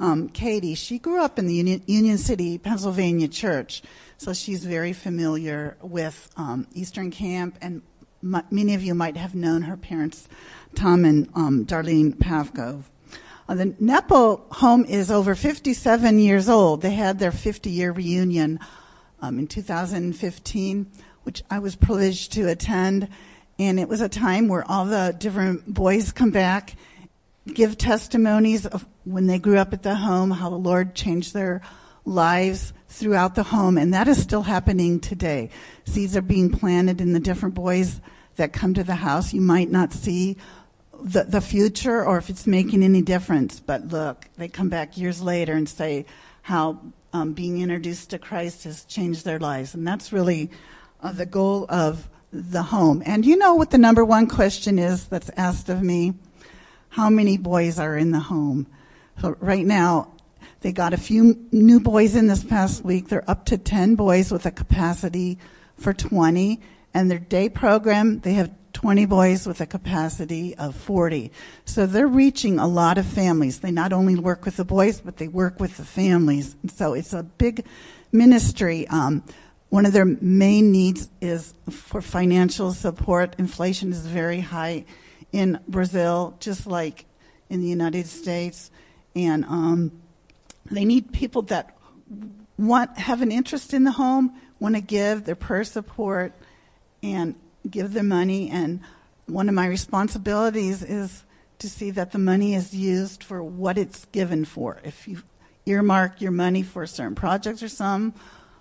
um, 0.00 0.30
Katie. 0.30 0.74
She 0.74 0.98
grew 0.98 1.20
up 1.20 1.38
in 1.38 1.46
the 1.46 1.54
Union, 1.54 1.82
Union 1.86 2.16
City, 2.16 2.56
Pennsylvania 2.56 3.28
church, 3.28 3.82
so 4.16 4.32
she's 4.32 4.64
very 4.64 4.94
familiar 4.94 5.76
with 5.82 6.30
um, 6.38 6.66
Eastern 6.72 7.10
Camp, 7.10 7.58
and 7.60 7.82
many 8.22 8.74
of 8.74 8.82
you 8.82 8.94
might 8.94 9.16
have 9.16 9.34
known 9.34 9.62
her 9.62 9.76
parents, 9.76 10.28
Tom 10.74 11.04
and 11.04 11.28
um, 11.34 11.64
Darlene 11.64 12.14
Pavkov. 12.14 12.84
Uh, 13.48 13.54
the 13.54 13.74
Nepo 13.80 14.44
home 14.50 14.84
is 14.84 15.10
over 15.10 15.34
57 15.34 16.18
years 16.18 16.48
old. 16.48 16.82
They 16.82 16.92
had 16.92 17.18
their 17.18 17.32
50 17.32 17.70
year 17.70 17.92
reunion 17.92 18.60
um, 19.20 19.38
in 19.38 19.46
2015, 19.46 20.86
which 21.22 21.42
I 21.50 21.58
was 21.58 21.74
privileged 21.74 22.32
to 22.32 22.48
attend. 22.48 23.08
And 23.58 23.80
it 23.80 23.88
was 23.88 24.00
a 24.00 24.08
time 24.08 24.48
where 24.48 24.70
all 24.70 24.84
the 24.84 25.16
different 25.18 25.72
boys 25.72 26.12
come 26.12 26.30
back, 26.30 26.74
give 27.46 27.78
testimonies 27.78 28.66
of 28.66 28.86
when 29.04 29.26
they 29.26 29.38
grew 29.38 29.56
up 29.56 29.72
at 29.72 29.82
the 29.82 29.94
home, 29.94 30.30
how 30.30 30.50
the 30.50 30.56
Lord 30.56 30.94
changed 30.94 31.32
their 31.32 31.62
lives 32.08 32.72
throughout 32.88 33.34
the 33.34 33.42
home. 33.42 33.78
And 33.78 33.94
that 33.94 34.08
is 34.08 34.20
still 34.20 34.42
happening 34.42 35.00
today. 35.00 35.50
Seeds 35.84 36.16
are 36.16 36.22
being 36.22 36.50
planted 36.50 37.00
in 37.00 37.12
the 37.12 37.20
different 37.20 37.54
boys 37.54 38.00
that 38.36 38.52
come 38.52 38.74
to 38.74 38.84
the 38.84 38.96
house. 38.96 39.32
You 39.32 39.40
might 39.40 39.70
not 39.70 39.92
see 39.92 40.36
the, 41.00 41.24
the 41.24 41.40
future 41.40 42.04
or 42.04 42.18
if 42.18 42.30
it's 42.30 42.46
making 42.46 42.82
any 42.82 43.02
difference. 43.02 43.60
But 43.60 43.88
look, 43.88 44.26
they 44.36 44.48
come 44.48 44.68
back 44.68 44.96
years 44.96 45.20
later 45.20 45.52
and 45.52 45.68
say 45.68 46.06
how 46.42 46.80
um, 47.12 47.32
being 47.32 47.60
introduced 47.60 48.10
to 48.10 48.18
Christ 48.18 48.64
has 48.64 48.84
changed 48.84 49.24
their 49.24 49.38
lives. 49.38 49.74
And 49.74 49.86
that's 49.86 50.12
really 50.12 50.50
uh, 51.02 51.12
the 51.12 51.26
goal 51.26 51.66
of 51.68 52.08
the 52.32 52.62
home. 52.62 53.02
And 53.06 53.24
you 53.24 53.36
know 53.36 53.54
what 53.54 53.70
the 53.70 53.78
number 53.78 54.04
one 54.04 54.26
question 54.26 54.78
is 54.78 55.06
that's 55.06 55.30
asked 55.36 55.68
of 55.68 55.82
me? 55.82 56.14
How 56.90 57.10
many 57.10 57.36
boys 57.38 57.78
are 57.78 57.96
in 57.96 58.10
the 58.10 58.20
home? 58.20 58.66
So 59.20 59.36
right 59.40 59.64
now, 59.64 60.12
they 60.60 60.72
got 60.72 60.92
a 60.92 60.98
few 60.98 61.46
new 61.52 61.80
boys 61.80 62.16
in 62.16 62.26
this 62.26 62.42
past 62.42 62.84
week. 62.84 63.08
They're 63.08 63.28
up 63.30 63.44
to 63.46 63.58
10 63.58 63.94
boys 63.94 64.32
with 64.32 64.44
a 64.46 64.50
capacity 64.50 65.38
for 65.76 65.92
20. 65.92 66.60
And 66.94 67.10
their 67.10 67.18
day 67.18 67.48
program, 67.48 68.20
they 68.20 68.34
have 68.34 68.50
20 68.72 69.06
boys 69.06 69.46
with 69.46 69.60
a 69.60 69.66
capacity 69.66 70.56
of 70.56 70.74
40. 70.74 71.32
So 71.64 71.86
they're 71.86 72.08
reaching 72.08 72.58
a 72.58 72.66
lot 72.66 72.98
of 72.98 73.06
families. 73.06 73.60
They 73.60 73.70
not 73.70 73.92
only 73.92 74.16
work 74.16 74.44
with 74.44 74.56
the 74.56 74.64
boys, 74.64 75.00
but 75.00 75.16
they 75.16 75.28
work 75.28 75.60
with 75.60 75.76
the 75.76 75.84
families. 75.84 76.56
So 76.74 76.94
it's 76.94 77.12
a 77.12 77.22
big 77.22 77.64
ministry. 78.12 78.86
Um, 78.88 79.22
one 79.68 79.84
of 79.84 79.92
their 79.92 80.04
main 80.04 80.72
needs 80.72 81.10
is 81.20 81.54
for 81.70 82.00
financial 82.00 82.72
support. 82.72 83.34
Inflation 83.38 83.92
is 83.92 84.06
very 84.06 84.40
high 84.40 84.86
in 85.30 85.60
Brazil, 85.68 86.36
just 86.40 86.66
like 86.66 87.04
in 87.50 87.60
the 87.60 87.66
United 87.66 88.06
States. 88.06 88.70
And 89.14 89.44
um, 89.44 89.92
they 90.70 90.84
need 90.84 91.12
people 91.12 91.42
that 91.42 91.76
want 92.58 92.98
have 92.98 93.22
an 93.22 93.32
interest 93.32 93.72
in 93.72 93.84
the 93.84 93.92
home, 93.92 94.32
want 94.60 94.74
to 94.74 94.80
give 94.80 95.24
their 95.24 95.36
prayer 95.36 95.64
support, 95.64 96.32
and 97.02 97.34
give 97.68 97.92
their 97.92 98.02
money, 98.02 98.50
and 98.50 98.80
one 99.26 99.48
of 99.48 99.54
my 99.54 99.66
responsibilities 99.66 100.82
is 100.82 101.24
to 101.58 101.68
see 101.68 101.90
that 101.90 102.12
the 102.12 102.18
money 102.18 102.54
is 102.54 102.74
used 102.74 103.22
for 103.22 103.42
what 103.42 103.76
it's 103.76 104.06
given 104.06 104.44
for. 104.44 104.78
If 104.84 105.06
you 105.06 105.22
earmark 105.66 106.20
your 106.20 106.30
money 106.30 106.62
for 106.62 106.86
certain 106.86 107.14
projects 107.14 107.62
or 107.62 107.68
some, 107.68 108.14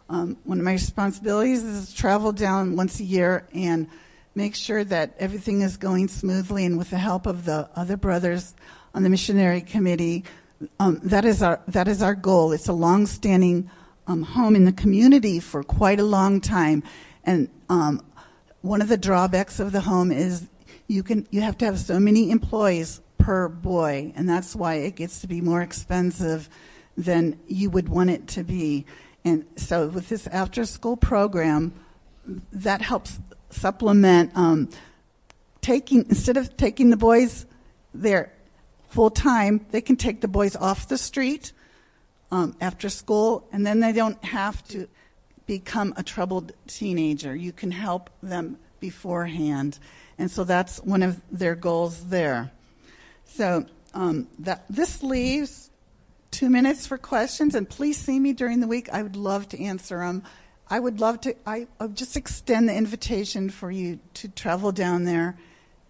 um, 0.10 0.38
one 0.44 0.60
of 0.60 0.66
my 0.66 0.74
responsibilities 0.74 1.64
is 1.64 1.90
to 1.90 1.96
travel 1.96 2.32
down 2.32 2.76
once 2.76 3.00
a 3.00 3.04
year 3.04 3.48
and 3.54 3.88
make 4.36 4.56
sure 4.56 4.84
that 4.84 5.16
everything 5.20 5.62
is 5.62 5.78
going 5.78 6.08
smoothly 6.08 6.66
and 6.66 6.78
with 6.78 6.90
the 6.90 6.98
help 6.98 7.26
of 7.26 7.46
the 7.46 7.70
other 7.76 7.98
brothers 7.98 8.56
on 8.94 9.04
the 9.04 9.10
missionary 9.10 9.62
committee. 9.62 10.24
Um, 10.80 11.00
that 11.04 11.26
is 11.26 11.44
our 11.44 11.62
that 11.68 11.88
is 11.88 12.02
our 12.02 12.16
goal. 12.16 12.52
It's 12.52 12.68
a 12.68 12.74
long-standing 12.74 13.70
um, 14.08 14.24
home 14.24 14.56
in 14.56 14.66
the 14.66 14.72
community 14.72 15.40
for 15.40 15.64
quite 15.64 16.00
a 16.00 16.04
long 16.04 16.42
time, 16.42 16.84
and 17.24 17.50
um, 17.70 18.02
one 18.62 18.82
of 18.82 18.88
the 18.88 18.98
drawbacks 18.98 19.60
of 19.60 19.72
the 19.72 19.82
home 19.82 20.12
is 20.12 20.48
you 20.88 21.04
can 21.04 21.28
you 21.30 21.42
have 21.42 21.58
to 21.60 21.66
have 21.66 21.78
so 21.78 22.00
many 22.00 22.32
employees 22.32 23.02
per 23.18 23.48
boy, 23.48 24.14
and 24.16 24.28
that's 24.28 24.56
why 24.56 24.76
it 24.76 24.96
gets 24.96 25.20
to 25.22 25.28
be 25.28 25.42
more 25.42 25.62
expensive 25.62 26.50
than 26.96 27.40
you 27.48 27.70
would 27.70 27.90
want 27.90 28.10
it 28.10 28.28
to 28.30 28.44
be. 28.44 28.86
And 29.24 29.46
so, 29.58 29.88
with 29.88 30.10
this 30.10 30.26
after 30.28 30.66
school 30.66 30.98
program, 30.98 31.74
that 32.52 32.82
helps 32.82 33.20
supplement 33.50 34.32
um, 34.36 34.70
taking 35.62 36.06
instead 36.10 36.38
of 36.38 36.58
taking 36.58 36.90
the 36.90 36.98
boys 36.98 37.46
there 37.94 38.32
full 38.98 39.12
time, 39.12 39.64
they 39.70 39.80
can 39.80 39.96
take 39.96 40.22
the 40.22 40.28
boys 40.28 40.56
off 40.56 40.88
the 40.88 40.98
street 40.98 41.52
um, 42.32 42.56
after 42.60 42.90
school, 42.90 43.48
and 43.52 43.64
then 43.64 43.80
they 43.80 43.94
don't 43.94 44.24
have 44.26 44.68
to 44.68 44.88
become 45.46 45.94
a 45.98 46.02
troubled 46.02 46.52
teenager. 46.66 47.36
You 47.36 47.52
can 47.52 47.70
help 47.70 48.10
them 48.24 48.58
beforehand. 48.80 49.78
And 50.18 50.32
so 50.32 50.44
that's 50.44 50.80
one 50.80 51.04
of 51.04 51.22
their 51.32 51.54
goals 51.54 52.10
there. 52.10 52.50
So 53.26 53.68
um, 53.94 54.30
that, 54.40 54.66
this 54.68 55.04
leaves 55.04 55.70
two 56.32 56.50
minutes 56.50 56.88
for 56.88 56.98
questions, 56.98 57.54
and 57.54 57.70
please 57.70 58.00
see 58.00 58.20
me 58.20 58.34
during 58.34 58.62
the 58.62 58.68
week. 58.68 58.90
I 58.90 59.04
would 59.04 59.16
love 59.16 59.48
to 59.50 59.64
answer 59.64 60.00
them. 60.00 60.24
I 60.72 60.80
would 60.80 61.00
love 61.00 61.22
to, 61.22 61.36
I, 61.46 61.68
I'll 61.80 61.90
just 61.90 62.18
extend 62.18 62.68
the 62.68 62.76
invitation 62.76 63.52
for 63.52 63.70
you 63.70 64.00
to 64.16 64.28
travel 64.28 64.72
down 64.72 65.04
there 65.04 65.38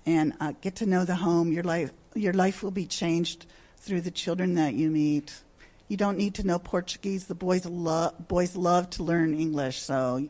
and 0.05 0.33
uh, 0.41 0.51
get 0.59 0.75
to 0.77 0.85
know 0.85 1.05
the 1.05 1.15
home. 1.15 1.53
Your 1.53 1.63
life, 1.63 1.93
your 2.15 2.33
life 2.33 2.63
will 2.63 2.71
be 2.71 2.85
changed 2.85 3.45
through 3.77 4.01
the 4.01 4.11
children 4.11 4.55
that 4.55 4.73
you 4.73 4.89
meet. 4.89 5.41
You 5.87 5.97
don't 5.97 6.17
need 6.17 6.35
to 6.35 6.45
know 6.45 6.59
Portuguese. 6.59 7.25
The 7.25 7.35
boys 7.35 7.65
love 7.65 8.27
boys 8.27 8.55
love 8.55 8.89
to 8.91 9.03
learn 9.03 9.39
English, 9.39 9.79
so 9.79 10.27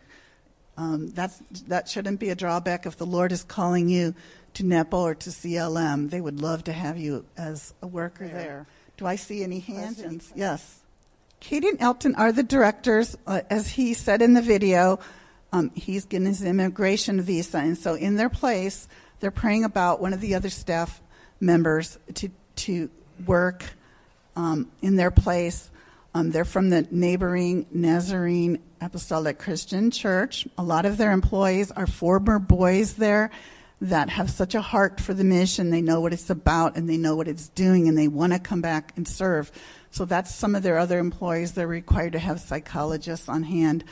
um, 0.78 1.10
that's 1.10 1.42
that 1.68 1.90
shouldn't 1.90 2.20
be 2.20 2.30
a 2.30 2.36
drawback. 2.36 2.86
If 2.86 2.98
the 2.98 3.06
Lord 3.06 3.32
is 3.32 3.44
calling 3.44 3.90
you 3.90 4.14
to 4.54 4.64
NEPO 4.64 4.98
or 5.00 5.16
to 5.16 5.30
CLM, 5.30 6.10
they 6.10 6.22
would 6.22 6.40
love 6.42 6.64
to 6.66 6.74
have 6.74 6.98
you 6.98 7.26
as 7.36 7.74
a 7.82 7.88
worker 7.88 8.26
yeah. 8.26 8.34
there. 8.34 8.68
Do 8.98 9.06
I 9.06 9.16
see 9.16 9.44
any 9.44 9.60
hands? 9.60 9.98
Questions? 9.98 10.32
Yes. 10.36 10.82
Katie 11.40 11.70
and 11.70 11.82
Elton 11.82 12.16
are 12.16 12.32
the 12.32 12.44
directors. 12.44 13.18
Uh, 13.26 13.42
as 13.50 13.70
he 13.70 13.94
said 13.94 14.22
in 14.22 14.34
the 14.34 14.42
video, 14.42 15.00
um, 15.52 15.72
he's 15.76 16.06
getting 16.06 16.28
his 16.28 16.44
immigration 16.44 17.22
visa, 17.22 17.60
and 17.60 17.78
so 17.78 17.96
in 17.96 18.16
their 18.16 18.30
place, 18.30 18.88
they're 19.20 19.32
praying 19.32 19.64
about 19.64 20.02
one 20.02 20.14
of 20.14 20.22
the 20.22 20.36
other 20.36 20.50
staff 20.50 21.02
members 21.40 21.98
to 22.16 22.30
to 22.56 22.90
work 23.26 23.64
um, 24.36 24.72
in 24.82 24.96
their 24.96 25.12
place. 25.12 25.70
Um, 26.14 26.32
they're 26.32 26.46
from 26.46 26.70
the 26.70 26.88
neighboring 26.90 27.68
Nazarene 27.72 28.60
Apostolic 28.82 29.38
Christian 29.38 29.92
Church. 29.92 30.48
A 30.58 30.64
lot 30.64 30.86
of 30.86 30.98
their 30.98 31.12
employees 31.12 31.72
are 31.72 31.88
former 31.88 32.40
boys 32.40 32.94
there 32.94 33.30
that 33.82 34.10
have 34.10 34.30
such 34.30 34.56
a 34.56 34.62
heart 34.62 35.00
for 35.00 35.14
the 35.14 35.24
mission. 35.24 35.70
They 35.70 35.82
know 35.82 36.02
what 36.02 36.14
it's 36.14 36.30
about 36.30 36.76
and 36.76 36.90
they 36.90 36.98
know 36.98 37.16
what 37.16 37.28
it's 37.28 37.50
doing 37.50 37.88
and 37.88 37.98
they 37.98 38.08
want 38.08 38.34
to 38.34 38.40
come 38.40 38.62
back 38.62 38.94
and 38.96 39.08
serve. 39.08 39.52
So 39.92 40.06
that's 40.06 40.34
some 40.34 40.56
of 40.56 40.64
their 40.64 40.78
other 40.78 40.98
employees. 41.00 41.54
They're 41.54 41.68
required 41.68 42.14
to 42.14 42.20
have 42.20 42.40
psychologists 42.40 43.30
on 43.30 43.44
hand, 43.44 43.84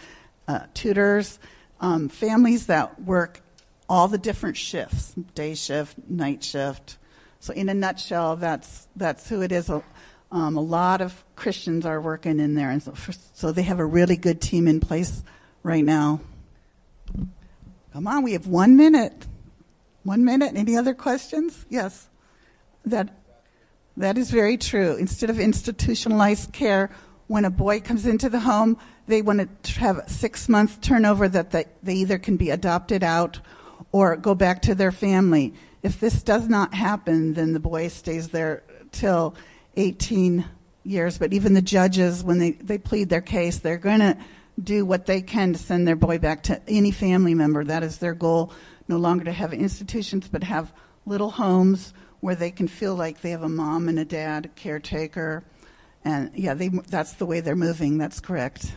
uh, 0.48 0.62
tutors, 0.74 1.40
um, 1.80 2.10
families 2.10 2.68
that 2.68 3.02
work 3.04 3.42
all 3.88 4.08
the 4.08 4.18
different 4.18 4.58
shifts 4.58 5.14
day 5.36 5.54
shift, 5.54 5.98
night 6.10 6.44
shift. 6.44 6.98
So, 7.46 7.54
in 7.54 7.70
a 7.70 7.76
nutshell, 7.76 8.38
that's, 8.38 8.88
that's 8.96 9.30
who 9.30 9.44
it 9.44 9.52
is. 9.52 9.70
Um, 9.70 10.58
a 10.58 10.62
lot 10.62 11.00
of 11.00 11.24
Christians 11.36 11.86
are 11.86 12.02
working 12.02 12.40
in 12.40 12.56
there, 12.56 12.72
and 12.72 12.82
so, 12.82 12.94
for, 12.94 13.14
so 13.36 13.52
they 13.52 13.62
have 13.62 13.78
a 13.78 13.86
really 13.86 14.18
good 14.18 14.42
team 14.42 14.68
in 14.68 14.80
place 14.80 15.22
right 15.62 15.86
now. 15.86 16.22
Come 17.94 18.08
on, 18.08 18.24
we 18.24 18.34
have 18.34 18.48
one 18.48 18.76
minute. 18.76 19.28
One 20.02 20.26
minute. 20.26 20.54
Any 20.56 20.76
other 20.76 20.96
questions? 20.96 21.68
Yes. 21.70 22.08
That 22.84 23.16
that 23.96 24.18
is 24.18 24.32
very 24.32 24.58
true. 24.58 24.96
Instead 24.96 25.30
of 25.30 25.40
institutionalized 25.40 26.52
care, 26.52 26.90
when 27.28 27.46
a 27.46 27.52
boy 27.52 27.80
comes 27.80 28.08
into 28.08 28.28
the 28.28 28.40
home, 28.40 28.80
they 29.06 29.22
want 29.22 29.64
to 29.64 29.80
have 29.80 30.00
a 30.00 30.10
six 30.10 30.50
month 30.50 30.82
turnover 30.82 31.30
that 31.30 31.52
they, 31.52 31.66
they 31.84 31.94
either 31.94 32.18
can 32.18 32.38
be 32.38 32.50
adopted 32.50 33.04
out 33.04 33.40
or 33.92 34.16
go 34.16 34.34
back 34.34 34.64
to 34.64 34.74
their 34.74 34.92
family. 34.92 35.54
If 35.86 36.00
this 36.00 36.24
does 36.24 36.50
not 36.50 36.74
happen, 36.74 37.36
then 37.36 37.54
the 37.54 37.60
boy 37.60 37.90
stays 37.90 38.30
there 38.30 38.64
till 38.92 39.36
18 39.78 40.44
years, 40.84 41.20
but 41.20 41.32
even 41.32 41.54
the 41.54 41.62
judges, 41.62 42.24
when 42.24 42.40
they, 42.40 42.54
they 42.54 42.80
plead 42.80 43.10
their 43.10 43.22
case, 43.22 43.60
they're 43.60 43.78
going 43.78 44.00
to 44.00 44.18
do 44.60 44.84
what 44.84 45.06
they 45.06 45.22
can 45.22 45.54
to 45.54 45.60
send 45.60 45.88
their 45.88 45.96
boy 45.96 46.18
back 46.18 46.42
to 46.42 46.60
any 46.68 46.90
family 46.90 47.36
member. 47.36 47.64
That 47.64 47.84
is 47.84 48.00
their 48.00 48.16
goal, 48.16 48.52
no 48.88 48.98
longer 48.98 49.26
to 49.26 49.32
have 49.32 49.54
institutions, 49.54 50.28
but 50.28 50.44
have 50.44 50.74
little 51.06 51.30
homes 51.30 51.94
where 52.20 52.34
they 52.34 52.50
can 52.50 52.68
feel 52.68 52.96
like 52.96 53.22
they 53.22 53.30
have 53.30 53.44
a 53.44 53.48
mom 53.48 53.88
and 53.88 54.00
a 54.00 54.06
dad, 54.06 54.48
a 54.48 54.50
caretaker. 54.50 55.44
And 56.04 56.32
yeah, 56.34 56.56
they, 56.56 56.70
that's 56.70 57.14
the 57.14 57.28
way 57.28 57.42
they're 57.42 57.56
moving. 57.56 58.00
That's 58.00 58.20
correct. 58.20 58.74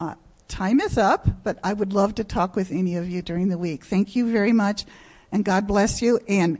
Uh, 0.00 0.14
time 0.46 0.78
is 0.78 0.96
up, 0.96 1.42
but 1.42 1.58
I 1.64 1.72
would 1.72 1.92
love 1.92 2.14
to 2.14 2.22
talk 2.22 2.54
with 2.54 2.70
any 2.70 2.94
of 2.94 3.08
you 3.10 3.22
during 3.22 3.48
the 3.48 3.58
week. 3.58 3.84
Thank 3.84 4.14
you 4.14 4.30
very 4.30 4.52
much, 4.52 4.84
and 5.32 5.44
God 5.44 5.66
bless 5.66 6.00
you. 6.02 6.20
And 6.28 6.58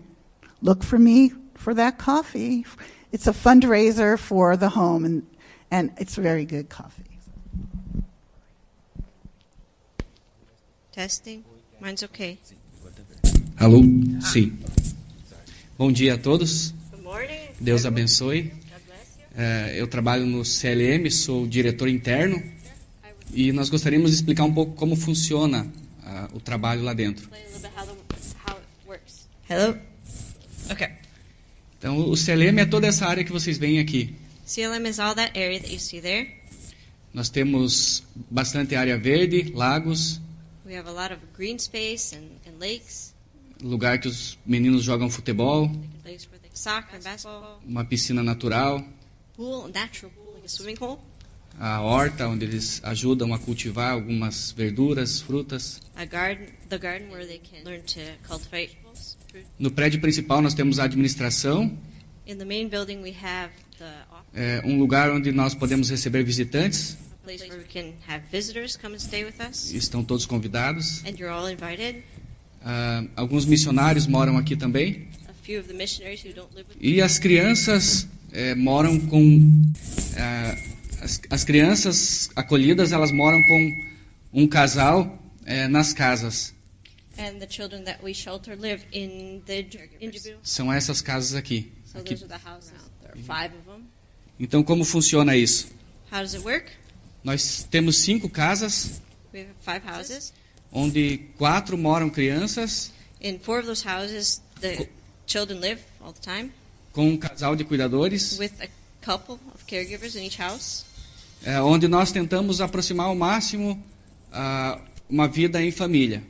look 0.61 0.83
for 0.83 0.99
me 0.99 1.33
for 1.55 1.75
that 1.75 1.99
coffee. 1.99 2.65
It's 3.13 3.27
a 3.27 3.33
fundraiser 3.33 4.19
for 4.19 4.57
the 4.57 4.71
home, 4.71 5.05
and, 5.05 5.27
and 5.71 5.93
it's 5.99 6.17
very 6.17 6.45
good 6.45 6.69
coffee. 6.69 7.05
Testing. 10.93 11.45
Mine's 11.81 12.03
okay. 12.03 12.39
Alô? 13.59 13.83
Sim. 14.23 14.59
Bom 15.79 15.93
dia 15.93 16.15
a 16.15 16.19
todos. 16.19 16.73
Good 16.91 17.03
morning. 17.03 17.49
Deus 17.61 17.85
abençoe. 17.87 18.43
God 18.43 18.83
bless 18.87 19.19
you. 19.19 19.25
É, 19.37 19.81
eu 19.81 19.87
trabalho 19.87 20.27
no 20.27 20.45
CLM, 20.45 21.11
sou 21.11 21.47
diretor 21.47 21.89
interno 21.89 22.43
e 23.33 23.53
nós 23.53 23.71
gostaríamos 23.71 24.11
de 24.11 24.17
explicar 24.17 24.45
um 24.45 24.53
pouco 24.53 24.75
como 24.75 24.95
funciona 24.95 25.67
ah, 26.05 26.29
o 26.35 26.41
trabalho 26.41 26.83
lá 26.83 26.93
dentro. 26.93 27.25
Explain 27.25 27.43
a 27.43 27.47
little 27.47 27.61
bit 27.61 27.73
how, 27.75 27.87
the, 27.87 28.37
how 28.47 28.57
it 28.59 28.89
works. 28.89 29.27
Hello. 29.53 29.79
Okay. 30.71 30.89
Então, 31.79 32.09
o 32.09 32.17
CLM 32.17 32.59
é 32.59 32.65
toda 32.65 32.87
essa 32.87 33.05
área 33.05 33.23
que 33.23 33.31
vocês 33.31 33.59
veem 33.59 33.81
aqui. 33.81 34.17
CLM 34.47 34.89
is 34.89 34.99
all 34.99 35.15
that 35.15 35.39
area 35.39 35.61
that 35.61 35.71
you 35.71 35.79
see 35.79 36.01
there. 36.01 36.27
Nós 37.13 37.29
temos 37.29 38.03
bastante 38.31 38.75
área 38.75 38.97
verde, 38.97 39.53
lagos, 39.55 40.19
We 40.65 40.75
have 40.75 40.89
a 40.89 40.93
lot 40.93 41.13
of 41.13 41.21
green 41.37 41.59
space 41.59 42.17
and, 42.17 42.31
and 42.47 42.59
lakes, 42.59 43.13
lugar 43.63 43.99
que 43.99 44.09
os 44.09 44.39
meninos 44.47 44.85
jogam 44.85 45.11
futebol, 45.11 45.71
soccer 46.55 47.03
basketball, 47.03 47.61
uma 47.67 47.85
piscina 47.85 48.23
natural, 48.23 48.83
pool, 49.37 49.69
natural 49.69 50.11
pool, 50.13 50.33
like 50.33 50.47
a 50.47 50.49
swimming 50.49 50.77
pool, 50.77 50.99
a 51.61 51.79
horta 51.81 52.27
onde 52.27 52.47
eles 52.47 52.81
ajudam 52.85 53.35
a 53.35 53.39
cultivar 53.39 53.93
algumas 53.93 54.51
verduras, 54.53 55.21
frutas. 55.21 55.79
garden, 56.09 56.47
the 56.71 56.79
garden 56.79 57.11
where 57.11 57.27
they 57.27 57.39
can 57.39 57.63
learn 57.65 57.83
to 57.83 58.01
cultivate. 58.27 58.82
No 59.59 59.71
prédio 59.71 60.01
principal 60.01 60.41
nós 60.43 60.55
temos 60.55 60.79
a 60.79 60.85
administração, 60.85 61.77
In 62.27 62.37
the 62.37 62.45
main 62.45 62.69
building, 62.69 62.99
we 63.03 63.11
have 63.23 63.51
the 63.79 63.85
office, 64.13 64.33
é, 64.35 64.63
um 64.65 64.79
lugar 64.79 65.11
onde 65.11 65.33
nós 65.33 65.55
podemos 65.55 65.91
receber 65.91 66.23
visitantes. 66.23 66.97
a 67.13 67.25
place 67.25 67.43
where 67.49 67.59
we 67.59 67.65
can 67.65 67.93
have 68.09 68.23
visitors 68.31 68.77
come 68.77 68.95
and 68.95 68.99
stay 69.01 69.25
with 69.25 69.35
us, 69.49 69.73
Estão 69.73 70.05
todos 70.05 70.25
convidados. 70.27 71.03
and 71.05 71.17
you're 71.19 71.31
all 71.33 71.49
invited. 71.51 72.03
Ah, 72.65 73.05
alguns 73.17 73.45
missionários 73.45 74.07
moram 74.07 74.37
aqui 74.39 74.55
também. 74.57 75.09
A 75.29 75.33
few 75.43 75.59
of 75.59 75.67
the 75.69 75.75
missionaries 75.75 76.23
who 76.25 76.33
don't 76.33 76.55
live 76.55 76.69
with 76.69 76.77
E 76.81 77.01
as 77.03 77.19
crianças 77.19 78.07
eh, 78.33 78.55
moram 78.55 79.01
com. 79.01 79.51
ah, 80.17 80.57
as, 81.01 81.21
as 81.29 81.43
crianças 81.45 82.31
acolhidas 82.37 82.93
elas 82.93 83.11
moram 83.11 83.43
com 83.43 83.73
um 84.33 84.47
casal 84.47 85.19
eh, 85.45 85.67
nas 85.67 85.93
casas. 85.93 86.55
And 87.23 87.39
the 87.39 87.47
children 87.47 87.85
that 87.85 88.03
we 88.03 88.13
shelter 88.13 88.57
live 88.57 88.85
in 88.93 89.43
the 89.47 89.61
in 90.01 90.11
Jabu. 90.11 90.37
São 90.43 90.73
essas 90.73 91.01
casas 91.01 91.35
aqui. 91.37 91.71
So 91.85 91.99
aqui. 91.99 92.15
those 92.17 92.25
are 92.25 92.29
the 92.29 92.49
houses. 92.49 92.73
There 93.01 93.13
are 93.13 93.23
five 93.23 93.55
of 93.57 93.65
them. 93.67 93.87
Então 94.41 94.65
como 94.65 94.85
funciona 94.85 95.37
isso? 95.37 95.69
How 96.11 96.21
does 96.23 96.35
it 96.35 96.45
work? 96.45 96.67
Nós 97.23 97.65
temos 97.71 97.99
cinco 97.99 98.29
casas 98.29 99.01
We 99.33 99.43
have 99.43 99.53
five 99.61 99.87
houses. 99.89 100.33
onde 100.73 101.19
quatro 101.39 101.79
moram 101.79 102.11
crianças 102.11 102.91
In 103.21 103.39
four 103.39 103.61
of 103.61 103.67
those 103.69 103.87
houses, 103.87 104.43
the 104.61 104.89
children 105.29 105.61
live 105.61 105.81
all 106.01 106.13
the 106.13 106.21
time 106.21 106.51
com 106.93 107.09
um 107.09 107.17
casal 107.17 107.55
de 107.55 107.63
cuidadores, 107.65 108.37
with 108.39 108.51
a 108.61 108.69
couple 109.01 109.39
of 109.55 109.65
caregivers 109.67 110.17
in 110.17 110.25
each 110.27 110.41
house. 110.43 110.85
eh, 111.45 111.61
onde 111.61 111.87
nós 111.87 112.11
tentamos 112.11 112.61
aproximar 112.61 113.07
ao 113.07 113.15
máximo 113.15 113.81
ah, 114.33 114.81
uma 115.09 115.29
vida 115.29 115.63
em 115.63 115.71
família. 115.71 116.23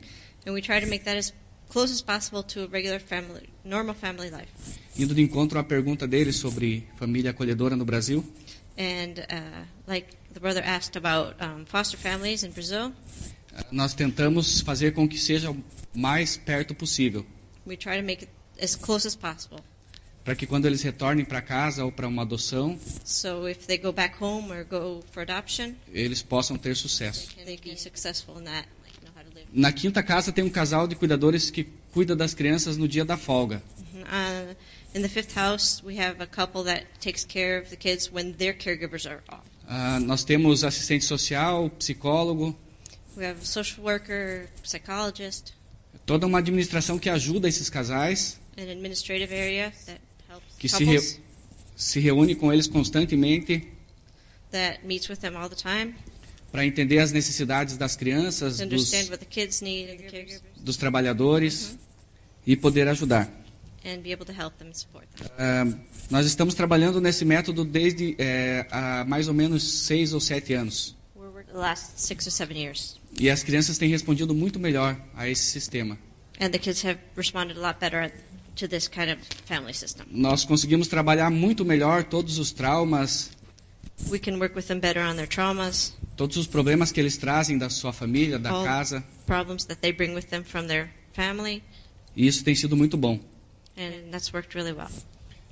And 0.45 0.53
we 0.53 0.61
try 0.61 0.79
to 0.79 0.87
make 0.87 1.03
that 1.05 1.17
as 1.17 1.33
close 1.69 1.91
as 1.91 2.01
possible 2.01 2.43
to 2.43 2.63
a 2.63 2.67
regular 2.67 2.99
family, 2.99 3.49
normal 3.63 3.95
family 3.95 4.29
life. 4.29 4.47
Indo 4.97 5.13
de 5.15 5.21
encontro 5.21 5.57
à 5.57 5.63
pergunta 5.63 6.07
dele 6.07 6.31
sobre 6.31 6.87
família 6.97 7.31
acolhedora 7.31 7.75
no 7.75 7.85
Brasil, 7.85 8.23
And 8.77 9.19
uh, 9.29 9.65
like 9.87 10.07
the 10.33 10.39
brother 10.39 10.63
asked 10.65 10.95
about 10.97 11.35
um, 11.39 11.63
foster 11.65 11.95
families 11.97 12.43
in 12.43 12.49
Brazil, 12.51 12.91
nós 13.71 13.93
tentamos 13.93 14.61
fazer 14.61 14.93
com 14.93 15.07
que 15.07 15.17
seja 15.17 15.51
o 15.51 15.63
mais 15.93 16.37
perto 16.37 16.73
possível, 16.73 17.23
we 17.67 17.77
try 17.77 17.97
to 17.97 18.03
make 18.03 18.23
it 18.23 18.31
as 18.59 18.75
close 18.75 19.07
as 19.07 19.15
possible. 19.15 19.59
para 20.23 20.35
que 20.35 20.47
quando 20.47 20.65
eles 20.65 20.81
retornem 20.81 21.23
para 21.25 21.39
casa 21.41 21.85
ou 21.85 21.91
para 21.91 22.07
uma 22.07 22.23
adoção, 22.23 22.75
So 23.05 23.47
if 23.47 23.67
they 23.67 23.77
go 23.77 23.91
back 23.91 24.15
home 24.19 24.51
or 24.51 24.63
go 24.65 25.03
for 25.11 25.21
adoption, 25.21 25.73
eles 25.93 26.23
possam 26.23 26.57
ter 26.57 26.75
sucesso. 26.75 27.29
they 27.45 27.57
can 27.57 27.71
be 27.73 27.77
successful 27.79 28.39
in 28.39 28.45
that, 28.45 28.67
Na 29.53 29.71
quinta 29.71 30.01
casa 30.01 30.31
tem 30.31 30.43
um 30.43 30.49
casal 30.49 30.87
de 30.87 30.95
cuidadores 30.95 31.51
que 31.51 31.63
cuida 31.93 32.15
das 32.15 32.33
crianças 32.33 32.75
no 32.75 32.87
dia 32.87 33.05
da 33.05 33.15
folga. 33.17 33.61
Uh, 33.93 34.55
in 34.95 35.01
the 35.01 35.07
fifth 35.07 35.35
house, 35.37 35.81
we 35.83 35.99
have 35.99 36.21
a 36.21 36.25
couple 36.27 36.63
that 36.63 36.85
takes 36.99 37.23
care 37.23 37.61
of 37.61 37.69
the 37.69 37.75
kids 37.77 38.11
when 38.11 38.33
their 38.33 38.53
caregivers 38.57 39.05
are 39.07 39.21
off. 39.29 39.43
Ah, 39.67 39.99
nós 39.99 40.23
temos 40.23 40.63
assistente 40.63 41.05
social, 41.05 41.69
psicólogo, 41.79 42.55
We 43.15 43.23
have 43.25 43.41
a 43.41 43.45
social 43.45 43.83
worker, 43.85 44.49
psychologist, 44.63 45.53
toda 46.03 46.25
uma 46.25 46.39
administração 46.39 46.97
que 46.97 47.07
ajuda 47.09 47.47
esses 47.47 47.69
casais, 47.69 48.39
an 48.57 48.63
administrative 48.71 49.31
area 49.31 49.71
that 49.85 50.01
helps 50.27 50.47
que 50.57 50.67
se, 50.67 50.83
re- 50.83 51.19
se 51.75 51.99
reúne 51.99 52.33
com 52.33 52.51
eles 52.51 52.65
constantemente. 52.65 53.67
that 54.51 54.79
meets 54.83 55.07
with 55.07 55.17
them 55.19 55.35
all 55.37 55.47
the 55.47 55.55
time, 55.55 55.93
para 56.53 56.63
entender 56.67 56.99
as 56.99 57.11
necessidades 57.11 57.75
das 57.77 57.95
crianças, 57.95 58.57
to 58.59 58.65
dos, 58.67 58.83
understand 58.93 59.09
what 59.11 59.17
the 59.17 59.25
kids 59.25 59.59
need 59.61 59.89
and 59.91 59.97
the 59.97 60.03
caregivers, 60.03 60.41
dos 60.55 60.77
trabalhadores 60.77 61.75
e 62.45 62.55
poder 62.55 62.87
ajudar. 62.87 63.27
and 63.83 63.97
be 64.01 64.13
able 64.13 64.23
to 64.25 64.31
help 64.31 64.53
them 64.59 64.67
and 64.69 64.73
support 64.75 65.05
them. 65.17 65.27
Ah, 65.37 65.65
nós 66.11 66.25
estamos 66.27 66.53
trabalhando 66.53 67.01
nesse 67.01 67.25
método 67.25 67.65
desde 67.65 68.15
eh, 68.19 68.65
há 68.71 69.03
mais 69.05 69.27
ou 69.27 69.33
menos 69.33 69.63
seis 69.85 70.13
ou 70.13 70.21
sete 70.21 70.53
anos. 70.53 70.95
We're 71.15 71.29
working 71.33 71.51
the 71.51 71.57
last 71.59 71.99
six 71.99 72.25
or 72.27 72.31
seven 72.31 72.55
years, 72.57 72.97
E 73.19 73.29
as 73.29 73.43
crianças 73.43 73.77
têm 73.79 73.89
respondido 73.89 74.33
muito 74.33 74.57
melhor 74.59 74.95
a 75.15 75.27
esse 75.27 75.43
sistema. 75.51 75.97
and 76.39 76.49
the 76.51 76.59
kids 76.59 76.85
have 76.85 76.97
responded 77.17 77.57
a 77.57 77.61
lot 77.61 77.77
better 77.79 78.09
to 78.55 78.67
this 78.67 78.87
kind 78.87 79.09
of 79.11 79.17
family 79.47 79.73
system. 79.73 80.05
Nós 80.11 80.45
conseguimos 80.45 80.87
trabalhar 80.87 81.29
muito 81.31 81.65
melhor 81.65 82.03
todos 82.05 82.37
os 82.37 82.51
traumas, 82.53 83.31
todos 86.15 86.37
os 86.37 86.47
problemas 86.47 86.91
que 86.91 86.99
eles 86.99 87.17
trazem 87.17 87.57
da 87.57 87.69
sua 87.69 87.91
família, 87.93 88.37
da 88.39 88.51
All- 88.51 88.63
casa. 88.63 89.03
problems 89.25 89.65
that 89.65 89.81
they 89.81 89.91
bring 89.91 90.13
with 90.13 90.23
them 90.27 90.43
from 90.43 90.67
their 90.67 90.89
family, 91.13 91.63
E 92.15 92.27
isso 92.27 92.43
tem 92.43 92.53
sido 92.55 92.75
muito 92.77 92.95
bom. 92.97 93.19
and 93.77 94.11
that's 94.11 94.31
worked 94.33 94.53
really 94.55 94.71
well. 94.73 94.89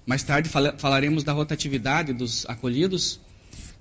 Mais 0.05 0.23
tarde 0.23 0.49
fala- 0.49 0.75
falaremos 0.77 1.23
da 1.23 1.31
rotatividade 1.33 2.13
dos 2.13 2.45
acolhidos. 2.47 3.19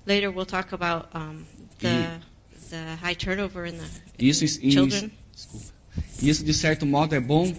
Later, 0.05 0.29
we'll 0.31 0.45
talk 0.47 0.73
about 0.73 1.09
um, 1.15 1.43
the 1.79 2.19
the 2.69 2.95
high 3.01 3.15
turnover 3.15 3.67
in 3.67 3.77
the 3.77 3.85
E 4.17 4.29
isso, 4.29 4.43
em- 4.45 4.71
children, 4.71 5.11
desculpa. 5.35 5.65
E 6.21 6.29
isso 6.29 6.43
de 6.43 6.53
certo 6.53 6.85
modo 6.85 7.13
é 7.13 7.19
bom 7.19 7.53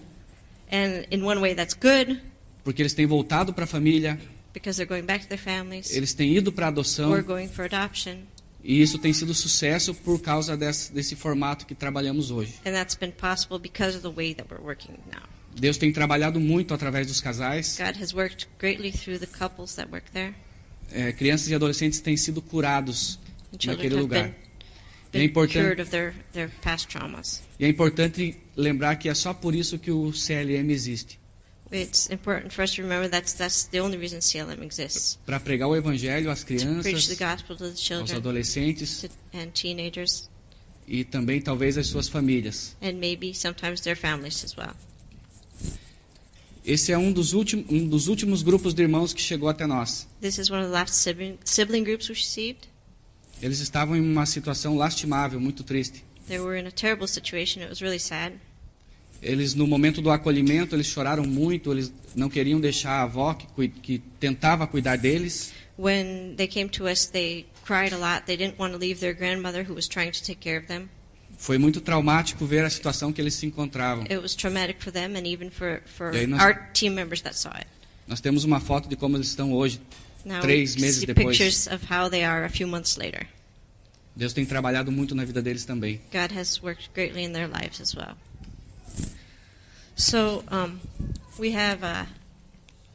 and 0.72 1.04
in 1.10 1.22
one 1.22 1.40
way 1.40 1.54
that's 1.54 1.74
good 1.74 2.20
porque 2.64 2.80
eles 2.82 2.94
têm 2.94 3.06
voltado 3.06 3.52
para 3.52 3.64
a 3.64 3.66
família, 3.66 4.18
because 4.52 4.76
they're 4.76 4.88
going 4.88 5.04
back 5.06 5.22
to 5.22 5.28
their 5.28 5.38
families 5.42 5.90
eles 5.94 6.12
têm 6.14 6.36
ido 6.36 6.52
para 6.52 6.68
adoção 6.68 7.10
or 7.10 7.22
going 7.22 7.48
for 7.48 7.64
adoption, 7.64 8.18
e 8.64 8.80
isso 8.80 8.98
tem 8.98 9.12
sido 9.12 9.34
sucesso 9.34 9.92
por 9.94 10.20
causa 10.20 10.56
desse, 10.56 10.92
desse 10.92 11.16
formato 11.16 11.66
que 11.66 11.74
trabalhamos 11.74 12.30
hoje. 12.30 12.54
and 12.64 12.72
that's 12.72 12.94
been 12.94 13.12
possible 13.12 13.58
because 13.58 13.96
of 13.96 14.02
the 14.02 14.14
way 14.14 14.34
that 14.34 14.46
we're 14.52 14.62
working 14.62 14.94
now. 15.12 15.22
Deus 15.54 15.76
tem 15.76 15.92
trabalhado 15.92 16.40
muito 16.40 16.72
através 16.72 17.06
dos 17.06 17.20
casais. 17.20 17.76
God 17.78 18.00
has 18.02 18.14
worked 18.14 18.46
greatly 18.58 18.90
through 18.90 19.18
the 19.18 19.26
couples 19.26 19.74
that 19.74 19.90
work 19.90 20.10
there, 20.12 20.34
É, 20.90 21.10
crianças 21.12 21.48
e 21.48 21.54
adolescentes 21.54 22.00
têm 22.00 22.16
sido 22.16 22.40
curados 22.42 23.18
naquele 23.66 23.94
have 23.94 24.02
lugar. 24.02 24.22
been, 24.24 24.34
E 25.12 25.16
é, 25.16 25.18
been 25.18 25.24
importante, 25.26 25.58
cured 25.64 25.80
of 25.82 25.90
their, 25.90 26.14
their 26.32 26.50
past 26.62 26.86
traumas. 26.88 27.42
e 27.58 27.64
é 27.64 27.68
importante 27.68 28.36
lembrar 28.56 28.96
que 28.96 29.08
é 29.08 29.14
só 29.14 29.32
por 29.34 29.54
isso 29.54 29.78
que 29.78 29.90
o 29.90 30.10
CLM 30.12 30.70
existe 30.70 31.18
It's 31.72 32.10
important 32.10 32.52
for 32.52 32.62
us 32.62 32.74
to 32.74 32.82
remember 32.82 33.08
that's 33.08 33.32
that's 33.32 33.64
the 33.64 33.80
only 33.80 33.96
reason 33.96 34.20
CLM 34.20 34.62
exists 34.62 35.18
para 35.24 35.40
pregar 35.40 35.68
o 35.68 35.74
evangelho 35.74 36.30
às 36.30 36.40
to 36.40 36.46
preach 36.46 36.62
the 37.08 37.16
crianças, 37.16 37.18
gospel 37.18 37.56
to 37.56 37.64
the 37.64 37.70
aos 37.70 37.80
children 37.80 38.16
adolescentes 38.18 39.00
to, 39.00 39.08
and 39.32 39.46
teenagers, 39.54 40.28
e 40.86 41.02
também 41.02 41.40
talvez 41.40 41.78
às 41.78 41.86
suas 41.86 42.08
famílias. 42.08 42.76
and 42.82 42.94
maybe 42.94 43.32
sometimes 43.34 43.80
their 43.80 43.96
families 43.96 44.44
as 44.44 44.54
well. 44.56 44.74
Esse 46.64 46.92
é 46.92 46.98
um 46.98 47.12
dos, 47.12 47.32
últimos, 47.32 47.66
um 47.68 47.88
dos 47.88 48.06
últimos 48.06 48.42
grupos 48.42 48.72
de 48.72 48.82
irmãos 48.82 49.12
que 49.12 49.20
chegou 49.20 49.48
até 49.48 49.66
nós. 49.66 50.06
This 50.20 50.38
is 50.38 50.48
one 50.48 50.60
of 50.62 50.68
the 50.68 50.72
last 50.72 50.94
sibling, 50.94 51.38
sibling 51.44 51.82
groups 51.82 52.08
we 52.08 52.14
received. 52.14 52.68
Eles 53.40 53.58
estavam 53.58 53.96
em 53.96 54.00
uma 54.00 54.26
situação 54.26 54.76
lastimável, 54.76 55.40
muito 55.40 55.64
triste. 55.64 56.04
They 56.28 56.38
were 56.38 56.56
in 56.56 56.66
a 56.68 56.70
terrible 56.70 57.08
situation. 57.08 57.62
It 57.62 57.68
was 57.70 57.80
really 57.80 57.98
sad. 57.98 58.34
Eles, 59.22 59.54
no 59.54 59.66
momento 59.66 60.02
do 60.02 60.10
acolhimento, 60.10 60.74
eles 60.74 60.86
choraram 60.88 61.24
muito, 61.24 61.70
eles 61.72 61.92
não 62.14 62.28
queriam 62.28 62.60
deixar 62.60 62.90
a 62.90 63.02
avó 63.02 63.34
que, 63.34 63.68
que 63.68 63.98
tentava 64.18 64.66
cuidar 64.66 64.96
deles. 64.96 65.52
When 65.78 66.34
they 66.36 66.48
came 66.48 66.68
to 66.70 66.86
us, 66.90 67.06
they 67.06 67.46
cried 67.64 67.94
a 67.94 67.96
lot. 67.98 68.26
They 68.26 68.36
didn't 68.36 68.58
want 68.58 68.72
to 68.72 68.78
leave 68.78 68.98
their 69.00 69.14
grandmother 69.14 69.62
who 69.68 69.74
was 69.74 69.86
trying 69.86 70.10
to 70.10 70.22
take 70.22 70.40
care 70.40 70.58
of 70.58 70.66
them. 70.66 70.88
Foi 71.38 71.56
muito 71.58 71.80
traumático 71.80 72.44
ver 72.44 72.64
a 72.64 72.70
situação 72.70 73.12
que 73.12 73.20
eles 73.20 73.34
se 73.34 73.46
encontravam. 73.46 74.04
It 74.04 74.18
was 74.18 74.34
traumatic 74.34 74.82
for 74.82 74.92
them 74.92 75.16
and 75.16 75.26
even 75.26 75.50
for, 75.50 75.82
for 75.86 76.12
nós- 76.26 76.40
our 76.42 76.54
team 76.72 76.90
members 76.94 77.20
that 77.22 77.36
saw 77.38 77.50
it. 77.56 77.66
Nós 78.06 78.20
temos 78.20 78.44
uma 78.44 78.60
foto 78.60 78.88
de 78.88 78.96
como 78.96 79.16
eles 79.16 79.28
estão 79.28 79.52
hoje, 79.52 79.80
Now 80.24 80.40
três 80.40 80.76
meses 80.76 80.98
see 81.00 81.06
depois. 81.06 81.36
pictures 81.38 81.66
of 81.68 81.84
how 81.92 82.10
they 82.10 82.22
are 82.24 82.44
a 82.44 82.48
few 82.50 82.66
months 82.68 82.96
later. 82.96 83.26
Deus 84.14 84.32
tem 84.32 84.44
trabalhado 84.44 84.92
muito 84.92 85.14
na 85.14 85.24
vida 85.24 85.40
deles 85.40 85.64
também. 85.64 86.00
God 86.12 86.36
has 86.36 86.60
worked 86.62 86.90
greatly 86.94 87.24
in 87.24 87.32
their 87.32 87.48
lives 87.48 87.80
as 87.80 87.94
well. 87.94 88.14
So 89.94 90.44
um, 90.48 90.80
we 91.38 91.52
have 91.52 91.82
a, 91.82 92.06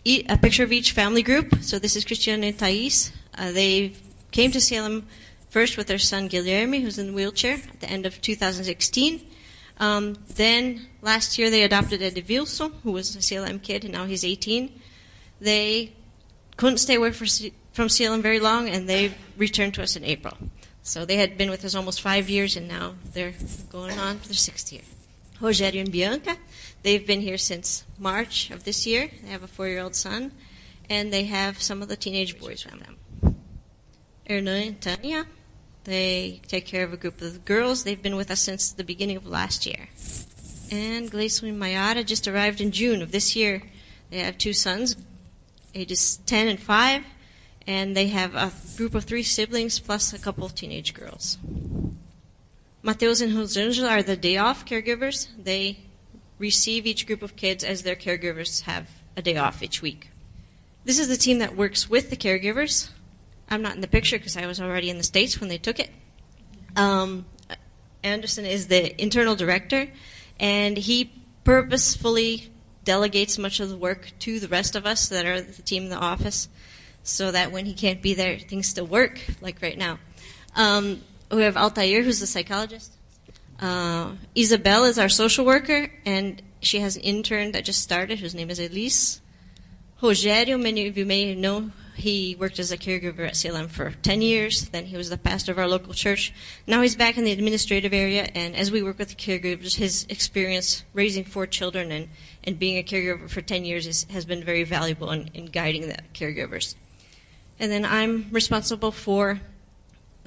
e- 0.03 0.25
a 0.27 0.37
picture 0.37 0.63
of 0.63 0.71
each 0.71 0.91
family 0.91 1.23
group. 1.23 1.61
So 1.61 1.79
this 1.79 1.95
is 1.95 2.05
Christian 2.05 2.43
and 2.43 2.57
Thais. 2.57 3.11
Uh, 3.37 3.51
they 3.51 3.93
came 4.31 4.51
to 4.51 4.61
Salem 4.61 5.05
first 5.49 5.77
with 5.77 5.87
their 5.87 5.99
son 5.99 6.29
Guilherme, 6.29 6.81
who's 6.81 6.97
in 6.97 7.07
the 7.07 7.13
wheelchair, 7.13 7.55
at 7.55 7.79
the 7.79 7.89
end 7.89 8.05
of 8.05 8.21
2016. 8.21 9.21
Um, 9.79 10.17
then 10.35 10.87
last 11.01 11.37
year 11.37 11.49
they 11.49 11.63
adopted 11.63 12.01
Eddie 12.01 12.25
Wilson, 12.27 12.73
who 12.83 12.91
was 12.91 13.15
a 13.15 13.21
Salem 13.21 13.59
kid, 13.59 13.83
and 13.83 13.93
now 13.93 14.05
he's 14.05 14.25
18. 14.25 14.71
They 15.39 15.93
couldn't 16.57 16.79
stay 16.79 16.95
away 16.95 17.11
from 17.11 17.89
Salem 17.89 18.21
very 18.21 18.39
long, 18.39 18.69
and 18.69 18.89
they 18.89 19.13
returned 19.37 19.75
to 19.75 19.83
us 19.83 19.95
in 19.95 20.03
April. 20.03 20.35
So 20.81 21.05
they 21.05 21.17
had 21.17 21.37
been 21.37 21.49
with 21.49 21.63
us 21.63 21.75
almost 21.75 22.01
five 22.01 22.29
years, 22.29 22.55
and 22.55 22.67
now 22.67 22.95
they're 23.13 23.33
going 23.69 23.99
on 23.99 24.17
for 24.19 24.27
their 24.27 24.35
sixth 24.35 24.71
year. 24.73 24.83
Rogério 25.41 25.81
and 25.81 25.91
Bianca, 25.91 26.35
they've 26.81 27.05
been 27.05 27.21
here 27.21 27.37
since 27.37 27.83
March 27.99 28.49
of 28.49 28.63
this 28.63 28.87
year. 28.87 29.09
They 29.23 29.29
have 29.29 29.43
a 29.43 29.47
four-year-old 29.47 29.95
son, 29.95 30.31
and 30.89 31.13
they 31.13 31.25
have 31.25 31.61
some 31.61 31.81
of 31.81 31.89
the 31.89 31.95
teenage 31.95 32.39
boys 32.39 32.65
around 32.65 32.81
them. 32.81 33.35
Hernan 34.27 34.67
and 34.67 34.81
Tanya, 34.81 35.27
they 35.83 36.41
take 36.47 36.65
care 36.65 36.83
of 36.83 36.91
a 36.91 36.97
group 36.97 37.21
of 37.21 37.45
girls. 37.45 37.83
They've 37.83 38.01
been 38.01 38.15
with 38.15 38.31
us 38.31 38.41
since 38.41 38.71
the 38.71 38.83
beginning 38.83 39.15
of 39.15 39.27
last 39.27 39.65
year. 39.65 39.89
And 40.71 41.09
Gleison 41.09 41.49
and 41.49 41.61
Mayada 41.61 42.05
just 42.05 42.27
arrived 42.27 42.59
in 42.59 42.71
June 42.71 43.01
of 43.01 43.11
this 43.11 43.35
year. 43.35 43.61
They 44.09 44.19
have 44.19 44.37
two 44.37 44.53
sons, 44.53 44.97
ages 45.75 46.17
10 46.25 46.47
and 46.47 46.59
5, 46.59 47.03
and 47.67 47.95
they 47.95 48.07
have 48.07 48.35
a 48.35 48.51
group 48.75 48.95
of 48.95 49.03
three 49.03 49.23
siblings 49.23 49.79
plus 49.79 50.13
a 50.13 50.19
couple 50.19 50.45
of 50.45 50.55
teenage 50.55 50.93
girls. 50.93 51.37
Mateus 52.81 53.21
and 53.21 53.33
Rosangela 53.33 53.89
are 53.89 54.03
the 54.03 54.15
day 54.15 54.37
off 54.37 54.65
caregivers. 54.65 55.27
They 55.37 55.79
receive 56.39 56.85
each 56.85 57.07
group 57.07 57.21
of 57.21 57.35
kids 57.35 57.63
as 57.63 57.83
their 57.83 57.95
caregivers 57.95 58.61
have 58.61 58.89
a 59.15 59.21
day 59.21 59.37
off 59.37 59.63
each 59.63 59.81
week. 59.81 60.09
This 60.85 60.99
is 60.99 61.07
the 61.07 61.17
team 61.17 61.39
that 61.39 61.57
works 61.57 61.89
with 61.89 62.09
the 62.09 62.15
caregivers. 62.15 62.89
I'm 63.49 63.61
not 63.61 63.75
in 63.75 63.81
the 63.81 63.87
picture 63.87 64.17
because 64.17 64.37
I 64.37 64.45
was 64.45 64.61
already 64.61 64.89
in 64.89 64.97
the 64.97 65.03
States 65.03 65.39
when 65.39 65.49
they 65.49 65.57
took 65.57 65.79
it. 65.79 65.89
Um, 66.75 67.25
Anderson 68.03 68.45
is 68.45 68.67
the 68.67 69.01
internal 69.01 69.35
director, 69.35 69.89
and 70.39 70.77
he 70.77 71.11
purposefully 71.43 72.51
delegates 72.83 73.37
much 73.37 73.59
of 73.59 73.69
the 73.69 73.77
work 73.77 74.11
to 74.19 74.39
the 74.39 74.47
rest 74.47 74.75
of 74.75 74.85
us 74.85 75.09
that 75.09 75.25
are 75.25 75.41
the 75.41 75.61
team 75.61 75.83
in 75.83 75.89
the 75.89 75.97
office 75.97 76.47
so 77.03 77.31
that 77.31 77.51
when 77.51 77.65
he 77.65 77.73
can't 77.73 78.01
be 78.01 78.13
there, 78.13 78.37
things 78.37 78.67
still 78.67 78.85
work, 78.85 79.19
like 79.41 79.61
right 79.61 79.77
now. 79.77 79.97
Um, 80.55 81.01
we 81.31 81.43
have 81.43 81.57
Altair, 81.57 82.03
who's 82.03 82.19
the 82.19 82.27
psychologist. 82.27 82.93
Uh, 83.59 84.11
Isabel 84.35 84.85
is 84.85 84.99
our 84.99 85.09
social 85.09 85.45
worker, 85.45 85.91
and 86.05 86.41
she 86.61 86.79
has 86.79 86.95
an 86.95 87.01
intern 87.01 87.51
that 87.53 87.65
just 87.65 87.81
started, 87.81 88.19
whose 88.19 88.35
name 88.35 88.49
is 88.49 88.59
Elise. 88.59 89.21
Rogério, 90.01 90.61
many 90.61 90.87
of 90.87 90.97
you 90.97 91.05
may 91.05 91.33
know, 91.33 91.71
he 91.95 92.35
worked 92.39 92.59
as 92.59 92.71
a 92.71 92.77
caregiver 92.77 93.27
at 93.27 93.35
Salem 93.35 93.67
for 93.67 93.91
10 94.03 94.21
years. 94.21 94.69
Then 94.69 94.85
he 94.85 94.95
was 94.95 95.09
the 95.09 95.17
pastor 95.17 95.51
of 95.51 95.57
our 95.57 95.67
local 95.67 95.95
church. 95.95 96.31
Now 96.67 96.83
he's 96.83 96.95
back 96.95 97.17
in 97.17 97.23
the 97.23 97.31
administrative 97.31 97.93
area, 97.93 98.29
and 98.35 98.55
as 98.55 98.71
we 98.71 98.83
work 98.83 98.99
with 98.99 99.09
the 99.09 99.15
caregivers, 99.15 99.75
his 99.75 100.05
experience 100.07 100.83
raising 100.93 101.23
four 101.23 101.47
children 101.47 101.91
and, 101.91 102.09
and 102.43 102.59
being 102.59 102.77
a 102.77 102.83
caregiver 102.83 103.27
for 103.27 103.41
10 103.41 103.65
years 103.65 103.87
is, 103.87 104.03
has 104.11 104.25
been 104.25 104.43
very 104.43 104.63
valuable 104.63 105.09
in, 105.09 105.29
in 105.33 105.47
guiding 105.47 105.87
the 105.87 105.97
caregivers. 106.13 106.75
And 107.59 107.71
then 107.71 107.83
I'm 107.83 108.27
responsible 108.31 108.91
for 108.91 109.41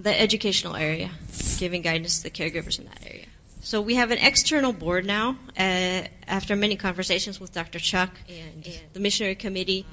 the 0.01 0.19
educational 0.19 0.77
area, 0.77 1.11
giving 1.59 1.83
guidance 1.83 2.19
to 2.19 2.23
the 2.25 2.31
caregivers 2.31 2.79
in 2.79 2.87
that 2.87 3.07
area. 3.07 3.27
So 3.61 3.83
we 3.83 3.97
have 3.97 4.11
an 4.11 4.19
external 4.19 4.73
board 4.73 5.05
now. 5.05 5.37
Uh, 5.59 6.05
after 6.27 6.57
many 6.57 6.77
conversations 6.77 7.39
with 7.39 7.53
Dr. 7.53 7.79
Chuck 7.79 8.11
and, 8.29 8.67
the 8.95 9.01
missionary 9.01 9.35
committee, 9.35 9.85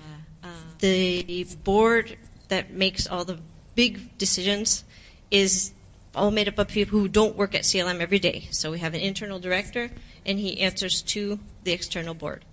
uh, 0.43 0.47
the 0.79 1.45
board 1.63 2.17
that 2.47 2.71
makes 2.71 3.07
all 3.07 3.25
the 3.25 3.39
big 3.75 4.17
decisions 4.17 4.85
is 5.29 5.73
all 6.15 6.31
made 6.31 6.47
up 6.47 6.57
of 6.57 6.69
people 6.69 6.97
who 6.97 7.09
don't 7.09 7.35
work 7.35 7.53
at 7.53 7.63
CLM 7.63 7.99
every 7.99 8.19
day. 8.19 8.47
So 8.51 8.71
we 8.71 8.79
have 8.79 8.93
an 8.93 9.01
internal 9.01 9.39
director, 9.39 9.91
and 10.25 10.39
he 10.39 10.61
answers 10.61 11.01
to 11.03 11.37
the 11.63 11.73
external 11.73 12.13
board. 12.13 12.45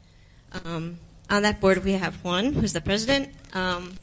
Um, 0.65 0.99
on 1.31 1.43
that 1.43 1.61
board, 1.61 1.85
we 1.85 1.93
have 1.93 2.17
Juan, 2.25 2.53
who's 2.53 2.73
the 2.73 2.81
president, 2.81 3.31
um, 3.53 3.95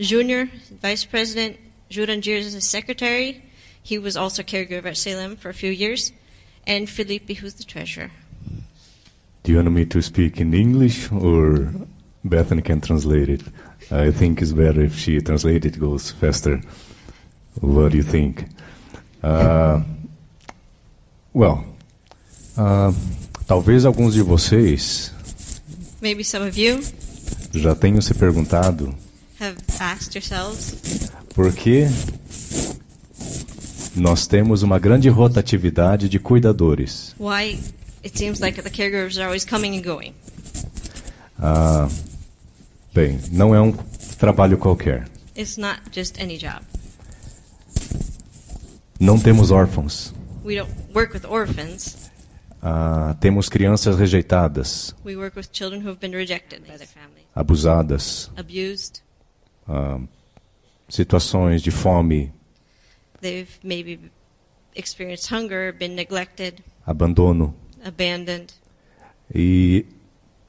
Junior, 0.00 0.50
vice 0.80 1.04
president, 1.04 1.56
Jurandir 1.92 2.38
is 2.38 2.54
his 2.54 2.66
secretary. 2.66 3.42
He 3.82 3.98
was 3.98 4.16
also 4.16 4.42
caregiver 4.42 4.86
at 4.86 4.96
Salem 4.96 5.36
for 5.36 5.50
a 5.50 5.54
few 5.54 5.70
years, 5.70 6.12
and 6.66 6.88
Felipe, 6.88 7.30
who's 7.36 7.54
the 7.54 7.64
treasurer. 7.64 8.10
Do 9.42 9.52
you 9.52 9.58
want 9.58 9.72
me 9.72 9.84
to 9.86 10.00
speak 10.00 10.40
in 10.40 10.54
English 10.54 11.10
or 11.12 11.68
Bethany 12.24 12.62
can 12.62 12.80
translate 12.80 13.28
it? 13.28 13.42
I 13.90 14.10
think 14.10 14.40
it's 14.40 14.52
better 14.52 14.82
if 14.82 14.96
she 14.96 15.20
translates 15.20 15.66
it, 15.66 15.78
goes 15.78 16.12
faster. 16.12 16.62
What 17.60 17.90
do 17.90 17.96
you 17.98 18.04
think? 18.04 18.46
Uh, 19.22 19.82
well, 21.34 21.64
uh, 22.56 22.92
talvez 23.46 23.84
alguns 23.84 24.14
de 24.14 24.22
vocês 24.22 25.12
Maybe 26.00 26.24
some 26.24 26.42
of 26.42 26.56
you 26.58 26.80
já 27.54 27.74
tenham 27.74 28.00
se 28.00 28.14
perguntado 28.14 28.94
have 29.42 29.56
asked 29.80 30.14
yourselves 30.14 31.10
por 31.34 31.52
que 31.52 31.86
nós 33.96 34.26
temos 34.26 34.62
uma 34.62 34.78
grande 34.78 35.08
rotatividade 35.08 36.08
de 36.08 36.18
cuidadores. 36.18 37.14
why 37.18 37.58
it 38.04 38.16
seems 38.16 38.40
like 38.40 38.60
the 38.60 38.70
caregivers 38.70 39.18
are 39.18 39.24
always 39.26 39.44
coming 39.44 39.76
and 39.76 39.82
going. 39.82 40.14
Ah, 41.38 41.88
bem, 42.94 43.18
não 43.30 43.54
é 43.54 43.60
um 43.60 43.72
trabalho 44.18 44.56
qualquer. 44.56 45.06
It's 45.36 45.56
not 45.56 45.80
just 45.92 46.20
any 46.20 46.38
job. 46.38 46.62
Não 49.00 49.18
temos 49.18 49.50
órfãos. 49.50 50.14
We 50.44 50.56
don't 50.56 50.70
work 50.94 51.12
with 51.14 51.26
orphans. 51.28 52.10
Ah, 52.62 53.16
temos 53.20 53.48
crianças 53.48 53.96
rejeitadas, 53.96 54.94
We 55.04 55.16
work 55.16 55.36
with 55.36 55.48
children 55.52 55.82
who 55.82 55.88
have 55.88 55.98
been 56.00 56.12
rejected 56.14 56.60
by 56.60 56.76
their 56.76 56.86
family, 56.86 57.26
abusadas, 57.34 58.30
abused. 58.36 59.00
Ah, 59.68 59.98
situações 60.88 61.62
de 61.62 61.70
fome, 61.70 62.32
They've 63.20 63.48
maybe 63.62 64.10
experienced 64.74 65.32
hunger, 65.32 65.72
been 65.72 65.94
neglected, 65.94 66.62
abandono. 66.86 67.54
abandoned. 67.84 68.52
E 69.34 69.86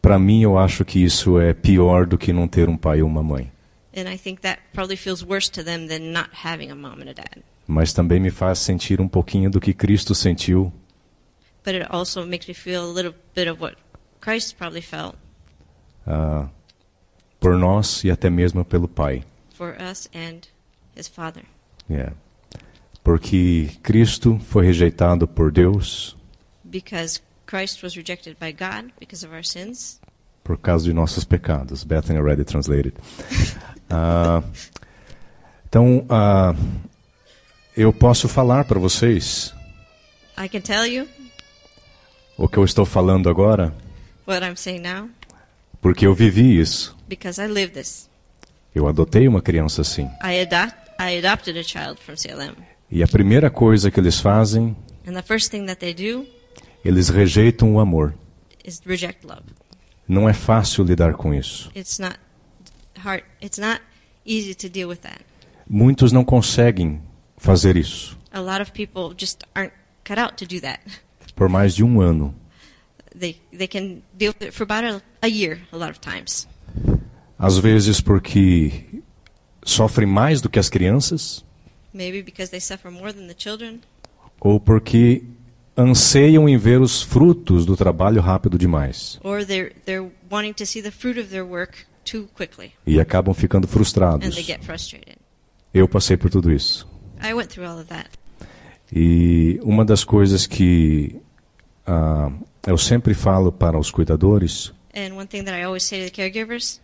para 0.02 0.18
mim 0.20 0.42
eu 0.42 0.58
acho 0.58 0.84
que 0.84 1.04
isso 1.04 1.40
é 1.40 1.54
pior 1.54 2.06
do 2.08 2.18
que 2.18 2.34
não 2.34 2.48
ter 2.48 2.68
um 2.68 2.76
pai 2.76 3.02
ou 3.02 3.08
uma 3.08 3.22
mãe. 3.24 3.52
And 3.96 4.12
I 4.12 4.18
think 4.18 4.42
that 4.42 4.60
probably 4.74 4.98
feels 4.98 5.24
worse 5.24 5.50
to 5.52 5.64
them 5.64 5.88
than 5.88 6.12
not 6.12 6.30
having 6.44 6.72
a 6.72 6.76
mom 6.76 7.02
and 7.02 7.10
a 7.10 7.14
dad. 7.14 7.44
Mas 7.68 7.94
também 7.94 8.20
me 8.20 8.32
faz 8.32 8.58
sentir 8.60 9.00
um 9.00 9.08
pouquinho 9.08 9.50
do 9.50 9.62
que 9.62 9.74
Cristo 9.74 10.14
sentiu 10.16 10.74
But 11.64 11.76
it 11.76 11.88
also 11.90 12.26
makes 12.26 12.48
me 12.48 12.54
feel 12.54 12.82
a 12.84 12.92
little 12.94 13.14
bit 13.34 13.48
of 13.50 13.62
what 13.62 13.78
Christ 14.20 14.58
probably 14.58 14.82
felt 14.82 15.16
ah, 16.08 16.50
por 17.44 17.58
nós 17.58 18.04
e 18.06 18.10
até 18.10 18.30
mesmo 18.30 18.64
pelo 18.64 18.88
pai. 18.88 19.24
for 19.54 19.76
us 19.80 20.10
and 20.16 20.48
his 20.98 21.08
father. 21.08 21.44
É. 21.90 22.12
Porque 23.04 23.70
Cristo 23.84 24.40
foi 24.50 24.66
rejeitado 24.66 25.28
por 25.28 25.52
Deus 25.52 26.16
Because 26.64 27.20
Christ 27.46 27.84
was 27.84 27.96
rejected 27.96 28.38
by 28.40 28.52
God 28.52 28.92
because 29.00 29.26
of 29.26 29.36
our 29.36 29.44
sins. 29.44 30.00
por 30.44 30.58
causa 30.58 30.86
de 30.86 30.94
nossos 30.94 31.24
pecados. 31.26 31.84
Bethany 31.84 32.18
already 32.18 32.44
translated. 32.46 32.94
Ah, 33.96 34.42
então, 35.68 36.04
ah, 36.10 36.56
eu 37.78 37.94
posso 37.94 38.28
falar 38.28 38.64
para 38.66 38.80
vocês 38.80 39.54
I 40.36 40.48
can 40.50 40.62
tell 40.62 40.86
you 40.88 41.08
o 42.38 42.48
que 42.48 42.58
eu 42.58 42.64
estou 42.64 42.86
falando 42.86 43.30
agora, 43.30 43.72
what 44.26 44.44
I'm 44.44 44.56
saying 44.56 44.80
now 44.80 45.10
porque 45.80 46.08
eu 46.08 46.16
vivi 46.16 46.60
isso. 46.60 46.98
Because 47.16 47.42
I 47.42 47.48
lived 47.48 47.74
this. 47.74 48.10
Eu 48.74 48.88
adotei 48.88 49.28
uma 49.28 49.42
criança 49.42 49.82
assim. 49.82 50.10
I 50.24 50.42
adopt 50.42 50.76
I 51.00 51.18
adopted 51.18 51.58
a 51.58 51.64
child 51.64 52.00
from 52.02 52.16
CLM. 52.16 52.56
E 52.92 53.02
a 53.04 53.08
primeira 53.08 53.50
coisa 53.50 53.90
que 53.92 54.00
eles 54.00 54.20
fazem, 54.20 54.76
And 55.08 55.14
the 55.14 55.22
first 55.24 55.50
thing 55.52 55.66
that 55.66 55.80
they 55.80 55.94
do 55.94 56.26
eles 56.86 57.10
rejeitam 57.10 57.76
o 57.76 57.80
amor. 57.80 58.14
is 58.66 58.82
reject 58.86 59.26
love. 59.26 59.44
Não 60.08 60.28
é 60.28 60.34
fácil 60.34 60.84
lidar 60.84 61.14
com 61.14 61.34
isso. 61.34 61.72
It's 61.76 61.98
not 62.00 62.18
hard. 62.98 63.24
It's 63.42 63.58
not 63.58 63.82
easy 64.26 64.54
to 64.56 64.70
deal 64.70 64.90
with 64.90 64.98
that. 65.02 65.20
Muitos 65.68 66.12
não 66.12 66.24
conseguem 66.26 67.02
fazer 67.38 67.78
isso 67.78 68.18
A 68.32 68.40
lot 68.40 68.62
of 68.62 68.72
people 68.74 69.16
just 69.18 69.44
aren't 69.56 69.74
cut 70.04 70.20
out 70.20 70.36
to 70.36 70.46
do 70.46 70.60
that. 70.62 70.80
por 71.36 71.48
mais 71.50 71.74
de 71.76 71.84
um 71.84 72.00
ano. 72.02 72.34
They 73.18 73.38
they 73.56 73.68
can 73.68 74.02
deal 74.14 74.34
with 74.34 74.48
it 74.48 74.52
for 74.54 74.64
about 74.64 74.84
a, 74.86 75.02
a 75.22 75.28
year 75.28 75.60
a 75.72 75.78
lot 75.78 75.92
of 75.92 76.00
times. 76.00 76.48
Às 77.44 77.58
vezes 77.58 78.00
porque 78.00 78.86
sofrem 79.66 80.08
mais 80.08 80.40
do 80.40 80.50
que 80.50 80.58
as 80.58 80.70
crianças, 80.70 81.44
Maybe 81.94 82.24
because 82.24 82.50
they 82.50 82.62
suffer 82.62 82.90
more 82.90 83.12
than 83.12 83.28
the 83.28 83.36
children, 83.38 83.82
ou 84.40 84.62
porque 84.62 85.24
anseiam 85.76 86.48
em 86.48 86.58
ver 86.58 86.80
os 86.80 87.02
frutos 87.02 87.66
do 87.66 87.76
trabalho 87.76 88.22
rápido 88.22 88.58
demais 88.58 89.20
or 89.24 89.46
they're 89.46 89.76
they're 89.86 90.10
wanting 90.32 90.54
to 90.54 90.66
see 90.66 90.82
the 90.82 90.90
fruit 90.90 91.20
of 91.20 91.30
their 91.32 91.44
work 91.44 91.86
too 92.06 92.30
quickly, 92.34 92.72
e 92.88 92.98
acabam 92.98 93.34
ficando 93.34 93.68
and 93.68 93.72
frustrados. 93.72 94.36
they 94.36 94.44
get 94.44 94.64
frustrated. 94.64 95.18
Eu 95.74 95.86
passei 95.86 96.16
por 96.16 96.30
tudo 96.30 96.50
isso. 96.50 96.88
I 97.22 97.34
went 97.34 97.50
through 97.50 97.70
all 97.70 97.78
of 97.78 97.90
that. 97.90 98.10
E 98.90 99.60
uma 99.64 99.84
das 99.84 100.06
coisas 100.06 100.48
que 100.48 101.20
ah, 101.86 102.32
eu 102.66 102.78
sempre 102.78 103.14
falo 103.14 103.52
para 103.52 103.78
os 103.78 103.92
cuidadores 103.92 104.72
And 104.96 105.16
one 105.16 105.28
thing 105.28 105.44
that 105.44 105.60
I 105.60 105.64
always 105.64 105.84
say 105.84 106.00
to 106.00 106.06
the 106.06 106.12
caregivers, 106.12 106.80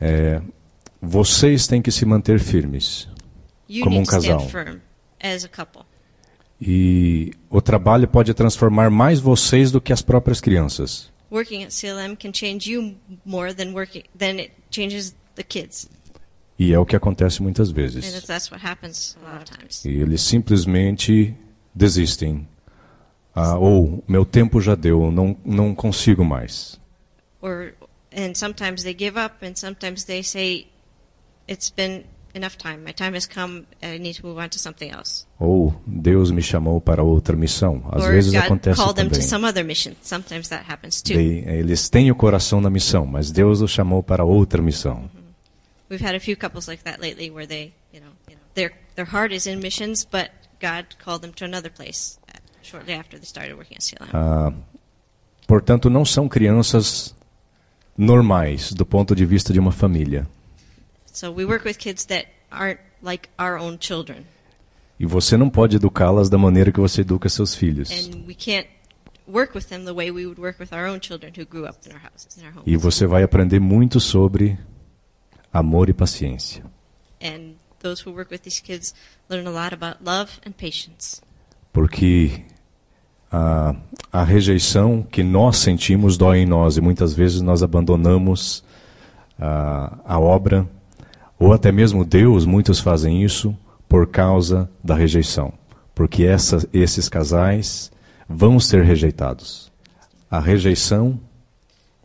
é: 0.00 0.40
vocês 1.00 1.66
têm 1.66 1.80
que 1.82 1.90
se 1.90 2.04
manter 2.04 2.38
firmes. 2.40 3.08
you 3.68 3.84
Como 3.84 3.98
um 3.98 4.04
casal. 4.04 4.40
firm 4.48 4.78
as 5.22 5.44
a 5.44 5.48
couple. 5.48 5.82
E 6.60 7.32
o 7.48 7.60
trabalho 7.60 8.08
pode 8.08 8.34
transformar 8.34 8.90
mais 8.90 9.20
vocês 9.20 9.70
do 9.70 9.80
que 9.80 9.92
as 9.92 10.02
próprias 10.02 10.40
crianças. 10.40 11.10
Working 11.30 11.64
at 11.64 11.70
CLM 11.72 12.16
can 12.16 12.32
change 12.32 12.70
you 12.70 12.96
more 13.24 13.52
than 13.54 13.72
working 13.74 14.02
than 14.18 14.38
it 14.40 14.52
changes 14.70 15.14
the 15.36 15.42
kids. 15.42 15.88
E 16.58 16.72
é 16.72 16.78
o 16.78 16.84
que 16.84 16.96
acontece 16.96 17.40
muitas 17.42 17.70
vezes. 17.70 18.04
if 18.14 18.26
that's 18.26 18.50
what 18.50 18.64
happens 18.66 19.16
a 19.24 19.32
lot 19.34 19.42
of 19.42 19.44
times. 19.58 19.84
E 19.84 19.90
eles 19.90 20.20
simplesmente 20.22 21.36
desistem. 21.72 22.48
Ah, 23.34 23.56
ou 23.56 24.02
meu 24.08 24.24
tempo 24.24 24.60
já 24.60 24.74
deu, 24.74 25.12
não, 25.12 25.36
não 25.44 25.72
consigo 25.74 26.24
mais. 26.24 26.80
Or 27.40 27.72
and 28.18 28.34
sometimes 28.36 28.82
they 28.82 28.94
give 28.94 29.16
up 29.18 29.42
and 29.42 29.56
sometimes 29.56 30.04
they 30.04 30.22
say 30.22 30.66
it's 31.46 31.70
been 31.70 32.04
enough 32.34 32.56
time. 32.58 32.82
My 32.84 32.92
time 32.92 33.14
has 33.14 33.26
come. 33.26 33.64
I 33.82 33.98
need 33.98 34.14
to 34.16 34.26
move 34.26 34.38
on 34.38 34.48
to 34.50 34.58
something 34.58 34.90
else. 34.90 35.26
Ou 35.40 35.74
Deus 35.86 36.30
me 36.30 36.42
chamou 36.42 36.80
para 36.80 37.02
outra 37.02 37.36
missão. 37.36 37.82
Às 37.92 38.02
or 38.04 38.10
vezes 38.12 38.32
God 38.32 38.44
acontece 38.44 38.76
called 38.76 38.96
them 38.96 39.08
to 39.08 39.14
também. 39.14 39.28
some 39.28 39.46
other 39.46 39.64
mission. 39.64 39.94
Sometimes 40.02 40.48
that 40.48 40.64
happens 40.70 41.00
too. 41.00 41.14
They- 41.14 41.44
eles 41.46 41.88
têm 41.88 42.10
o 42.10 42.14
coração 42.14 42.60
na 42.60 42.68
missão, 42.70 43.06
mas 43.06 43.30
Deus 43.30 43.60
os 43.60 43.70
chamou 43.70 44.02
para 44.02 44.24
outra 44.24 44.60
missão. 44.60 45.08
We've 45.90 46.04
had 46.04 46.14
a 46.14 46.20
few 46.20 46.36
couples 46.36 46.66
like 46.68 46.82
that 46.84 47.00
lately 47.00 47.30
where 47.30 47.46
they, 47.46 47.72
you 47.94 48.00
know, 48.00 48.10
you 48.28 48.34
know 48.36 48.42
their 48.54 48.72
their 48.94 49.06
heart 49.08 49.32
is 49.32 49.46
in 49.46 49.56
missions, 49.60 50.04
but 50.04 50.30
God 50.60 50.86
called 51.02 51.22
them 51.22 51.32
to 51.36 51.44
another 51.44 51.70
place 51.70 52.18
uh, 52.28 52.38
shortly 52.62 52.92
after 52.94 53.16
they 53.18 53.24
started 53.26 53.56
working 53.56 53.76
at 53.78 53.82
CLM. 53.84 54.10
Ah, 54.12 54.52
portanto, 55.46 55.88
não 55.88 56.04
são 56.04 56.28
crianças 56.28 57.14
normais 57.98 58.72
do 58.72 58.86
ponto 58.86 59.14
de 59.14 59.26
vista 59.26 59.52
de 59.52 59.58
uma 59.58 59.72
família. 59.72 60.26
So 61.12 61.30
we 61.32 61.44
work 61.44 61.66
with 61.66 61.74
kids 61.78 62.04
that 62.06 62.28
aren't 62.50 62.78
like 63.02 63.28
our 63.38 63.58
own 63.58 63.76
children, 63.80 64.24
E 65.00 65.04
você 65.06 65.36
não 65.36 65.50
pode 65.50 65.76
educá-las 65.76 66.28
da 66.30 66.38
maneira 66.38 66.72
que 66.72 66.80
você 66.80 67.00
educa 67.02 67.28
seus 67.28 67.54
filhos. 67.54 67.90
and 67.90 68.24
we 68.26 68.34
can't 68.34 68.66
work 69.26 69.54
with 69.56 69.66
them 69.68 69.84
the 69.84 69.92
way 69.92 70.10
we 70.10 70.24
would 70.26 70.40
work 70.40 70.58
with 70.60 70.72
our 70.72 70.86
own 70.88 71.00
children 71.00 71.32
who 71.36 71.44
grew 71.44 71.66
up 71.68 71.76
in 71.86 71.92
our 71.92 72.00
houses, 72.00 72.36
in 72.36 72.44
our 72.46 72.52
homes. 72.52 72.64
E 72.66 72.76
você 72.76 73.06
vai 73.06 73.22
aprender 73.22 73.58
muito 73.60 74.00
sobre 74.00 74.58
amor 75.52 75.88
e 75.88 75.92
paciência. 75.92 76.64
And 77.22 77.54
those 77.80 78.02
who 78.04 78.12
work 78.14 78.30
with 78.32 78.40
these 78.42 78.60
kids 78.62 78.94
learn 79.28 79.46
a 79.46 79.50
lot 79.50 79.74
about 79.74 80.02
love 80.04 80.30
and 80.46 80.52
patience. 80.52 81.20
Porque 81.72 82.44
a, 83.30 83.74
a 84.12 84.24
rejeição 84.24 85.02
que 85.02 85.22
nós 85.22 85.58
sentimos 85.58 86.16
dói 86.16 86.38
em 86.38 86.46
nós 86.46 86.76
e 86.76 86.80
muitas 86.80 87.12
vezes 87.14 87.40
nós 87.40 87.62
abandonamos 87.62 88.64
a, 89.38 89.98
a 90.04 90.18
obra, 90.18 90.66
ou 91.38 91.52
até 91.52 91.70
mesmo 91.70 92.04
Deus, 92.04 92.44
muitos 92.44 92.80
fazem 92.80 93.22
isso 93.22 93.56
por 93.88 94.06
causa 94.08 94.68
da 94.82 94.94
rejeição. 94.94 95.52
Porque 95.94 96.24
essa, 96.24 96.66
esses 96.72 97.08
casais 97.08 97.90
vão 98.28 98.58
ser 98.60 98.82
rejeitados. 98.84 99.70
A 100.30 100.40
rejeição 100.40 101.18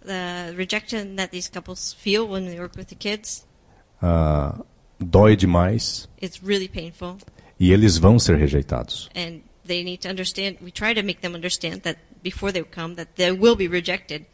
The 0.06 0.54
rejection 0.58 1.16
that 1.16 1.32
these 1.32 1.50
couples 1.50 1.94
feel 1.94 2.28
when 2.30 2.46
they 2.46 2.60
work 2.60 2.78
with 2.78 2.88
the 2.88 2.96
kids, 2.96 3.46
ah, 4.02 4.54
dói 5.00 5.34
demais 5.38 6.10
it's 6.22 6.42
really 6.44 6.68
painful. 6.68 7.16
e 7.58 7.72
eles 7.72 7.98
vão 7.98 8.20
ser 8.20 8.36
rejeitados. 8.38 9.10
and 9.16 9.40
they 9.66 9.84
need 9.84 9.98
to 10.00 10.10
understand 10.10 10.58
we 10.62 10.72
try 10.72 10.94
to 10.94 11.02
make 11.04 11.22
them 11.22 11.36
understand 11.36 11.82
that 11.82 11.98
before 12.24 12.52
they 12.52 12.64
come 12.64 12.96
that 12.96 13.10
they 13.16 13.32
will 13.32 13.56
be 13.56 13.68
rejected 13.68 14.26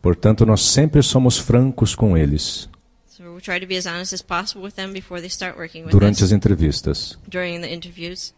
Portanto, 0.00 0.44
nós 0.44 0.62
sempre 0.62 1.00
somos 1.00 1.38
francos 1.38 1.94
com 1.94 2.16
eles 2.16 2.68
so 3.06 3.34
we 3.34 3.40
try 3.40 3.60
to 3.60 3.66
be 3.66 3.76
as 3.76 3.86
honest 3.86 4.12
as 4.12 4.22
possible 4.22 4.62
with 4.64 4.74
them 4.74 4.92
before 4.92 5.20
they 5.20 5.30
start 5.30 5.56
working 5.56 5.84
with 5.84 5.92
durante 5.92 6.16
us 6.18 6.22
as 6.24 6.32
entrevistas. 6.32 7.18
during 7.28 7.60
the 7.60 7.72
interviews 7.72 8.34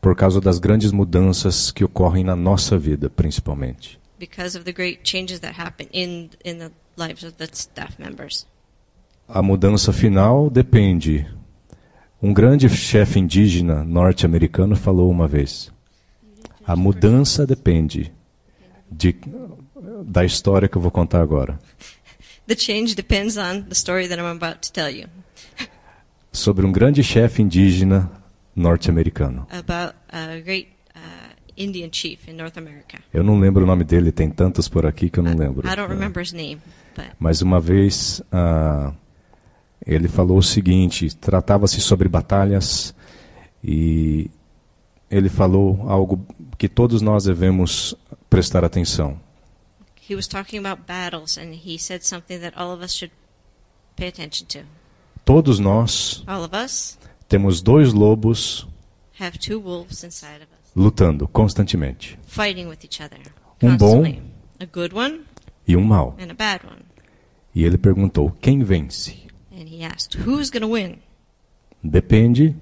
por 0.00 0.14
causa 0.16 0.40
das 0.40 0.58
grandes 0.58 0.92
mudanças 0.92 1.70
que 1.72 1.84
ocorrem 1.84 2.22
na 2.24 2.36
nossa 2.36 2.78
vida, 2.78 3.10
principalmente. 3.10 3.98
because 4.18 4.56
of 4.56 4.64
the 4.64 4.72
great 4.72 5.00
changes 5.04 5.40
that 5.40 5.60
happen 5.60 5.86
in 5.92 6.30
in 6.44 6.58
the 6.58 6.70
lives 6.96 7.22
of 7.22 7.34
the 7.36 7.46
staff 7.52 7.94
members 7.98 8.46
A 9.28 9.42
mudança 9.42 9.92
final 9.92 10.48
depende. 10.48 11.26
Um 12.22 12.32
grande 12.32 12.68
chefe 12.68 13.18
indígena 13.20 13.84
norte-americano 13.84 14.74
falou 14.74 15.10
uma 15.10 15.28
vez: 15.28 15.70
a 16.66 16.74
mudança 16.74 17.46
depende 17.46 18.12
de, 18.90 19.14
da 20.04 20.24
história 20.24 20.68
que 20.68 20.76
eu 20.76 20.82
vou 20.82 20.90
contar 20.90 21.20
agora. 21.22 21.58
the 22.46 22.56
change 22.56 22.94
depends 22.94 23.36
on 23.36 23.62
the 23.68 23.74
story 23.74 24.08
that 24.08 24.18
i'm 24.20 24.26
about 24.26 24.58
to 24.66 24.72
tell 24.72 24.88
you 24.90 25.06
Sobre 26.32 26.64
um 26.64 26.72
grande 26.72 27.02
chefe 27.02 27.42
indígena 27.42 28.10
norte-americano. 28.56 29.46
about 29.50 29.94
a 30.10 30.40
great 30.40 30.68
uh, 30.96 31.34
indian 31.58 31.90
chief 31.92 32.26
in 32.28 32.32
north 32.34 32.56
america 32.56 32.98
Eu 33.12 33.22
não 33.22 33.38
lembro 33.38 33.64
o 33.64 33.66
nome 33.66 33.84
dele, 33.84 34.10
tem 34.10 34.30
tantos 34.30 34.66
por 34.68 34.86
aqui 34.86 35.10
que 35.10 35.18
eu 35.20 35.22
não 35.24 35.34
lembro. 35.36 35.68
i 35.68 35.76
don't 35.76 35.92
remember 35.92 36.22
his 36.22 36.32
name 36.32 36.58
but 36.96 37.06
Mas 37.18 37.42
uma 37.42 37.60
vez 37.60 38.22
ah, 38.32 38.92
ele 39.86 40.08
falou 40.08 40.38
o 40.38 40.42
seguinte: 40.42 41.14
tratava-se 41.16 41.80
sobre 41.80 42.08
batalhas 42.08 42.94
e 43.62 44.30
ele 45.10 45.28
falou 45.28 45.88
algo 45.88 46.24
que 46.56 46.68
todos 46.68 47.00
nós 47.02 47.24
devemos 47.24 47.94
prestar 48.28 48.64
atenção. 48.64 49.18
he 50.08 50.14
was 50.14 50.26
talking 50.26 50.58
about 50.58 50.82
battles 50.86 51.36
and 51.36 51.52
he 51.52 51.78
said 51.78 52.02
something 52.02 52.38
that 52.38 52.56
all 52.58 52.72
of 52.72 52.82
us 52.82 52.94
should 52.94 53.12
pay 53.96 54.08
attention 54.08 54.46
to 54.46 54.60
Todos 55.24 55.58
nós 55.58 56.24
temos 57.28 57.60
dois 57.60 57.92
lobos 57.92 58.66
lutando 60.74 61.28
constantemente 61.28 62.18
fighting 62.26 62.66
with 62.66 62.78
each 62.84 63.02
other 63.02 63.20
Um 63.62 63.76
bom- 63.76 64.00
one 64.94 65.20
e 65.66 65.76
um 65.76 65.82
mau. 65.84 66.16
E 67.54 67.64
ele 67.64 67.76
perguntou: 67.76 68.30
quem 68.40 68.62
vence? 68.62 69.27
And 69.58 69.68
he 69.68 69.82
asked, 69.82 70.14
"Who's 70.24 70.50
going 70.50 70.62
to 70.62 70.68
win?" 70.68 71.00
Depende 71.82 72.54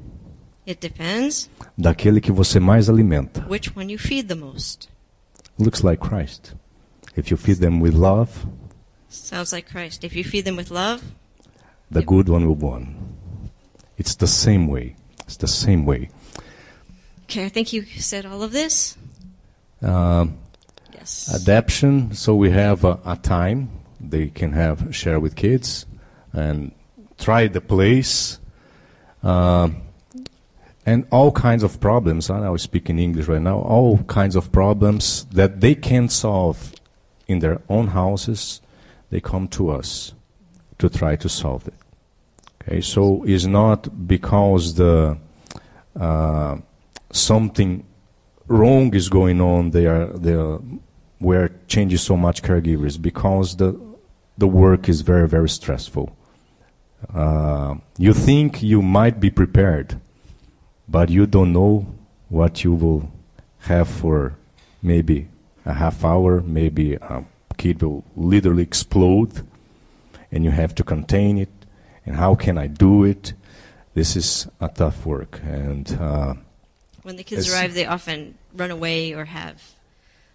It 0.67 0.81
depends 0.81 1.49
daquele 1.79 2.21
que 2.21 2.33
você 2.33 2.59
mais 2.61 2.89
alimenta. 2.89 3.47
which 3.49 3.75
one 3.77 3.89
you 3.91 3.99
feed 3.99 4.29
the 4.29 4.35
most. 4.35 4.89
Looks 5.59 5.83
like 5.85 6.01
Christ. 6.01 6.55
If 7.17 7.31
you 7.31 7.37
feed 7.37 7.59
them 7.61 7.81
with 7.81 7.95
love, 7.95 8.47
Sounds 9.09 9.53
like 9.53 9.71
Christ. 9.71 10.05
If 10.05 10.15
you 10.17 10.25
feed 10.25 10.45
them 10.45 10.57
with 10.57 10.71
love, 10.71 11.03
the 11.91 12.03
good 12.03 12.29
one 12.29 12.47
will 12.47 12.57
win. 12.57 12.97
It's 13.97 14.15
the 14.17 14.27
same 14.27 14.67
way. 14.67 14.97
It's 15.27 15.37
the 15.37 15.47
same 15.49 15.85
way. 15.87 16.11
okay, 17.25 17.45
I 17.47 17.49
think 17.49 17.73
you 17.73 17.85
said 17.99 18.27
all 18.27 18.43
of 18.43 18.53
this. 18.53 18.97
Uh, 19.83 20.27
Yes. 20.93 21.29
adaption. 21.35 22.15
So 22.15 22.35
we 22.35 22.51
have 22.51 22.85
a, 22.85 22.99
a 23.05 23.17
time 23.17 23.69
they 24.01 24.29
can 24.29 24.53
have 24.53 24.95
share 24.95 25.21
with 25.21 25.35
kids 25.37 25.87
and 26.33 26.73
try 27.19 27.47
the 27.49 27.61
place 27.61 28.39
uh, 29.23 29.69
and 30.85 31.07
all 31.11 31.33
kinds 31.33 31.63
of 31.63 31.81
problems. 31.81 32.31
I 32.31 32.41
now 32.41 32.57
speak 32.57 32.89
in 32.89 32.99
English 32.99 33.27
right 33.27 33.43
now. 33.43 33.59
All 33.59 33.99
kinds 34.05 34.37
of 34.37 34.53
problems 34.53 35.25
that 35.33 35.61
they 35.61 35.75
can't 35.75 36.13
solve 36.13 36.73
in 37.27 37.41
their 37.41 37.61
own 37.69 37.89
houses, 37.89 38.61
they 39.11 39.21
come 39.21 39.49
to 39.49 39.71
us 39.71 40.15
to 40.79 40.89
try 40.89 41.17
to 41.17 41.29
solve 41.29 41.67
it. 41.67 41.75
Okay, 42.63 42.81
so 42.81 43.25
it's 43.25 43.47
not 43.47 44.07
because 44.07 44.75
the 44.75 45.19
uh, 45.99 46.57
something 47.11 47.85
wrong 48.47 48.95
is 48.95 49.09
going 49.09 49.41
on 49.41 49.71
there. 49.71 50.07
There, 50.07 50.59
we're 51.21 51.51
changing 51.67 51.99
so 51.99 52.17
much 52.17 52.43
caregivers 52.43 53.01
because 53.01 53.57
the 53.57 53.81
the 54.39 54.47
work 54.47 54.89
is 54.89 55.01
very 55.01 55.29
very 55.29 55.49
stressful. 55.49 56.16
Uh, 57.13 57.77
you 57.99 58.13
think 58.13 58.63
you 58.63 58.83
might 58.83 59.21
be 59.21 59.31
prepared, 59.31 60.01
but 60.89 61.09
you 61.09 61.27
don't 61.27 61.53
know 61.53 61.87
what 62.29 62.65
you 62.65 62.73
will 62.73 63.11
have 63.61 63.89
for 63.89 64.37
maybe 64.83 65.29
a 65.65 65.75
half 65.75 66.05
hour, 66.05 66.41
maybe 66.43 66.95
a 66.95 67.25
kid 67.57 67.83
will 67.83 68.05
literally 68.17 68.63
explode, 68.63 69.47
and 70.31 70.45
you 70.45 70.51
have 70.51 70.75
to 70.75 70.85
contain 70.85 71.39
it. 71.39 71.51
And 72.05 72.17
how 72.17 72.35
can 72.35 72.57
I 72.57 72.67
do 72.69 73.05
it? 73.05 73.33
This 73.95 74.17
is 74.17 74.47
a 74.61 74.69
tough 74.69 75.05
work, 75.07 75.41
and 75.43 75.91
uh, 76.01 76.35
When 77.03 77.17
the 77.17 77.25
kids 77.25 77.53
arrive, 77.53 77.75
they 77.75 77.87
often 77.87 78.37
run 78.55 78.71
away 78.71 79.13
or 79.13 79.25
have 79.25 79.63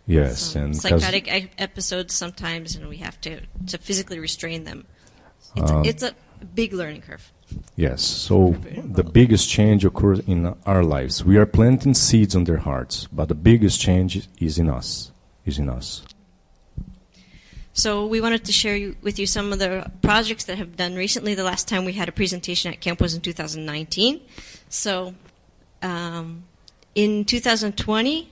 yes, 0.07 0.55
and 0.55 0.75
psychotic 0.75 1.31
episodes 1.57 2.13
sometimes, 2.13 2.75
and 2.75 2.89
we 2.89 2.97
have 2.97 3.21
to, 3.21 3.41
to 3.67 3.77
physically 3.77 4.19
restrain 4.19 4.63
them. 4.63 4.85
It's, 5.55 5.71
Um, 5.71 5.85
it's 5.85 6.03
a 6.03 6.13
big 6.45 6.73
learning 6.73 7.01
curve. 7.01 7.31
Yes. 7.75 8.01
So 8.01 8.55
the 8.83 9.03
biggest 9.03 9.49
change 9.49 9.83
occurs 9.85 10.19
in 10.19 10.55
our 10.65 10.83
lives. 10.83 11.23
We 11.23 11.37
are 11.37 11.45
planting 11.45 11.93
seeds 11.93 12.35
on 12.35 12.45
their 12.45 12.57
hearts, 12.57 13.07
but 13.11 13.27
the 13.27 13.35
biggest 13.35 13.79
change 13.79 14.27
is 14.39 14.57
in 14.57 14.69
us. 14.69 15.11
Is 15.45 15.57
in 15.57 15.69
us. 15.69 16.03
So 17.73 18.05
we 18.05 18.19
wanted 18.19 18.45
to 18.45 18.51
share 18.51 18.75
you, 18.75 18.95
with 19.01 19.17
you 19.17 19.25
some 19.25 19.53
of 19.53 19.59
the 19.59 19.89
projects 20.01 20.43
that 20.45 20.57
have 20.57 20.75
done 20.75 20.95
recently. 20.95 21.35
The 21.35 21.43
last 21.43 21.67
time 21.67 21.85
we 21.85 21.93
had 21.93 22.09
a 22.09 22.11
presentation 22.11 22.71
at 22.71 22.81
camp 22.81 22.99
was 22.99 23.15
in 23.15 23.21
2019. 23.21 24.21
So 24.69 25.15
um, 25.81 26.43
in 26.95 27.25
2020, 27.25 28.29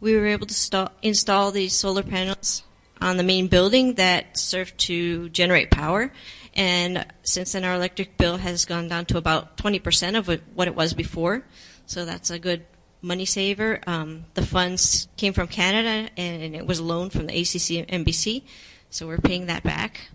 we 0.00 0.16
were 0.16 0.26
able 0.26 0.46
to 0.46 0.54
sta- 0.54 0.92
install 1.02 1.50
these 1.52 1.74
solar 1.74 2.02
panels 2.02 2.62
on 3.00 3.16
the 3.16 3.22
main 3.22 3.48
building 3.48 3.94
that 3.94 4.38
serve 4.38 4.76
to 4.76 5.28
generate 5.30 5.70
power. 5.70 6.12
And 6.56 7.06
since 7.22 7.52
then, 7.52 7.64
our 7.64 7.74
electric 7.74 8.16
bill 8.16 8.38
has 8.38 8.64
gone 8.64 8.88
down 8.88 9.04
to 9.06 9.18
about 9.18 9.58
20% 9.58 10.16
of 10.16 10.26
what- 10.54 10.66
it 10.66 10.74
was 10.74 10.94
before. 10.94 11.44
So 11.84 12.06
that's 12.06 12.30
a 12.30 12.38
good 12.38 12.64
money 13.02 13.26
saver. 13.26 13.80
Um, 13.86 14.24
the 14.34 14.44
funds 14.44 15.06
came 15.18 15.34
from 15.34 15.48
Canada, 15.48 16.10
and 16.16 16.56
it 16.56 16.66
was 16.66 16.78
a 16.78 16.82
loan 16.82 17.10
from 17.10 17.26
the 17.26 17.38
ACC 17.38 17.78
and 17.78 17.88
NBC. 17.88 18.42
So 18.88 19.06
we're 19.06 19.18
paying 19.18 19.46
that 19.46 19.62
back. 19.62 20.08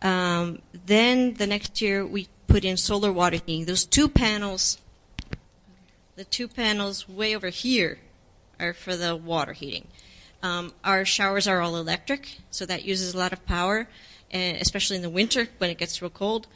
Um, 0.00 0.62
then 0.72 1.34
the 1.34 1.46
next 1.46 1.82
year, 1.82 2.06
we 2.06 2.28
put 2.46 2.64
in 2.64 2.76
solar 2.76 3.12
water 3.12 3.40
heating. 3.44 3.64
Those 3.64 3.84
two 3.84 4.08
panels, 4.08 4.78
the 6.14 6.24
two 6.24 6.46
panels 6.46 7.08
way 7.08 7.34
over 7.34 7.48
here, 7.48 7.98
are 8.60 8.72
for 8.72 8.96
the 8.96 9.16
water 9.16 9.52
heating. 9.52 9.88
Um, 10.42 10.72
our 10.84 11.04
showers 11.04 11.48
are 11.48 11.60
all 11.60 11.74
electric, 11.76 12.38
so 12.50 12.64
that 12.66 12.84
uses 12.84 13.14
a 13.14 13.18
lot 13.18 13.32
of 13.32 13.44
power, 13.46 13.88
and 14.34 14.58
especially 14.60 14.96
in 14.96 15.02
the 15.02 15.08
winter 15.08 15.48
when 15.58 15.70
it 15.70 15.78
gets 15.78 16.02
real 16.02 16.10
cold. 16.10 16.46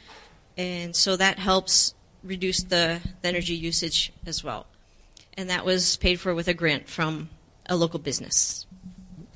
And 0.57 0.95
so 0.95 1.15
that 1.15 1.39
helps 1.39 1.95
reduce 2.23 2.61
the, 2.61 2.99
the 3.21 3.27
energy 3.27 3.55
usage 3.55 4.11
as 4.25 4.43
well. 4.43 4.67
And 5.37 5.49
that 5.49 5.65
was 5.65 5.95
paid 5.95 6.19
for 6.19 6.35
with 6.35 6.49
a 6.49 6.53
grant 6.53 6.89
from 6.89 7.29
a 7.67 7.77
local 7.77 7.99
business. 7.99 8.67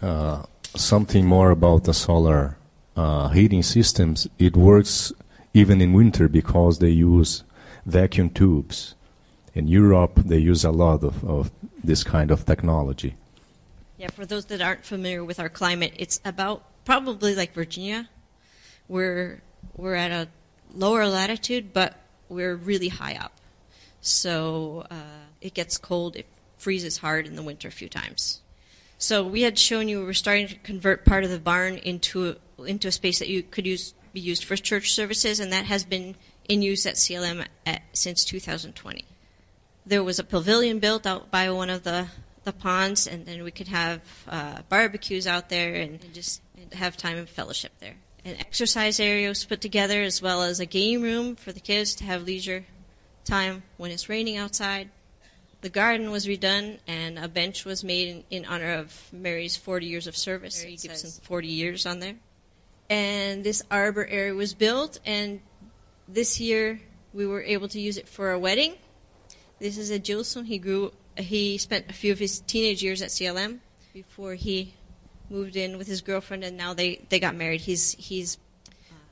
Uh, 0.02 0.44
something 0.76 1.26
more 1.26 1.52
about 1.52 1.86
the 1.86 1.94
solar 1.94 2.58
uh, 2.98 3.30
heating 3.30 3.64
systems. 3.64 4.28
It 4.38 4.58
works 4.58 5.14
even 5.54 5.80
in 5.80 5.94
winter 5.94 6.28
because 6.28 6.80
they 6.80 6.90
use 6.90 7.44
vacuum 7.86 8.30
tubes. 8.30 8.96
In 9.56 9.68
Europe, 9.68 10.16
they 10.26 10.40
use 10.40 10.66
a 10.66 10.72
lot 10.72 11.04
of, 11.04 11.24
of 11.24 11.52
this 11.82 12.04
kind 12.04 12.32
of 12.32 12.46
technology. 12.46 13.16
Yeah, 13.98 14.10
for 14.10 14.26
those 14.26 14.46
that 14.46 14.62
aren't 14.62 14.84
familiar 14.84 15.24
with 15.24 15.40
our 15.40 15.48
climate, 15.48 15.94
it's 15.96 16.20
about 16.26 16.64
probably 16.84 17.36
like 17.36 17.54
Virginia. 17.54 18.10
We're 18.88 19.42
we're 19.76 19.96
at 19.96 20.12
a 20.12 20.28
lower 20.74 21.08
latitude, 21.08 21.74
but 21.74 21.96
we're 22.30 22.56
really 22.56 22.90
high 22.90 23.16
up, 23.16 23.34
so 24.02 24.86
uh, 24.90 25.26
it 25.42 25.54
gets 25.54 25.78
cold. 25.78 26.16
It 26.16 26.26
freezes 26.58 26.98
hard 26.98 27.28
in 27.28 27.36
the 27.36 27.44
winter 27.44 27.68
a 27.68 27.72
few 27.72 27.90
times. 27.90 28.42
So 28.98 29.24
we 29.24 29.42
had 29.42 29.60
shown 29.60 29.90
you 29.90 30.00
we 30.00 30.06
were 30.06 30.14
starting 30.14 30.48
to 30.48 30.56
convert 30.56 31.06
part 31.06 31.24
of 31.24 31.30
the 31.30 31.40
barn 31.40 31.78
into 31.78 32.38
a, 32.58 32.64
into 32.64 32.88
a 32.88 32.92
space 32.92 33.20
that 33.20 33.28
you 33.28 33.44
could 33.44 33.66
use 33.66 33.94
be 34.14 34.22
used 34.22 34.44
for 34.44 34.56
church 34.56 34.94
services, 34.94 35.40
and 35.40 35.52
that 35.52 35.66
has 35.66 35.84
been 35.84 36.16
in 36.48 36.62
use 36.62 36.86
at 36.86 36.96
CLM 36.96 37.46
at, 37.66 37.82
since 37.94 38.24
2020 38.26 39.06
there 39.86 40.04
was 40.04 40.20
a 40.20 40.24
pavilion 40.24 40.80
built 40.80 41.06
out 41.06 41.30
by 41.30 41.50
one 41.52 41.70
of 41.70 41.84
the, 41.84 42.08
the 42.44 42.54
ponds, 42.54 43.08
and 43.08 43.26
then 43.26 43.44
we 43.44 43.52
could 43.52 43.68
have 43.68 44.02
uh, 44.28 44.62
barbecues 44.70 45.28
out 45.28 45.50
there 45.50 45.76
and, 45.76 46.04
and 46.04 46.14
just 46.14 46.42
have 46.74 46.96
time 46.96 47.18
of 47.18 47.30
fellowship 47.30 47.72
there. 47.80 47.96
An 48.26 48.38
exercise 48.40 49.00
area 49.00 49.28
was 49.28 49.44
put 49.44 49.60
together, 49.60 50.02
as 50.02 50.22
well 50.22 50.44
as 50.44 50.60
a 50.60 50.66
game 50.66 51.02
room 51.02 51.36
for 51.36 51.52
the 51.52 51.60
kids 51.60 51.94
to 51.96 52.06
have 52.06 52.24
leisure 52.24 52.66
time 53.26 53.64
when 53.78 53.92
it's 53.92 54.08
raining 54.08 54.38
outside. 54.38 54.90
The 55.62 55.70
garden 55.70 56.12
was 56.12 56.28
redone, 56.28 56.80
and 56.88 57.18
a 57.20 57.28
bench 57.28 57.66
was 57.66 57.84
made 57.84 58.08
in, 58.08 58.24
in 58.30 58.46
honor 58.46 58.74
of 58.74 59.10
Mary's 59.12 59.56
40 59.56 59.86
years 59.86 60.08
of 60.08 60.16
service. 60.16 60.62
Mary 60.62 60.78
Gibson, 60.78 61.10
40 61.24 61.48
years 61.48 61.86
on 61.86 62.00
there. 62.00 62.16
And 62.90 63.44
this 63.44 63.62
arbor 63.72 64.06
area 64.06 64.34
was 64.34 64.54
built, 64.54 65.00
and 65.06 65.42
this 66.08 66.40
year 66.40 66.82
we 67.14 67.26
were 67.26 67.42
able 67.42 67.68
to 67.70 67.80
use 67.80 67.98
it 67.98 68.08
for 68.08 68.32
a 68.32 68.40
wedding. 68.40 68.76
This 69.60 69.78
is 69.78 69.90
a 69.90 70.00
Gilson. 70.00 70.46
He 70.46 70.58
grew. 70.58 70.92
He 71.18 71.58
spent 71.58 71.90
a 71.90 71.94
few 71.94 72.12
of 72.12 72.20
his 72.20 72.40
teenage 72.42 72.84
years 72.84 73.02
at 73.02 73.10
CLM 73.10 73.60
before 73.94 74.34
he 74.34 74.74
moved 75.30 75.56
in 75.56 75.78
with 75.78 75.88
his 75.88 76.02
girlfriend, 76.02 76.44
and 76.44 76.58
now 76.58 76.74
they, 76.74 77.02
they 77.10 77.20
got 77.20 77.36
married. 77.36 77.62
He's 77.62 77.94
he's 77.94 78.38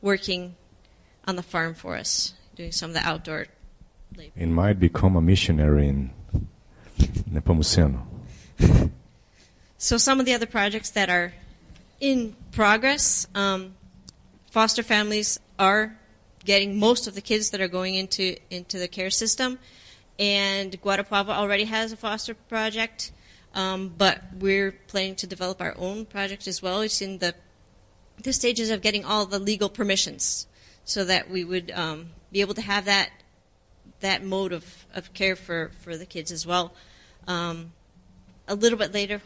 working 0.02 0.56
on 1.28 1.36
the 1.36 1.44
farm 1.44 1.74
for 1.74 1.96
us, 1.96 2.34
doing 2.56 2.72
some 2.72 2.92
of 2.92 2.94
the 2.94 3.08
outdoor 3.08 3.48
labor. 4.18 4.34
It 4.36 4.48
might 4.48 4.80
become 4.80 5.16
a 5.16 5.22
missionary 5.22 5.88
in 5.88 6.12
Nepomuceno. 7.00 8.06
So 9.82 9.98
some 9.98 10.20
of 10.20 10.28
the 10.28 10.36
other 10.36 10.46
projects 10.46 10.92
that 10.92 11.10
are 11.10 11.34
in 12.00 12.36
progress, 12.52 13.26
um, 13.34 13.74
foster 14.52 14.84
families 14.84 15.40
are 15.58 15.98
getting 16.46 16.78
most 16.78 17.08
of 17.08 17.16
the 17.16 17.22
kids 17.22 17.50
that 17.50 17.62
are 17.62 17.68
going 17.68 17.96
into 17.96 18.38
into 18.52 18.78
the 18.78 18.88
care 18.88 19.10
system, 19.10 19.58
and 20.20 20.80
Guarapuava 20.84 21.30
already 21.30 21.64
has 21.64 21.92
a 21.92 21.98
foster 21.98 22.36
project, 22.36 23.12
um, 23.54 23.94
but 23.98 24.22
we're 24.40 24.72
planning 24.88 25.16
to 25.16 25.28
develop 25.28 25.62
our 25.62 25.76
own 25.78 26.06
project 26.06 26.48
as 26.48 26.62
well. 26.62 26.82
It's 26.82 27.02
in 27.02 27.20
the 27.20 27.36
the 28.22 28.34
stages 28.34 28.70
of 28.70 28.82
getting 28.82 29.04
all 29.04 29.26
the 29.26 29.40
legal 29.40 29.70
permissions, 29.70 30.48
so 30.86 31.04
that 31.06 31.30
we 31.30 31.44
would 31.44 31.72
um, 31.72 32.10
be 32.32 32.42
able 32.42 32.54
to 32.54 32.62
have 32.62 32.86
that 32.86 33.10
that 34.02 34.24
mode 34.24 34.52
of, 34.52 34.86
of 34.94 35.14
care 35.14 35.36
for, 35.36 35.72
for 35.82 35.96
the 35.96 36.06
kids 36.06 36.32
as 36.32 36.46
well. 36.46 36.74
Um, 37.28 37.72
a 38.48 38.56
little 38.56 38.78
bit 38.78 38.94
later, 38.94 39.22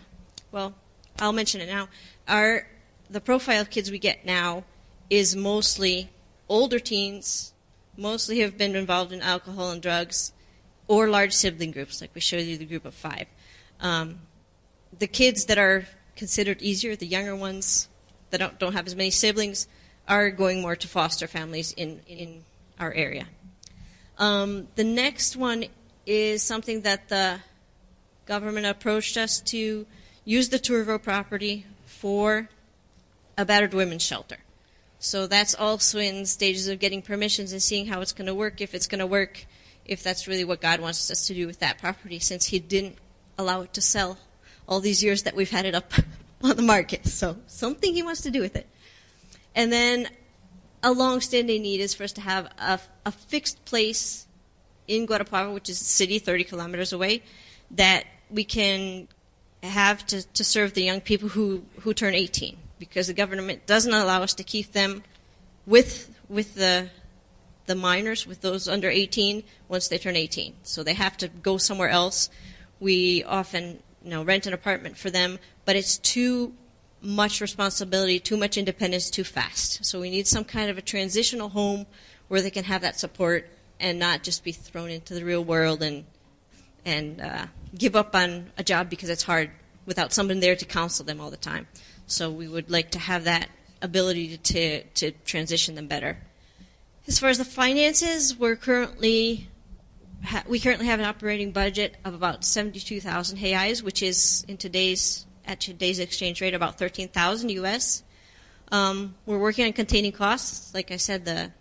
well, 0.52 0.76
I'll 1.20 1.34
mention 1.34 1.62
it 1.62 1.68
now. 1.68 1.88
Our 2.28 2.68
the 3.10 3.22
profile 3.22 3.62
of 3.62 3.70
kids 3.70 3.92
we 3.92 4.00
get 4.00 4.26
now 4.26 4.64
is 5.10 5.36
mostly 5.36 6.10
older 6.50 6.80
teens, 6.80 7.54
mostly 7.96 8.40
have 8.40 8.58
been 8.58 8.76
involved 8.76 9.12
in 9.12 9.22
alcohol 9.22 9.72
and 9.72 9.82
drugs, 9.82 10.34
or 10.88 11.08
large 11.08 11.34
sibling 11.34 11.72
groups, 11.72 12.02
like 12.02 12.12
we 12.14 12.22
showed 12.22 12.44
you 12.44 12.58
the 12.58 12.66
group 12.66 12.86
of 12.86 12.94
five. 12.94 13.28
Um, 13.80 14.20
the 14.98 15.08
kids 15.08 15.46
that 15.46 15.58
are 15.58 15.86
considered 16.16 16.62
easier, 16.62 16.96
the 16.96 17.08
younger 17.08 17.36
ones 17.36 17.90
that 18.30 18.40
don't, 18.40 18.58
don't 18.60 18.74
have 18.74 18.88
as 18.88 18.96
many 18.96 19.12
siblings, 19.12 19.68
are 20.08 20.30
going 20.30 20.62
more 20.62 20.76
to 20.76 20.88
foster 20.88 21.28
families 21.28 21.74
in, 21.74 22.02
in 22.08 22.44
our 22.80 22.94
area. 22.94 23.28
Um, 24.18 24.68
the 24.76 24.84
next 24.84 25.36
one 25.36 25.66
is 26.06 26.44
something 26.44 26.82
that 26.82 27.10
the 27.10 27.40
government 28.26 28.66
approached 28.66 29.18
us 29.18 29.42
to 29.42 29.86
use 30.24 30.50
the 30.50 30.60
Tourville 30.60 31.00
property 31.00 31.66
for 31.86 32.50
a 33.38 33.46
battered 33.46 33.74
women's 33.74 34.04
shelter. 34.04 34.38
So 35.00 35.28
that's 35.28 35.54
also 35.54 36.00
in 36.00 36.26
stages 36.26 36.68
of 36.68 36.80
getting 36.80 37.02
permissions 37.02 37.52
and 37.52 37.62
seeing 37.62 37.88
how 37.88 38.02
it's 38.02 38.14
going 38.14 38.28
to 38.28 38.34
work, 38.34 38.62
if 38.62 38.74
it's 38.74 38.88
going 38.88 39.00
to 39.00 39.06
work, 39.06 39.46
if 39.86 40.02
that's 40.02 40.28
really 40.28 40.44
what 40.44 40.62
God 40.62 40.80
wants 40.80 41.12
us 41.12 41.28
to 41.28 41.34
do 41.34 41.46
with 41.46 41.60
that 41.60 41.78
property, 41.78 42.20
since 42.20 42.46
He 42.48 42.60
didn't 42.60 42.98
allow 43.38 43.62
it 43.62 43.74
to 43.74 43.82
sell 43.82 44.18
all 44.68 44.80
these 44.80 45.04
years 45.04 45.24
that 45.24 45.36
we've 45.36 45.50
had 45.50 45.66
it 45.66 45.76
up 45.76 45.92
on 46.44 46.56
the 46.56 46.62
market. 46.62 47.08
So 47.08 47.38
something 47.48 47.94
He 47.94 48.04
wants 48.04 48.22
to 48.22 48.32
do 48.32 48.42
with 48.42 48.56
it. 48.56 48.68
And 49.56 49.72
then 49.72 50.10
a 50.84 50.92
long-standing 50.92 51.62
need 51.62 51.80
is 51.80 51.94
for 51.94 52.04
us 52.04 52.12
to 52.14 52.22
have 52.22 52.50
a, 52.60 52.80
a 53.06 53.12
fixed 53.12 53.64
place 53.66 54.28
in 54.88 55.08
Guarapuava, 55.08 55.54
which 55.54 55.70
is 55.70 55.82
a 55.82 55.86
city 55.86 56.20
30 56.20 56.44
kilometers 56.44 56.94
away, 56.94 57.24
that 57.72 58.06
we 58.30 58.44
can 58.44 59.08
have 59.64 60.06
to, 60.08 60.22
to 60.34 60.44
serve 60.44 60.74
the 60.74 60.84
young 60.84 61.02
people 61.02 61.30
who, 61.30 61.64
who 61.82 61.94
turn 61.94 62.14
18 62.14 62.58
because 62.80 63.08
the 63.08 63.14
government 63.14 63.66
doesn't 63.66 63.94
allow 63.94 64.22
us 64.22 64.34
to 64.36 64.44
keep 64.44 64.72
them 64.72 65.04
with 65.66 66.14
with 66.30 66.56
the 66.56 66.90
the 67.66 67.76
minors 67.76 68.28
with 68.28 68.42
those 68.42 68.68
under 68.68 68.90
18 68.90 69.44
once 69.68 69.88
they 69.88 69.98
turn 69.98 70.16
18. 70.16 70.54
So 70.62 70.84
they 70.84 70.94
have 70.94 71.18
to 71.18 71.28
go 71.28 71.58
somewhere 71.58 71.90
else. 71.90 72.30
We 72.80 73.24
often, 73.24 73.80
you 74.04 74.10
know, 74.10 74.24
rent 74.24 74.46
an 74.46 74.54
apartment 74.54 74.98
for 74.98 75.10
them, 75.10 75.40
but 75.66 75.76
it's 75.76 75.98
too 75.98 76.54
much 77.02 77.42
responsibility, 77.42 78.20
too 78.20 78.38
much 78.38 78.58
independence, 78.58 79.10
too 79.10 79.24
fast. 79.24 79.86
So 79.86 80.00
we 80.02 80.10
need 80.10 80.28
some 80.28 80.44
kind 80.44 80.70
of 80.70 80.78
a 80.78 80.82
transitional 80.82 81.50
home 81.50 81.86
where 82.28 82.42
they 82.42 82.52
can 82.52 82.64
have 82.66 82.82
that 82.82 83.00
support 83.00 83.48
and 83.80 84.00
not 84.00 84.24
just 84.24 84.44
be 84.44 84.52
thrown 84.52 84.90
into 84.90 85.14
the 85.14 85.24
real 85.24 85.44
world 85.44 85.84
and 85.84 86.06
and 86.86 87.20
uh, 87.20 87.46
give 87.78 87.96
up 87.96 88.16
on 88.16 88.52
a 88.58 88.64
job 88.64 88.90
because 88.90 89.10
it's 89.10 89.24
hard 89.24 89.50
without 89.86 90.14
someone 90.14 90.40
there 90.40 90.56
to 90.56 90.66
counsel 90.66 91.04
them 91.04 91.20
all 91.20 91.32
the 91.32 91.38
time. 91.38 91.68
So 92.08 92.30
we 92.30 92.48
would 92.48 92.70
like 92.70 92.92
to 92.92 93.00
have 93.00 93.24
that 93.24 93.50
ability 93.82 94.38
to, 94.38 94.38
to, 94.38 94.84
to 94.84 95.12
transition 95.26 95.76
them 95.76 95.88
better. 95.88 96.18
As 97.08 97.20
far 97.20 97.30
as 97.30 97.40
the 97.40 97.46
finances, 97.46 98.38
we're 98.38 98.56
currently 98.56 99.48
ha- 100.24 100.44
we 100.48 100.60
currently 100.60 100.88
have 100.88 101.00
an 101.00 101.06
operating 101.06 101.52
budget 101.52 101.96
of 102.06 102.14
about 102.14 102.44
72,000 102.44 103.38
reais, 103.38 103.82
which 103.82 104.02
is 104.02 104.46
in 104.48 104.58
today's 104.58 105.26
at 105.48 105.60
today's 105.60 106.00
exchange 106.00 106.42
rate 106.42 106.56
about 106.56 106.80
13,000 106.80 107.50
US. 107.50 108.04
Um, 108.72 109.14
we're 109.28 109.38
working 109.38 109.66
on 109.66 109.74
containing 109.74 110.12
costs. 110.12 110.74
Like 110.74 110.92
I 110.92 110.98
said, 110.98 111.26
the 111.26 111.52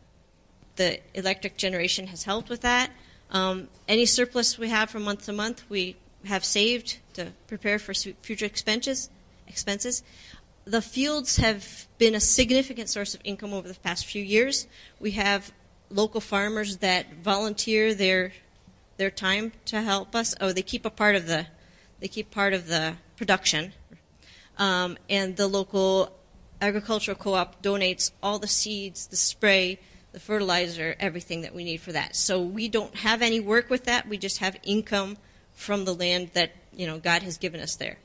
the 0.77 0.99
electric 1.15 1.57
generation 1.57 2.09
has 2.09 2.25
helped 2.25 2.49
with 2.49 2.63
that. 2.63 2.91
Um, 3.31 3.69
any 3.87 4.07
surplus 4.07 4.59
we 4.59 4.71
have 4.71 4.91
from 4.91 5.05
month 5.05 5.27
to 5.27 5.33
month, 5.33 5.63
we 5.69 5.97
have 6.25 6.45
saved 6.45 6.99
to 7.13 7.33
prepare 7.47 7.79
for 7.79 7.95
future 7.95 8.47
expenses. 8.47 9.11
Expenses 9.47 10.03
the 10.65 10.83
fields 10.83 11.37
have 11.37 11.87
been 11.99 12.15
a 12.15 12.21
significant 12.21 12.89
source 12.89 13.15
of 13.15 13.21
income 13.25 13.53
over 13.53 13.69
the 13.69 13.75
past 13.75 14.07
few 14.07 14.23
years. 14.23 14.67
We 14.99 15.13
have 15.13 15.53
local 15.91 16.21
farmers 16.21 16.79
that 16.79 17.13
volunteer 17.23 17.95
their 17.95 18.33
their 18.97 19.11
time 19.11 19.53
to 19.67 19.83
help 19.83 20.15
us. 20.15 20.35
Oh, 20.41 20.53
they 20.53 20.63
keep 20.63 20.85
a 20.85 20.91
part 20.91 21.17
of 21.17 21.27
the 21.27 21.47
they 22.01 22.09
keep 22.09 22.31
part 22.31 22.53
of 22.53 22.67
the 22.67 22.97
production, 23.17 23.73
um, 24.59 24.99
and 25.09 25.37
the 25.37 25.47
local 25.47 26.13
agricultural 26.61 27.17
co-op 27.17 27.63
donates 27.63 28.11
all 28.23 28.39
the 28.39 28.49
seeds, 28.49 29.07
the 29.07 29.17
spray, 29.17 29.79
the 30.13 30.21
fertilizer, 30.21 30.97
everything 31.01 31.43
that 31.43 31.55
we 31.55 31.65
need 31.65 31.81
for 31.81 31.93
that. 31.93 32.17
So 32.17 32.41
we 32.41 32.69
don't 32.69 32.95
have 32.97 33.23
any 33.23 33.41
work 33.41 33.71
with 33.71 33.85
that. 33.85 34.09
We 34.09 34.19
just 34.19 34.39
have 34.39 34.57
income 34.63 35.17
from 35.53 35.85
the 35.85 35.95
land 35.95 36.31
that 36.35 36.53
you 36.73 36.87
know 36.87 36.99
God 36.99 37.23
has 37.23 37.39
given 37.39 37.61
us 37.61 37.77
there. 37.77 37.99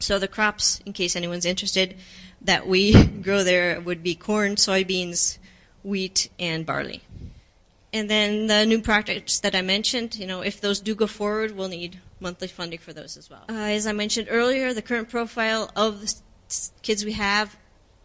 So 0.00 0.18
the 0.18 0.28
crops, 0.28 0.80
in 0.86 0.92
case 0.92 1.16
anyone's 1.16 1.44
interested, 1.44 1.96
that 2.40 2.66
we 2.66 3.04
grow 3.22 3.42
there 3.42 3.80
would 3.80 4.02
be 4.02 4.14
corn, 4.14 4.54
soybeans, 4.54 5.38
wheat, 5.82 6.28
and 6.38 6.64
barley. 6.64 7.02
And 7.92 8.10
then 8.10 8.48
the 8.48 8.66
new 8.66 8.82
projects 8.82 9.40
that 9.40 9.54
I 9.54 9.62
mentioned, 9.62 10.16
you 10.16 10.26
know, 10.26 10.42
if 10.42 10.60
those 10.60 10.80
do 10.80 10.94
go 10.94 11.06
forward, 11.06 11.56
we'll 11.56 11.68
need 11.68 12.00
monthly 12.20 12.48
funding 12.48 12.78
for 12.78 12.92
those 12.92 13.16
as 13.16 13.30
well. 13.30 13.44
Uh, 13.48 13.54
as 13.54 13.86
I 13.86 13.92
mentioned 13.92 14.28
earlier, 14.30 14.74
the 14.74 14.82
current 14.82 15.08
profile 15.08 15.70
of 15.74 16.00
the 16.02 16.14
kids 16.82 17.04
we 17.04 17.12
have, 17.12 17.56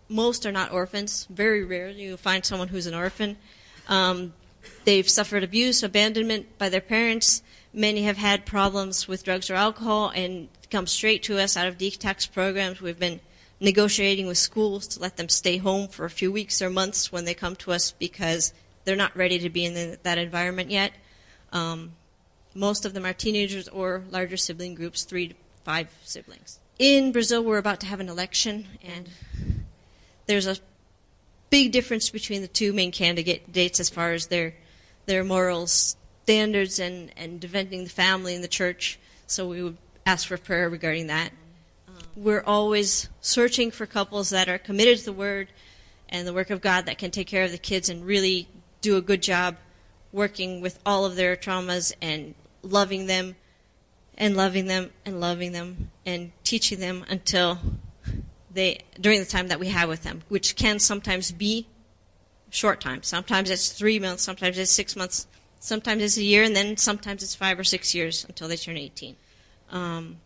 most 0.07 0.45
are 0.45 0.51
not 0.51 0.71
orphans. 0.71 1.27
Very 1.29 1.63
rarely 1.63 2.03
you'll 2.03 2.17
find 2.17 2.45
someone 2.45 2.69
who's 2.69 2.87
an 2.87 2.93
orphan. 2.93 3.37
Um, 3.87 4.33
they've 4.85 5.09
suffered 5.09 5.43
abuse, 5.43 5.83
abandonment 5.83 6.57
by 6.57 6.69
their 6.69 6.81
parents. 6.81 7.41
Many 7.73 8.03
have 8.03 8.17
had 8.17 8.45
problems 8.45 9.07
with 9.07 9.23
drugs 9.23 9.49
or 9.49 9.55
alcohol, 9.55 10.11
and 10.13 10.47
come 10.69 10.87
straight 10.87 11.23
to 11.23 11.39
us 11.39 11.57
out 11.57 11.67
of 11.67 11.77
detox 11.77 12.31
programs. 12.31 12.81
We've 12.81 12.99
been 12.99 13.19
negotiating 13.59 14.27
with 14.27 14.37
schools 14.37 14.87
to 14.87 14.99
let 14.99 15.17
them 15.17 15.29
stay 15.29 15.57
home 15.57 15.87
for 15.87 16.05
a 16.05 16.09
few 16.09 16.31
weeks 16.31 16.61
or 16.61 16.69
months 16.69 17.11
when 17.11 17.25
they 17.25 17.33
come 17.33 17.55
to 17.55 17.71
us 17.71 17.91
because 17.91 18.53
they're 18.85 18.95
not 18.95 19.15
ready 19.15 19.39
to 19.39 19.49
be 19.49 19.65
in 19.65 19.73
the, 19.73 19.99
that 20.03 20.17
environment 20.17 20.71
yet. 20.71 20.93
Um, 21.51 21.93
most 22.55 22.85
of 22.85 22.93
them 22.93 23.05
are 23.05 23.13
teenagers 23.13 23.67
or 23.67 24.03
larger 24.09 24.37
sibling 24.37 24.75
groups, 24.75 25.03
three 25.03 25.29
to 25.29 25.35
five 25.63 25.89
siblings. 26.03 26.59
In 26.79 27.11
Brazil, 27.11 27.43
we're 27.43 27.57
about 27.57 27.79
to 27.81 27.85
have 27.85 27.99
an 27.99 28.09
election, 28.09 28.67
and 28.83 29.09
there's 30.25 30.47
a 30.47 30.57
big 31.49 31.71
difference 31.71 32.09
between 32.09 32.41
the 32.41 32.47
two 32.47 32.73
main 32.73 32.91
candidates 32.91 33.79
as 33.79 33.89
far 33.89 34.13
as 34.13 34.27
their 34.27 34.55
their 35.05 35.23
moral 35.23 35.67
standards 35.67 36.79
and, 36.79 37.11
and 37.17 37.39
defending 37.39 37.83
the 37.83 37.89
family 37.89 38.35
and 38.35 38.43
the 38.43 38.47
church. 38.47 38.97
So 39.27 39.47
we 39.47 39.61
would 39.61 39.77
ask 40.05 40.27
for 40.27 40.37
prayer 40.37 40.69
regarding 40.69 41.07
that. 41.07 41.31
We're 42.15 42.43
always 42.43 43.09
searching 43.21 43.71
for 43.71 43.85
couples 43.85 44.29
that 44.29 44.47
are 44.47 44.57
committed 44.57 44.99
to 44.99 45.05
the 45.05 45.13
Word 45.13 45.49
and 46.09 46.27
the 46.27 46.33
work 46.33 46.49
of 46.51 46.61
God 46.61 46.85
that 46.85 46.97
can 46.97 47.11
take 47.11 47.27
care 47.27 47.43
of 47.43 47.51
the 47.51 47.57
kids 47.57 47.89
and 47.89 48.05
really 48.05 48.47
do 48.83 48.97
a 48.97 49.01
good 49.01 49.23
job 49.23 49.55
working 50.11 50.61
with 50.61 50.77
all 50.85 51.05
of 51.05 51.15
their 51.15 51.35
traumas 51.35 51.93
and 52.01 52.35
loving 52.61 53.07
them 53.07 53.35
and 54.15 54.37
loving 54.37 54.67
them 54.67 54.91
and 55.05 55.19
loving 55.19 55.53
them 55.53 55.89
and 56.05 56.31
teaching 56.43 56.79
them 56.79 57.03
until 57.09 57.57
they 58.51 58.77
during 58.99 59.19
the 59.19 59.25
time 59.25 59.47
that 59.47 59.59
we 59.59 59.69
have 59.69 59.89
with 59.89 60.03
them, 60.03 60.21
which 60.29 60.55
can 60.55 60.77
sometimes 60.77 61.31
be 61.31 61.65
short 62.51 62.79
time. 62.79 63.01
Sometimes 63.01 63.49
it's 63.49 63.71
three 63.71 63.99
months, 63.99 64.21
sometimes 64.21 64.59
it's 64.59 64.71
six 64.71 64.95
months, 64.95 65.25
sometimes 65.59 66.03
it's 66.03 66.17
a 66.17 66.23
year, 66.23 66.43
and 66.43 66.55
then 66.55 66.77
sometimes 66.77 67.23
it's 67.23 67.33
five 67.33 67.57
or 67.57 67.63
six 67.63 67.95
years 67.95 68.25
until 68.25 68.47
they 68.47 68.57
turn 68.57 68.77
18. 68.77 69.15
Um, 69.71 70.17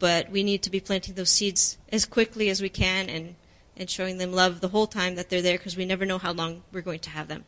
but 0.00 0.30
we 0.30 0.42
need 0.42 0.62
to 0.64 0.70
be 0.70 0.80
planting 0.80 1.14
those 1.14 1.30
seeds 1.30 1.78
as 1.92 2.04
quickly 2.04 2.50
as 2.50 2.60
we 2.60 2.68
can 2.68 3.08
and, 3.08 3.36
and 3.76 3.88
showing 3.88 4.18
them 4.18 4.32
love 4.32 4.60
the 4.60 4.68
whole 4.68 4.88
time 4.88 5.14
that 5.14 5.30
they're 5.30 5.42
there 5.42 5.56
because 5.56 5.76
we 5.76 5.84
never 5.84 6.04
know 6.04 6.18
how 6.18 6.32
long 6.32 6.64
we're 6.72 6.80
going 6.80 6.98
to 7.00 7.10
have 7.10 7.28
them. 7.28 7.44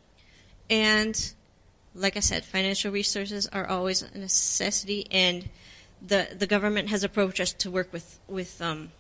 And 0.71 1.33
like 1.95 2.17
I 2.17 2.21
said, 2.21 2.45
financial 2.45 2.91
resources 2.91 3.47
are 3.49 3.67
always 3.67 4.03
a 4.03 4.19
necessity, 4.19 5.07
and 5.11 5.49
the 6.01 6.29
the 6.37 6.47
government 6.47 6.89
has 6.89 7.05
approached 7.05 7.41
us 7.41 7.53
to 7.53 7.71
work 7.71 7.93
with 7.93 8.19
with 8.29 8.61
um, 8.63 8.93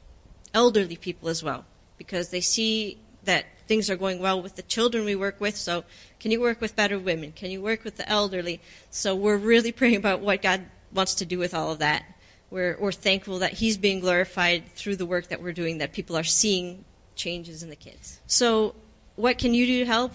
elderly 0.52 0.96
people 0.96 1.28
as 1.28 1.42
well 1.42 1.64
because 1.98 2.30
they 2.30 2.40
see 2.40 2.98
that 3.24 3.46
things 3.66 3.88
are 3.88 3.96
going 3.96 4.18
well 4.18 4.42
with 4.42 4.56
the 4.56 4.62
children 4.62 5.04
we 5.04 5.14
work 5.14 5.40
with. 5.40 5.56
So, 5.56 5.84
can 6.20 6.30
you 6.30 6.40
work 6.40 6.60
with 6.60 6.76
better 6.76 6.98
women? 6.98 7.32
Can 7.32 7.50
you 7.50 7.62
work 7.62 7.84
with 7.84 7.96
the 7.96 8.08
elderly? 8.08 8.60
So, 8.90 9.14
we're 9.14 9.36
really 9.36 9.72
praying 9.80 9.96
about 9.96 10.20
what 10.20 10.42
God 10.42 10.66
wants 10.92 11.14
to 11.14 11.24
do 11.24 11.38
with 11.38 11.54
all 11.54 11.70
of 11.70 11.78
that 11.78 12.04
we're, 12.52 12.76
we're 12.78 12.92
thankful 12.92 13.38
that 13.38 13.54
He's 13.54 13.78
being 13.78 13.98
glorified 13.98 14.66
through 14.74 14.96
the 14.96 15.06
work 15.06 15.28
that 15.28 15.42
we're 15.42 15.54
doing, 15.54 15.78
that 15.78 15.92
people 15.92 16.16
are 16.16 16.22
seeing 16.22 16.84
changes 17.16 17.62
in 17.62 17.70
the 17.70 17.76
kids. 17.76 18.20
So, 18.26 18.74
what 19.16 19.38
can 19.38 19.54
you 19.54 19.66
do 19.66 19.80
to 19.80 19.86
help? 19.86 20.12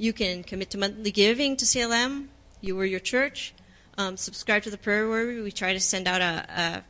You 0.00 0.14
can 0.14 0.42
commit 0.42 0.70
to 0.70 0.78
monthly 0.78 1.10
giving 1.10 1.58
to 1.58 1.66
CLM, 1.66 2.28
you 2.62 2.78
or 2.80 2.86
your 2.86 3.00
church. 3.00 3.52
Um, 3.98 4.16
subscribe 4.16 4.62
to 4.62 4.70
the 4.70 4.78
prayer 4.78 5.06
warrior. 5.06 5.42
We 5.42 5.52
try 5.52 5.74
to 5.74 5.80
send 5.80 6.08
out 6.08 6.22
a, 6.22 6.82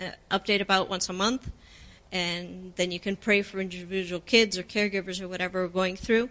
a, 0.00 0.04
a, 0.04 0.38
update 0.38 0.60
about 0.60 0.90
once 0.90 1.08
a 1.08 1.12
month, 1.12 1.52
and 2.10 2.72
then 2.74 2.90
you 2.90 2.98
can 2.98 3.14
pray 3.14 3.42
for 3.42 3.60
individual 3.60 4.20
kids 4.20 4.58
or 4.58 4.64
caregivers 4.64 5.22
or 5.22 5.28
whatever 5.28 5.62
we're 5.62 5.68
going 5.68 5.94
through. 5.94 6.30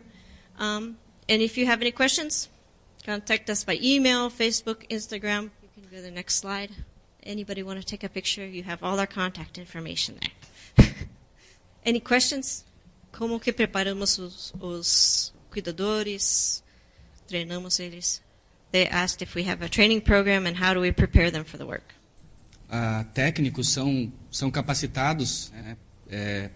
Um, 0.59 0.97
and 1.29 1.41
if 1.41 1.57
you 1.57 1.65
have 1.65 1.79
any 1.79 1.91
questions, 1.91 2.49
contact 3.05 3.49
us 3.49 3.63
by 3.63 3.79
email, 3.81 4.29
Facebook, 4.29 4.85
Instagram. 4.89 5.51
You 5.63 5.69
can 5.73 5.83
go 5.89 5.95
to 5.95 6.01
the 6.01 6.11
next 6.11 6.35
slide 6.35 6.71
anybody 7.27 7.61
want 7.61 7.79
to 7.79 7.85
take 7.85 8.03
a 8.03 8.09
picture, 8.09 8.45
you 8.45 8.63
have 8.63 8.81
all 8.81 8.99
our 8.99 9.07
contact 9.07 9.57
information 9.57 10.17
there. 10.21 10.87
Any 11.85 11.99
questions? 11.99 12.63
Como 13.11 13.39
que 13.39 13.53
preparamos 13.53 14.19
os, 14.19 14.53
os 14.61 15.33
cuidadores? 15.57 16.63
Treinamos 17.27 17.79
eles? 17.79 18.21
They 18.71 18.87
asked 18.87 19.23
if 19.23 19.35
we 19.35 19.49
have 19.49 19.63
a 19.65 19.69
training 19.69 20.01
program 20.01 20.45
and 20.45 20.55
how 20.55 20.73
do 20.73 20.81
we 20.81 20.91
prepare 20.91 21.31
them 21.31 21.43
for 21.43 21.57
the 21.57 21.65
work. 21.65 21.83
Uh, 22.69 23.03
técnicos 23.13 23.69
são, 23.69 24.11
são 24.29 24.51
capacitados 24.51 25.51
é, 25.55 25.75
é, 26.09 26.49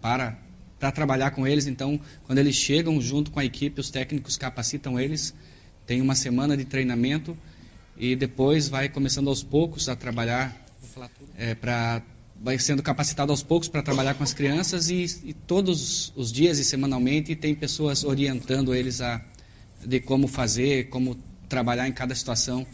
para, 0.00 0.36
para 0.80 0.90
trabalhar 0.90 1.30
com 1.30 1.46
eles. 1.46 1.66
Então, 1.66 2.00
quando 2.24 2.38
eles 2.38 2.56
chegam 2.56 3.00
junto 3.00 3.30
com 3.30 3.38
a 3.38 3.44
equipe, 3.44 3.80
os 3.80 3.90
técnicos 3.90 4.36
capacitam 4.36 4.98
eles. 4.98 5.34
Tem 5.86 6.00
uma 6.00 6.14
semana 6.14 6.56
de 6.56 6.64
treinamento 6.64 7.36
e 7.96 8.16
depois 8.16 8.68
vai 8.68 8.88
começando 8.88 9.28
aos 9.28 9.42
poucos 9.42 9.88
a 9.88 9.94
trabalhar 9.94 10.56
é, 11.36 11.54
para 11.54 12.02
vai 12.40 12.58
sendo 12.58 12.82
capacitado 12.82 13.32
aos 13.32 13.42
poucos 13.42 13.68
para 13.68 13.82
trabalhar 13.82 14.14
com 14.14 14.22
as 14.22 14.32
crianças 14.32 14.90
e, 14.90 15.04
e, 15.24 15.32
todos 15.32 16.12
os 16.14 16.30
dias 16.30 16.58
e 16.58 16.64
semanalmente 16.64 17.34
tem 17.34 17.54
pessoas 17.54 18.04
orientando 18.04 18.74
eles 18.74 19.00
a 19.00 19.20
de 19.84 20.00
como 20.00 20.26
fazer, 20.26 20.88
como 20.88 21.16
trabalhar 21.48 21.88
em 21.88 21.92
cada 21.92 22.14
situação. 22.14 22.66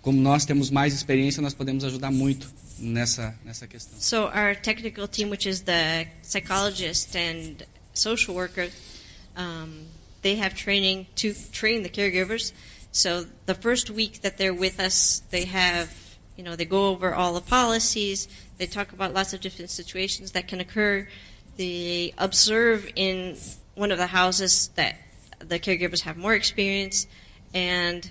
Como 0.00 0.20
nós 0.20 0.44
temos 0.44 0.70
mais 0.70 0.94
experiência, 0.94 1.42
nós 1.42 1.54
podemos 1.54 1.84
ajudar 1.84 2.10
muito 2.10 2.50
nessa 2.78 3.34
nessa 3.44 3.66
questão. 3.66 4.00
So 4.00 4.26
our 4.26 4.56
technical 4.56 5.08
team, 5.08 5.30
which 5.30 5.48
is 5.48 5.62
the 5.62 6.08
psychologist 6.22 7.16
and 7.16 7.64
social 7.92 8.34
worker, 8.34 8.70
um, 9.36 9.86
they 10.22 10.40
have 10.40 10.54
training 10.54 11.06
to 11.16 11.34
train 11.52 11.82
the 11.82 11.88
caregivers. 11.88 12.52
So 12.92 13.26
the 13.46 13.54
first 13.54 13.90
week 13.90 14.22
that 14.22 14.38
they're 14.38 14.54
with 14.54 14.80
us, 14.80 15.22
they 15.30 15.44
have, 15.44 15.90
you 16.36 16.44
know, 16.44 16.56
they 16.56 16.64
go 16.64 16.88
over 16.88 17.14
all 17.14 17.34
the 17.34 17.40
policies. 17.40 18.28
They 18.58 18.66
talk 18.66 18.92
about 18.92 19.14
lots 19.14 19.32
of 19.32 19.40
different 19.40 19.70
situations 19.70 20.32
that 20.32 20.48
can 20.48 20.60
occur. 20.60 21.08
They 21.56 22.12
observe 22.18 22.90
in 22.94 23.36
one 23.74 23.92
of 23.92 23.98
the 23.98 24.08
houses 24.08 24.68
that 24.74 24.96
the 25.38 25.58
caregivers 25.58 26.02
have 26.02 26.16
more 26.16 26.34
experience, 26.34 27.06
and 27.54 28.10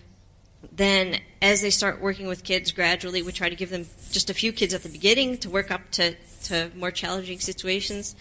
then 0.71 1.19
as 1.41 1.61
they 1.61 1.69
start 1.69 2.01
working 2.01 2.27
with 2.27 2.43
kids 2.43 2.71
gradually, 2.71 3.21
we 3.21 3.31
try 3.31 3.49
to 3.49 3.55
give 3.55 3.69
them 3.69 3.85
just 4.11 4.29
a 4.29 4.33
few 4.33 4.51
kids 4.51 4.73
at 4.73 4.83
the 4.83 4.89
beginning 4.89 5.37
to 5.39 5.49
work 5.49 5.69
up 5.71 5.91
to, 5.91 6.15
to 6.43 6.71
more 6.75 6.91
challenging 6.91 7.39
situations. 7.39 8.15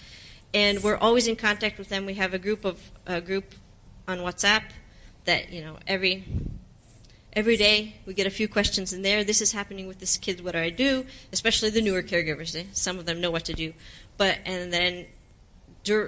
And 0.53 0.83
we're 0.83 0.97
always 0.97 1.27
in 1.29 1.37
contact 1.37 1.79
with 1.79 1.89
them. 1.89 2.07
We 2.07 2.14
have 2.14 2.35
a 2.35 2.39
group 2.39 2.64
of 2.64 2.91
a 3.07 3.20
group 3.20 3.55
on 4.09 4.18
WhatsApp 4.18 4.62
that 5.24 5.53
you 5.53 5.61
know 5.61 5.79
every 5.87 6.24
every 7.37 7.59
day 7.59 7.95
we 8.07 8.14
get 8.14 8.26
a 8.26 8.30
few 8.30 8.49
questions 8.49 8.95
in 8.95 9.03
there. 9.03 9.22
This 9.22 9.43
is 9.43 9.53
happening 9.53 9.87
with 9.87 9.99
this 9.99 10.16
kid. 10.16 10.43
What 10.43 10.53
do 10.53 10.59
I 10.59 10.70
do? 10.70 11.05
Especially 11.32 11.68
the 11.68 11.82
newer 11.82 12.03
caregivers. 12.03 12.57
Eh? 12.59 12.64
Some 12.72 12.99
of 12.99 13.05
them 13.05 13.20
know 13.20 13.30
what 13.30 13.45
to 13.45 13.53
do, 13.53 13.74
but 14.16 14.39
and 14.47 14.72
then 14.72 15.07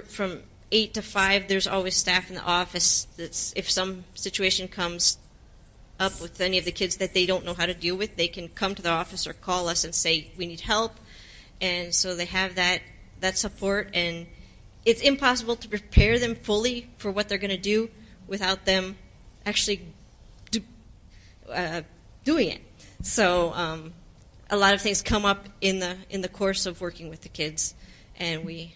from 0.07 0.41
eight 0.71 0.93
to 0.95 1.01
five, 1.01 1.47
there's 1.47 1.67
always 1.67 1.95
staff 1.95 2.29
in 2.29 2.35
the 2.35 2.43
office. 2.43 3.07
That's 3.15 3.53
if 3.55 3.69
some 3.69 4.03
situation 4.15 4.67
comes 4.67 5.19
up 5.99 6.19
with 6.19 6.41
any 6.41 6.57
of 6.57 6.65
the 6.65 6.71
kids 6.71 6.97
that 6.97 7.13
they 7.13 7.25
don't 7.25 7.45
know 7.45 7.53
how 7.53 7.65
to 7.65 7.73
deal 7.73 7.95
with, 7.95 8.15
they 8.15 8.27
can 8.27 8.49
come 8.49 8.73
to 8.73 8.81
the 8.81 8.89
office 8.89 9.27
or 9.27 9.33
call 9.33 9.69
us 9.69 9.83
and 9.83 9.93
say 9.93 10.31
we 10.35 10.47
need 10.47 10.61
help, 10.61 10.95
and 11.61 11.93
so 11.93 12.15
they 12.15 12.25
have 12.25 12.55
that 12.55 12.81
that 13.21 13.37
support. 13.37 13.89
And 13.93 14.25
it's 14.83 15.01
impossible 15.01 15.55
to 15.57 15.69
prepare 15.69 16.17
them 16.17 16.33
fully 16.33 16.89
for 16.97 17.11
what 17.11 17.29
they're 17.29 17.37
going 17.37 17.49
to 17.51 17.57
do 17.57 17.91
without 18.27 18.65
them 18.65 18.97
actually 19.45 19.81
uh, 21.51 21.81
doing 22.23 22.49
it. 22.49 22.61
So 23.01 23.53
um, 23.53 23.93
a 24.49 24.57
lot 24.57 24.73
of 24.73 24.81
things 24.81 25.01
come 25.01 25.25
up 25.25 25.47
in 25.61 25.79
the 25.79 25.97
in 26.09 26.21
the 26.21 26.27
course 26.27 26.65
of 26.65 26.81
working 26.81 27.09
with 27.09 27.21
the 27.21 27.29
kids, 27.29 27.75
and 28.17 28.45
we, 28.45 28.75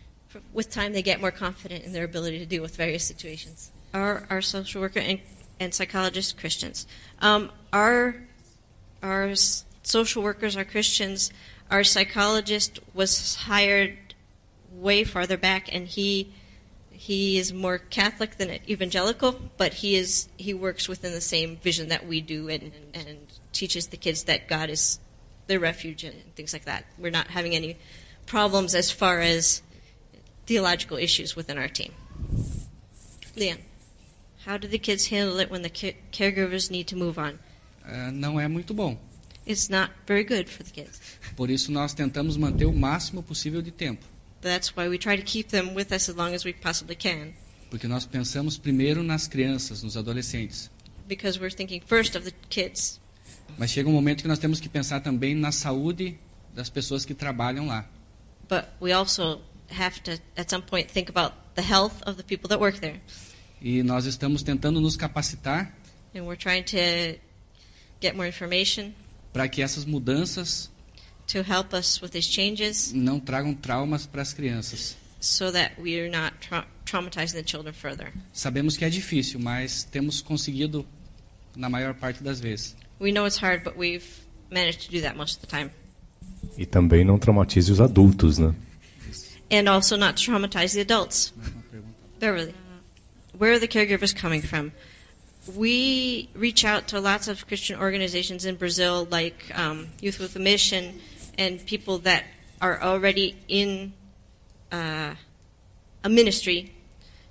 with 0.54 0.70
time, 0.70 0.94
they 0.94 1.02
get 1.02 1.20
more 1.20 1.32
confident 1.32 1.84
in 1.84 1.94
their 1.94 2.04
ability 2.06 2.40
to 2.40 2.46
deal 2.46 2.62
with 2.62 2.76
various 2.76 3.04
situations. 3.04 3.72
Our 3.94 4.26
our 4.30 4.42
social 4.42 4.82
worker 4.82 5.00
and 5.00 5.20
and 5.60 5.74
psychologists 5.74 6.34
Christians. 6.34 6.88
Um, 7.22 7.52
our 7.72 8.16
our 9.02 9.34
social 9.84 10.24
workers 10.24 10.56
are 10.56 10.66
Christians. 10.66 11.32
Our 11.70 11.84
psychologist 11.84 12.80
was 12.94 13.36
hired 13.36 13.98
way 14.72 15.04
farther 15.04 15.38
back, 15.38 15.74
and 15.74 15.88
he 15.88 16.34
he 17.08 17.38
is 17.38 17.51
more 17.51 17.80
Catholic 17.80 18.38
than 18.38 18.49
evangelical, 18.70 19.36
but 19.58 19.74
he 19.74 19.95
is 19.95 20.30
he 20.38 20.54
works 20.54 20.88
within 20.88 21.12
the 21.12 21.20
same 21.36 21.58
vision 21.58 21.89
that 21.89 22.08
we 22.08 22.22
do, 22.22 22.47
and 22.47 22.72
and 22.93 23.18
teaches 23.51 23.88
the 23.88 23.97
kids 23.97 24.24
that 24.24 24.47
God 24.47 24.70
is 24.70 24.99
their 25.47 25.60
refuge 25.60 26.06
and 26.06 26.16
things 26.36 26.54
like 26.54 26.64
that. 26.64 26.86
We're 26.97 27.12
not 27.12 27.28
having 27.28 27.56
any 27.56 27.76
problems 28.26 28.74
as 28.74 28.89
far 28.89 29.20
as 29.20 29.62
theological 30.45 30.95
issues 30.97 31.36
within 31.36 31.58
our 31.58 31.68
team. 31.68 31.91
Leon, 33.36 33.58
How 34.45 34.58
do 34.58 34.68
the 34.70 34.80
kids 34.80 35.08
handle 35.08 35.39
it 35.39 35.51
when 35.51 35.62
the 35.62 35.70
caregivers 35.70 36.72
need 36.72 36.88
to 36.88 36.95
move 36.95 37.18
on? 37.18 37.39
Uh, 37.86 38.12
não 38.12 38.39
é 38.39 38.47
muito 38.47 38.74
bom. 38.74 38.97
It's 39.45 39.70
not 39.70 39.91
very 40.08 40.24
good 40.24 40.49
for 40.49 40.64
the 40.64 40.72
kids. 40.72 41.01
Por 41.36 41.49
isso 41.49 41.70
nós 41.70 41.93
tentamos 41.93 42.38
manter 42.38 42.66
o 42.66 42.74
máximo 42.74 43.22
possível 43.22 43.62
de 43.62 43.72
tempo. 43.72 44.06
That's 44.44 44.76
why 44.76 44.89
we 44.89 44.98
try 44.98 45.16
to 45.16 45.24
keep 45.24 45.50
them 45.50 45.74
with 45.74 45.91
us 45.94 46.10
as 46.10 46.16
long 46.16 46.36
as 46.36 46.44
we 46.44 46.54
possibly 46.54 46.96
can. 46.96 47.34
Porque 47.70 47.88
nós 47.88 48.06
pensamos 48.06 48.58
primeiro 48.58 49.02
nas 49.02 49.28
crianças, 49.28 49.82
nos 49.82 49.96
adolescentes. 49.96 50.70
Because 51.08 51.39
we're 51.39 51.54
thinking 51.54 51.82
first 51.82 52.16
of 52.16 52.26
the 52.26 52.34
kids. 52.50 53.00
Mas 53.58 53.72
chega 53.72 53.89
um 53.89 53.94
momento 53.94 54.22
que 54.22 54.28
nós 54.28 54.39
temos 54.39 54.60
que 54.60 54.68
pensar 54.68 55.00
também 55.00 55.34
na 55.34 55.52
saúde 55.52 56.18
das 56.54 56.70
pessoas 56.70 57.06
que 57.06 57.14
trabalham 57.14 57.68
lá. 57.68 57.89
But 58.50 58.66
we 58.82 58.91
also 58.91 59.41
have 59.72 60.02
to 60.02 60.20
at 60.38 60.50
some 60.50 60.64
point 60.64 60.91
think 60.91 61.10
about 61.10 61.36
the 61.56 61.62
health 61.62 62.04
of 62.06 62.18
the 62.18 62.24
people 62.24 62.50
that 62.50 62.60
work 62.60 62.80
there. 62.80 63.00
E 63.62 63.82
nós 63.82 64.06
estamos 64.06 64.44
tentando 64.44 64.82
nos 64.82 64.98
capacitar 64.98 65.74
para 69.32 69.48
que 69.48 69.62
essas 69.62 69.86
mudanças 69.86 70.70
não 72.94 73.20
tragam 73.20 73.54
traumas 73.54 74.06
para 74.06 74.22
as 74.22 74.34
crianças. 74.34 74.96
So 75.20 75.52
that 75.52 75.80
we 75.80 75.98
are 76.00 76.10
not 76.10 76.36
tra 76.42 76.66
traumatizing 76.86 77.42
the 77.42 77.44
children 77.44 77.74
further. 77.74 78.12
Sabemos 78.34 78.76
que 78.76 78.84
é 78.84 78.90
difícil, 78.90 79.40
mas 79.40 79.84
temos 79.84 80.22
conseguido 80.22 80.86
na 81.56 81.70
maior 81.70 81.94
parte 81.94 82.22
das 82.22 82.42
vezes. 82.42 82.76
We 83.00 83.12
know 83.12 83.26
it's 83.26 83.38
hard, 83.38 83.64
but 83.64 83.78
we've 83.78 84.06
managed 84.52 84.86
to 84.88 84.92
do 84.92 85.02
that 85.02 85.16
most 85.16 85.38
of 85.38 85.48
the 85.48 85.58
time. 85.58 85.72
E 86.58 86.66
também 86.66 87.06
não 87.06 87.18
traumatize 87.18 87.72
os 87.72 87.80
adultos, 87.80 88.38
né? 88.38 88.54
And 89.50 89.70
also 89.70 89.96
not 89.96 90.22
traumatize 90.22 90.74
the 90.74 90.82
adults. 90.82 91.34
Beverly 92.20 92.54
where 93.38 93.54
are 93.54 93.60
the 93.60 93.68
caregivers 93.68 94.16
coming 94.16 94.42
from? 94.42 94.72
We 95.56 96.30
reach 96.34 96.64
out 96.64 96.88
to 96.90 97.00
lots 97.00 97.28
of 97.28 97.46
Christian 97.48 97.80
organizations 97.80 98.46
in 98.46 98.56
Brazil, 98.56 99.08
like 99.12 99.52
um, 99.56 99.90
Youth 100.00 100.20
with 100.20 100.36
a 100.36 100.40
Mission, 100.40 101.02
and 101.38 101.66
people 101.66 102.00
that 102.00 102.24
are 102.62 102.82
already 102.82 103.36
in 103.48 103.94
uh, 104.72 105.16
a 106.04 106.10
ministry, 106.10 106.74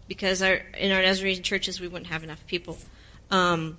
because 0.09 0.43
our, 0.43 0.61
in 0.79 0.93
our 0.93 1.03
Nazarene 1.03 1.43
churches 1.43 1.81
we 1.81 1.89
wouldn't 1.89 2.11
have 2.11 2.25
enough 2.25 2.47
people. 2.47 2.79
Um, 3.31 3.79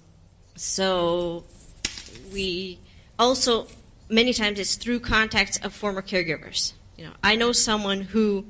so 0.56 1.44
we 2.32 2.80
also 3.18 3.68
many 4.10 4.34
times 4.34 4.60
it's 4.60 4.76
through 4.76 5.00
contacts 5.00 5.58
of 5.58 5.74
former 5.74 6.02
caregivers. 6.02 6.74
You 6.98 7.06
know, 7.06 7.14
I 7.24 7.36
know 7.36 7.52
someone 7.52 8.02
who 8.02 8.46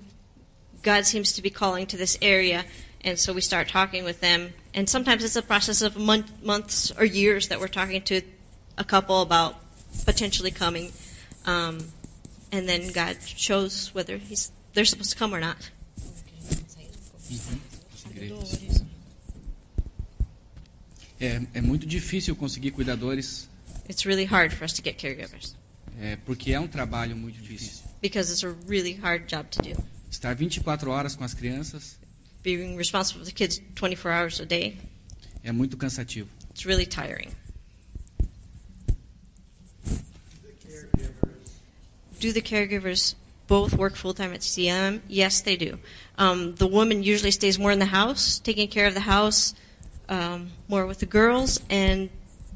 God 0.81 1.05
seems 1.05 1.33
to 1.33 1.41
be 1.41 1.49
calling 1.49 1.87
to 1.87 1.97
this 1.97 2.17
area, 2.21 2.65
and 3.01 3.17
so 3.17 3.33
we 3.33 3.41
start 3.41 3.69
talking 3.69 4.03
with 4.03 4.19
them. 4.19 4.53
And 4.73 4.89
sometimes 4.89 5.23
it's 5.23 5.35
a 5.35 5.41
process 5.41 5.81
of 5.81 5.97
month, 5.97 6.43
months 6.43 6.91
or 6.97 7.05
years 7.05 7.47
that 7.49 7.59
we're 7.59 7.67
talking 7.67 8.01
to 8.03 8.21
a 8.77 8.83
couple 8.83 9.21
about 9.21 9.55
potentially 10.05 10.51
coming. 10.51 10.91
Um, 11.45 11.79
and 12.51 12.67
then 12.67 12.91
God 12.91 13.17
shows 13.23 13.93
whether 13.93 14.17
he's, 14.17 14.51
they're 14.73 14.85
supposed 14.85 15.11
to 15.11 15.17
come 15.17 15.33
or 15.33 15.39
not. 15.39 15.71
É, 21.19 21.41
é 21.53 21.61
muito 21.61 21.85
difícil 21.85 22.35
conseguir 22.35 22.71
cuidadores. 22.71 23.47
It's 23.89 24.05
really 24.05 24.25
hard 24.25 24.53
for 24.53 24.65
us 24.65 24.73
to 24.73 24.81
get 24.83 24.97
caregivers. 24.97 25.55
É, 25.99 26.17
porque 26.25 26.51
é 26.51 26.59
um 26.59 26.67
trabalho 26.67 27.15
muito 27.15 27.39
difícil. 27.41 27.83
Because 28.01 28.31
it's 28.31 28.43
a 28.43 28.55
really 28.67 28.93
hard 28.93 29.27
job 29.27 29.49
to 29.49 29.61
do. 29.61 29.83
Estar 30.11 30.35
24 30.35 30.91
horas 30.91 31.15
com 31.15 31.23
as 31.23 31.33
crianças 31.33 31.97
being 32.43 32.75
responsible 32.75 33.21
for 33.21 33.25
the 33.25 33.31
kids 33.31 33.59
24 33.75 34.11
hours 34.11 34.39
a 34.39 34.45
day. 34.45 34.77
É 35.43 35.51
muito 35.51 35.77
cansativo. 35.77 36.29
It's 36.51 36.65
really 36.65 36.85
tiring. 36.85 37.31
Do 42.23 42.31
the 42.31 42.41
caregivers 42.41 43.15
both 43.47 43.73
work 43.75 43.97
full 43.97 44.13
time 44.13 44.31
at 44.31 44.39
CLM? 44.39 45.01
Yes, 45.09 45.41
they 45.41 45.57
do. 45.57 45.77
Um, 46.17 46.55
the 46.55 46.67
woman 46.67 47.03
usually 47.03 47.31
stays 47.31 47.59
more 47.59 47.73
in 47.73 47.79
the 47.79 47.87
house, 47.87 48.39
taking 48.39 48.69
care 48.69 48.87
of 48.87 48.93
the 48.93 49.01
house, 49.01 49.53
um, 50.07 50.51
more 50.69 50.85
with 50.85 50.99
the 50.99 51.05
girls, 51.05 51.59
and 51.69 52.09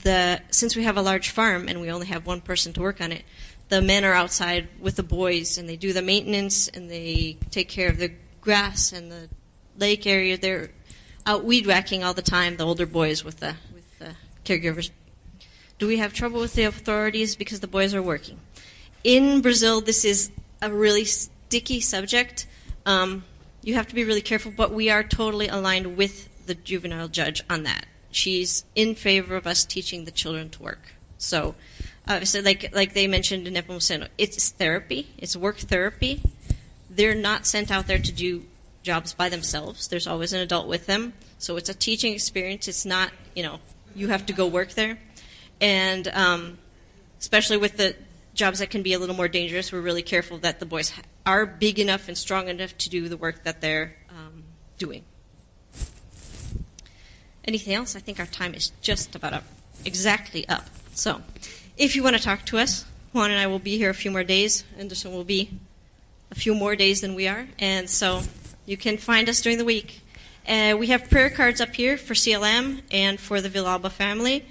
the 0.03 0.39
since 0.51 0.77
we 0.77 0.85
have 0.85 0.95
a 0.95 1.01
large 1.01 1.31
farm 1.31 1.67
and 1.67 1.81
we 1.81 1.91
only 1.91 2.07
have 2.07 2.25
one 2.25 2.39
person 2.39 2.71
to 2.71 2.81
work 2.81 3.01
on 3.01 3.11
it, 3.11 3.25
the 3.67 3.81
men 3.81 4.05
are 4.05 4.13
outside 4.13 4.69
with 4.79 4.95
the 4.95 5.03
boys 5.03 5.57
and 5.57 5.67
they 5.67 5.75
do 5.75 5.91
the 5.91 6.01
maintenance 6.01 6.69
and 6.69 6.89
they 6.89 7.35
take 7.51 7.67
care 7.67 7.89
of 7.89 7.97
the 7.97 8.13
grass 8.39 8.93
and 8.93 9.11
the 9.11 9.27
lake 9.77 10.07
area, 10.07 10.37
they're 10.37 10.69
out 11.25 11.43
weed 11.43 11.67
whacking 11.67 12.05
all 12.05 12.13
the 12.13 12.21
time. 12.21 12.55
The 12.55 12.65
older 12.65 12.85
boys 12.85 13.25
with 13.25 13.41
the 13.41 13.55
with 13.73 13.99
the 13.99 14.15
caregivers. 14.45 14.91
Do 15.77 15.87
we 15.87 15.97
have 15.97 16.13
trouble 16.13 16.39
with 16.39 16.53
the 16.53 16.63
authorities 16.63 17.35
because 17.35 17.59
the 17.59 17.67
boys 17.67 17.93
are 17.93 18.01
working? 18.01 18.39
In 19.07 19.39
Brazil, 19.39 19.79
this 19.79 20.03
is 20.03 20.31
a 20.61 20.69
really 20.69 21.05
sticky 21.05 21.79
subject. 21.79 22.45
Um, 22.85 23.23
you 23.63 23.75
have 23.75 23.87
to 23.87 23.95
be 23.95 24.03
really 24.03 24.19
careful, 24.19 24.51
but 24.51 24.73
we 24.73 24.89
are 24.89 25.01
totally 25.01 25.47
aligned 25.47 25.95
with 25.95 26.45
the 26.45 26.55
juvenile 26.55 27.07
judge 27.07 27.41
on 27.49 27.63
that. 27.63 27.85
She's 28.11 28.65
in 28.75 28.95
favor 28.95 29.37
of 29.37 29.47
us 29.47 29.63
teaching 29.63 30.03
the 30.03 30.11
children 30.11 30.49
to 30.49 30.61
work. 30.61 30.91
So, 31.17 31.55
obviously, 32.05 32.41
like 32.41 32.75
like 32.75 32.93
they 32.95 33.07
mentioned 33.07 33.47
in 33.47 33.53
Nepomuceno, 33.53 34.09
it's 34.17 34.49
therapy. 34.49 35.07
It's 35.17 35.37
work 35.37 35.55
therapy. 35.55 36.21
They're 36.89 37.15
not 37.15 37.45
sent 37.45 37.71
out 37.71 37.87
there 37.87 37.99
to 37.99 38.11
do 38.11 38.43
jobs 38.83 39.13
by 39.13 39.29
themselves. 39.29 39.87
There's 39.87 40.05
always 40.05 40.33
an 40.33 40.41
adult 40.41 40.67
with 40.67 40.85
them. 40.85 41.13
So 41.39 41.55
it's 41.55 41.69
a 41.69 41.73
teaching 41.73 42.13
experience. 42.13 42.67
It's 42.67 42.85
not, 42.85 43.11
you 43.33 43.43
know, 43.43 43.59
you 43.95 44.09
have 44.09 44.25
to 44.25 44.33
go 44.33 44.47
work 44.47 44.71
there. 44.71 44.99
And 45.61 46.09
um, 46.09 46.57
especially 47.21 47.55
with 47.55 47.77
the 47.77 47.95
jobs 48.37 48.59
that 48.59 48.69
can 48.69 48.83
be 48.83 48.93
a 48.93 48.99
little 48.99 49.15
more 49.15 49.27
dangerous, 49.27 49.71
we're 49.71 49.81
really 49.81 50.01
careful 50.01 50.37
that 50.37 50.59
the 50.59 50.65
boys 50.65 50.93
are 51.25 51.45
big 51.45 51.79
enough 51.79 52.07
and 52.07 52.17
strong 52.17 52.47
enough 52.47 52.77
to 52.77 52.89
do 52.89 53.09
the 53.09 53.17
work 53.17 53.43
that 53.43 53.59
they're 53.59 53.97
um, 54.09 54.43
doing. 54.77 55.03
Anything 57.43 57.73
else? 57.73 57.95
I 57.95 57.99
think 57.99 58.19
our 58.19 58.25
time 58.25 58.53
is 58.53 58.71
just 58.81 59.15
about 59.15 59.33
up, 59.33 59.43
exactly 59.83 60.47
up. 60.47 60.69
So, 60.93 61.21
if 61.77 61.95
you 61.95 62.03
want 62.03 62.15
to 62.15 62.21
talk 62.21 62.45
to 62.45 62.57
us, 62.57 62.85
Juan 63.13 63.31
and 63.31 63.39
I 63.39 63.47
will 63.47 63.59
be 63.59 63.77
here 63.77 63.89
a 63.89 63.93
few 63.93 64.11
more 64.11 64.23
days. 64.23 64.63
Anderson 64.77 65.13
will 65.13 65.23
be 65.23 65.51
a 66.31 66.35
few 66.35 66.53
more 66.53 66.75
days 66.75 67.01
than 67.01 67.15
we 67.15 67.27
are. 67.27 67.47
And 67.59 67.89
so 67.89 68.21
you 68.65 68.77
can 68.77 68.97
find 68.97 69.29
us 69.29 69.41
during 69.41 69.57
the 69.57 69.65
week. 69.65 70.01
Uh, 70.47 70.75
we 70.77 70.87
have 70.87 71.09
prayer 71.09 71.29
cards 71.29 71.61
up 71.61 71.75
here 71.75 71.97
for 71.97 72.13
CLM 72.13 72.81
and 72.91 73.19
for 73.19 73.41
the 73.41 73.49
Villalba 73.49 73.91
family. 73.91 74.45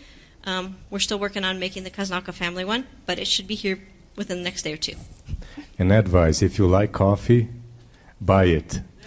Um, 0.46 0.76
we're 0.90 1.00
still 1.00 1.18
working 1.18 1.44
on 1.44 1.58
making 1.58 1.82
the 1.82 1.90
Kaznaka 1.90 2.32
family 2.32 2.64
one, 2.64 2.86
but 3.04 3.18
it 3.18 3.26
should 3.26 3.48
be 3.48 3.56
here 3.56 3.80
within 4.14 4.38
the 4.38 4.44
next 4.44 4.62
day 4.62 4.72
or 4.72 4.76
two. 4.76 4.94
And 5.78 5.92
advice 5.92 6.40
if 6.40 6.56
you 6.56 6.68
like 6.68 6.92
coffee, 6.92 7.48
buy 8.20 8.44
it. 8.44 8.80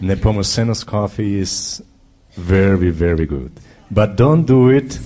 Nepomucenos 0.00 0.84
coffee 0.86 1.38
is 1.38 1.82
very, 2.32 2.90
very 2.90 3.26
good. 3.26 3.52
But 3.90 4.16
don't 4.16 4.44
do 4.44 4.70
it 4.70 4.98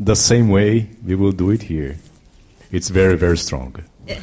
the 0.00 0.16
same 0.16 0.48
way 0.48 0.88
we 1.04 1.14
will 1.14 1.32
do 1.32 1.50
it 1.50 1.62
here. 1.62 1.96
It's 2.70 2.88
very, 2.88 3.16
very 3.16 3.38
strong. 3.38 3.76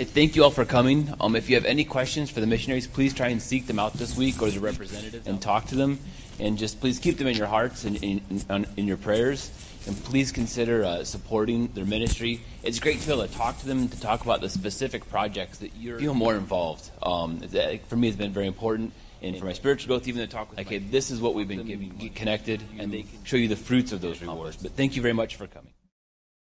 Hey, 0.00 0.04
thank 0.06 0.34
you 0.34 0.44
all 0.44 0.50
for 0.50 0.64
coming. 0.64 1.12
Um, 1.20 1.36
if 1.36 1.50
you 1.50 1.56
have 1.56 1.66
any 1.66 1.84
questions 1.84 2.30
for 2.30 2.40
the 2.40 2.46
missionaries, 2.46 2.86
please 2.86 3.12
try 3.12 3.28
and 3.28 3.42
seek 3.42 3.66
them 3.66 3.78
out 3.78 3.92
this 3.92 4.16
week 4.16 4.40
or 4.40 4.48
their 4.48 4.58
representatives 4.58 5.26
and 5.26 5.42
talk 5.42 5.66
to 5.66 5.74
them. 5.74 5.98
And 6.40 6.58
just 6.58 6.80
please 6.80 6.98
keep 6.98 7.18
them 7.18 7.26
in 7.26 7.36
your 7.36 7.46
hearts 7.46 7.84
and 7.84 7.96
in, 8.02 8.20
in, 8.30 8.66
in 8.76 8.86
your 8.86 8.96
prayers. 8.96 9.50
And 9.86 9.96
please 10.04 10.32
consider 10.32 10.84
uh, 10.84 11.04
supporting 11.04 11.68
their 11.68 11.84
ministry. 11.84 12.40
It's 12.62 12.78
great 12.78 13.00
to 13.00 13.06
be 13.06 13.12
able 13.12 13.26
to 13.26 13.34
talk 13.34 13.58
to 13.60 13.66
them, 13.66 13.88
to 13.88 14.00
talk 14.00 14.22
about 14.22 14.40
the 14.40 14.48
specific 14.48 15.08
projects 15.08 15.58
that 15.58 15.74
you 15.76 15.98
feel 15.98 16.14
more 16.14 16.34
involved. 16.34 16.90
Um, 17.02 17.38
that, 17.38 17.86
for 17.86 17.96
me, 17.96 18.08
it's 18.08 18.16
been 18.16 18.32
very 18.32 18.46
important. 18.46 18.92
And 19.22 19.38
for 19.38 19.44
my 19.44 19.52
spiritual 19.52 19.88
growth, 19.88 20.08
even 20.08 20.22
to 20.22 20.26
talk 20.26 20.50
with 20.50 20.60
okay, 20.60 20.78
this 20.78 21.10
is 21.10 21.20
what 21.20 21.34
we've 21.34 21.48
been 21.48 21.66
giving, 21.66 21.90
get 21.90 22.14
connected, 22.14 22.62
and 22.78 22.90
they 22.90 23.02
can 23.02 23.22
show 23.24 23.36
you 23.36 23.48
the 23.48 23.56
fruits 23.56 23.92
of 23.92 24.00
those 24.00 24.22
rewards. 24.22 24.56
But 24.56 24.72
thank 24.72 24.96
you 24.96 25.02
very 25.02 25.12
much 25.12 25.36
for 25.36 25.46
coming. 25.46 25.72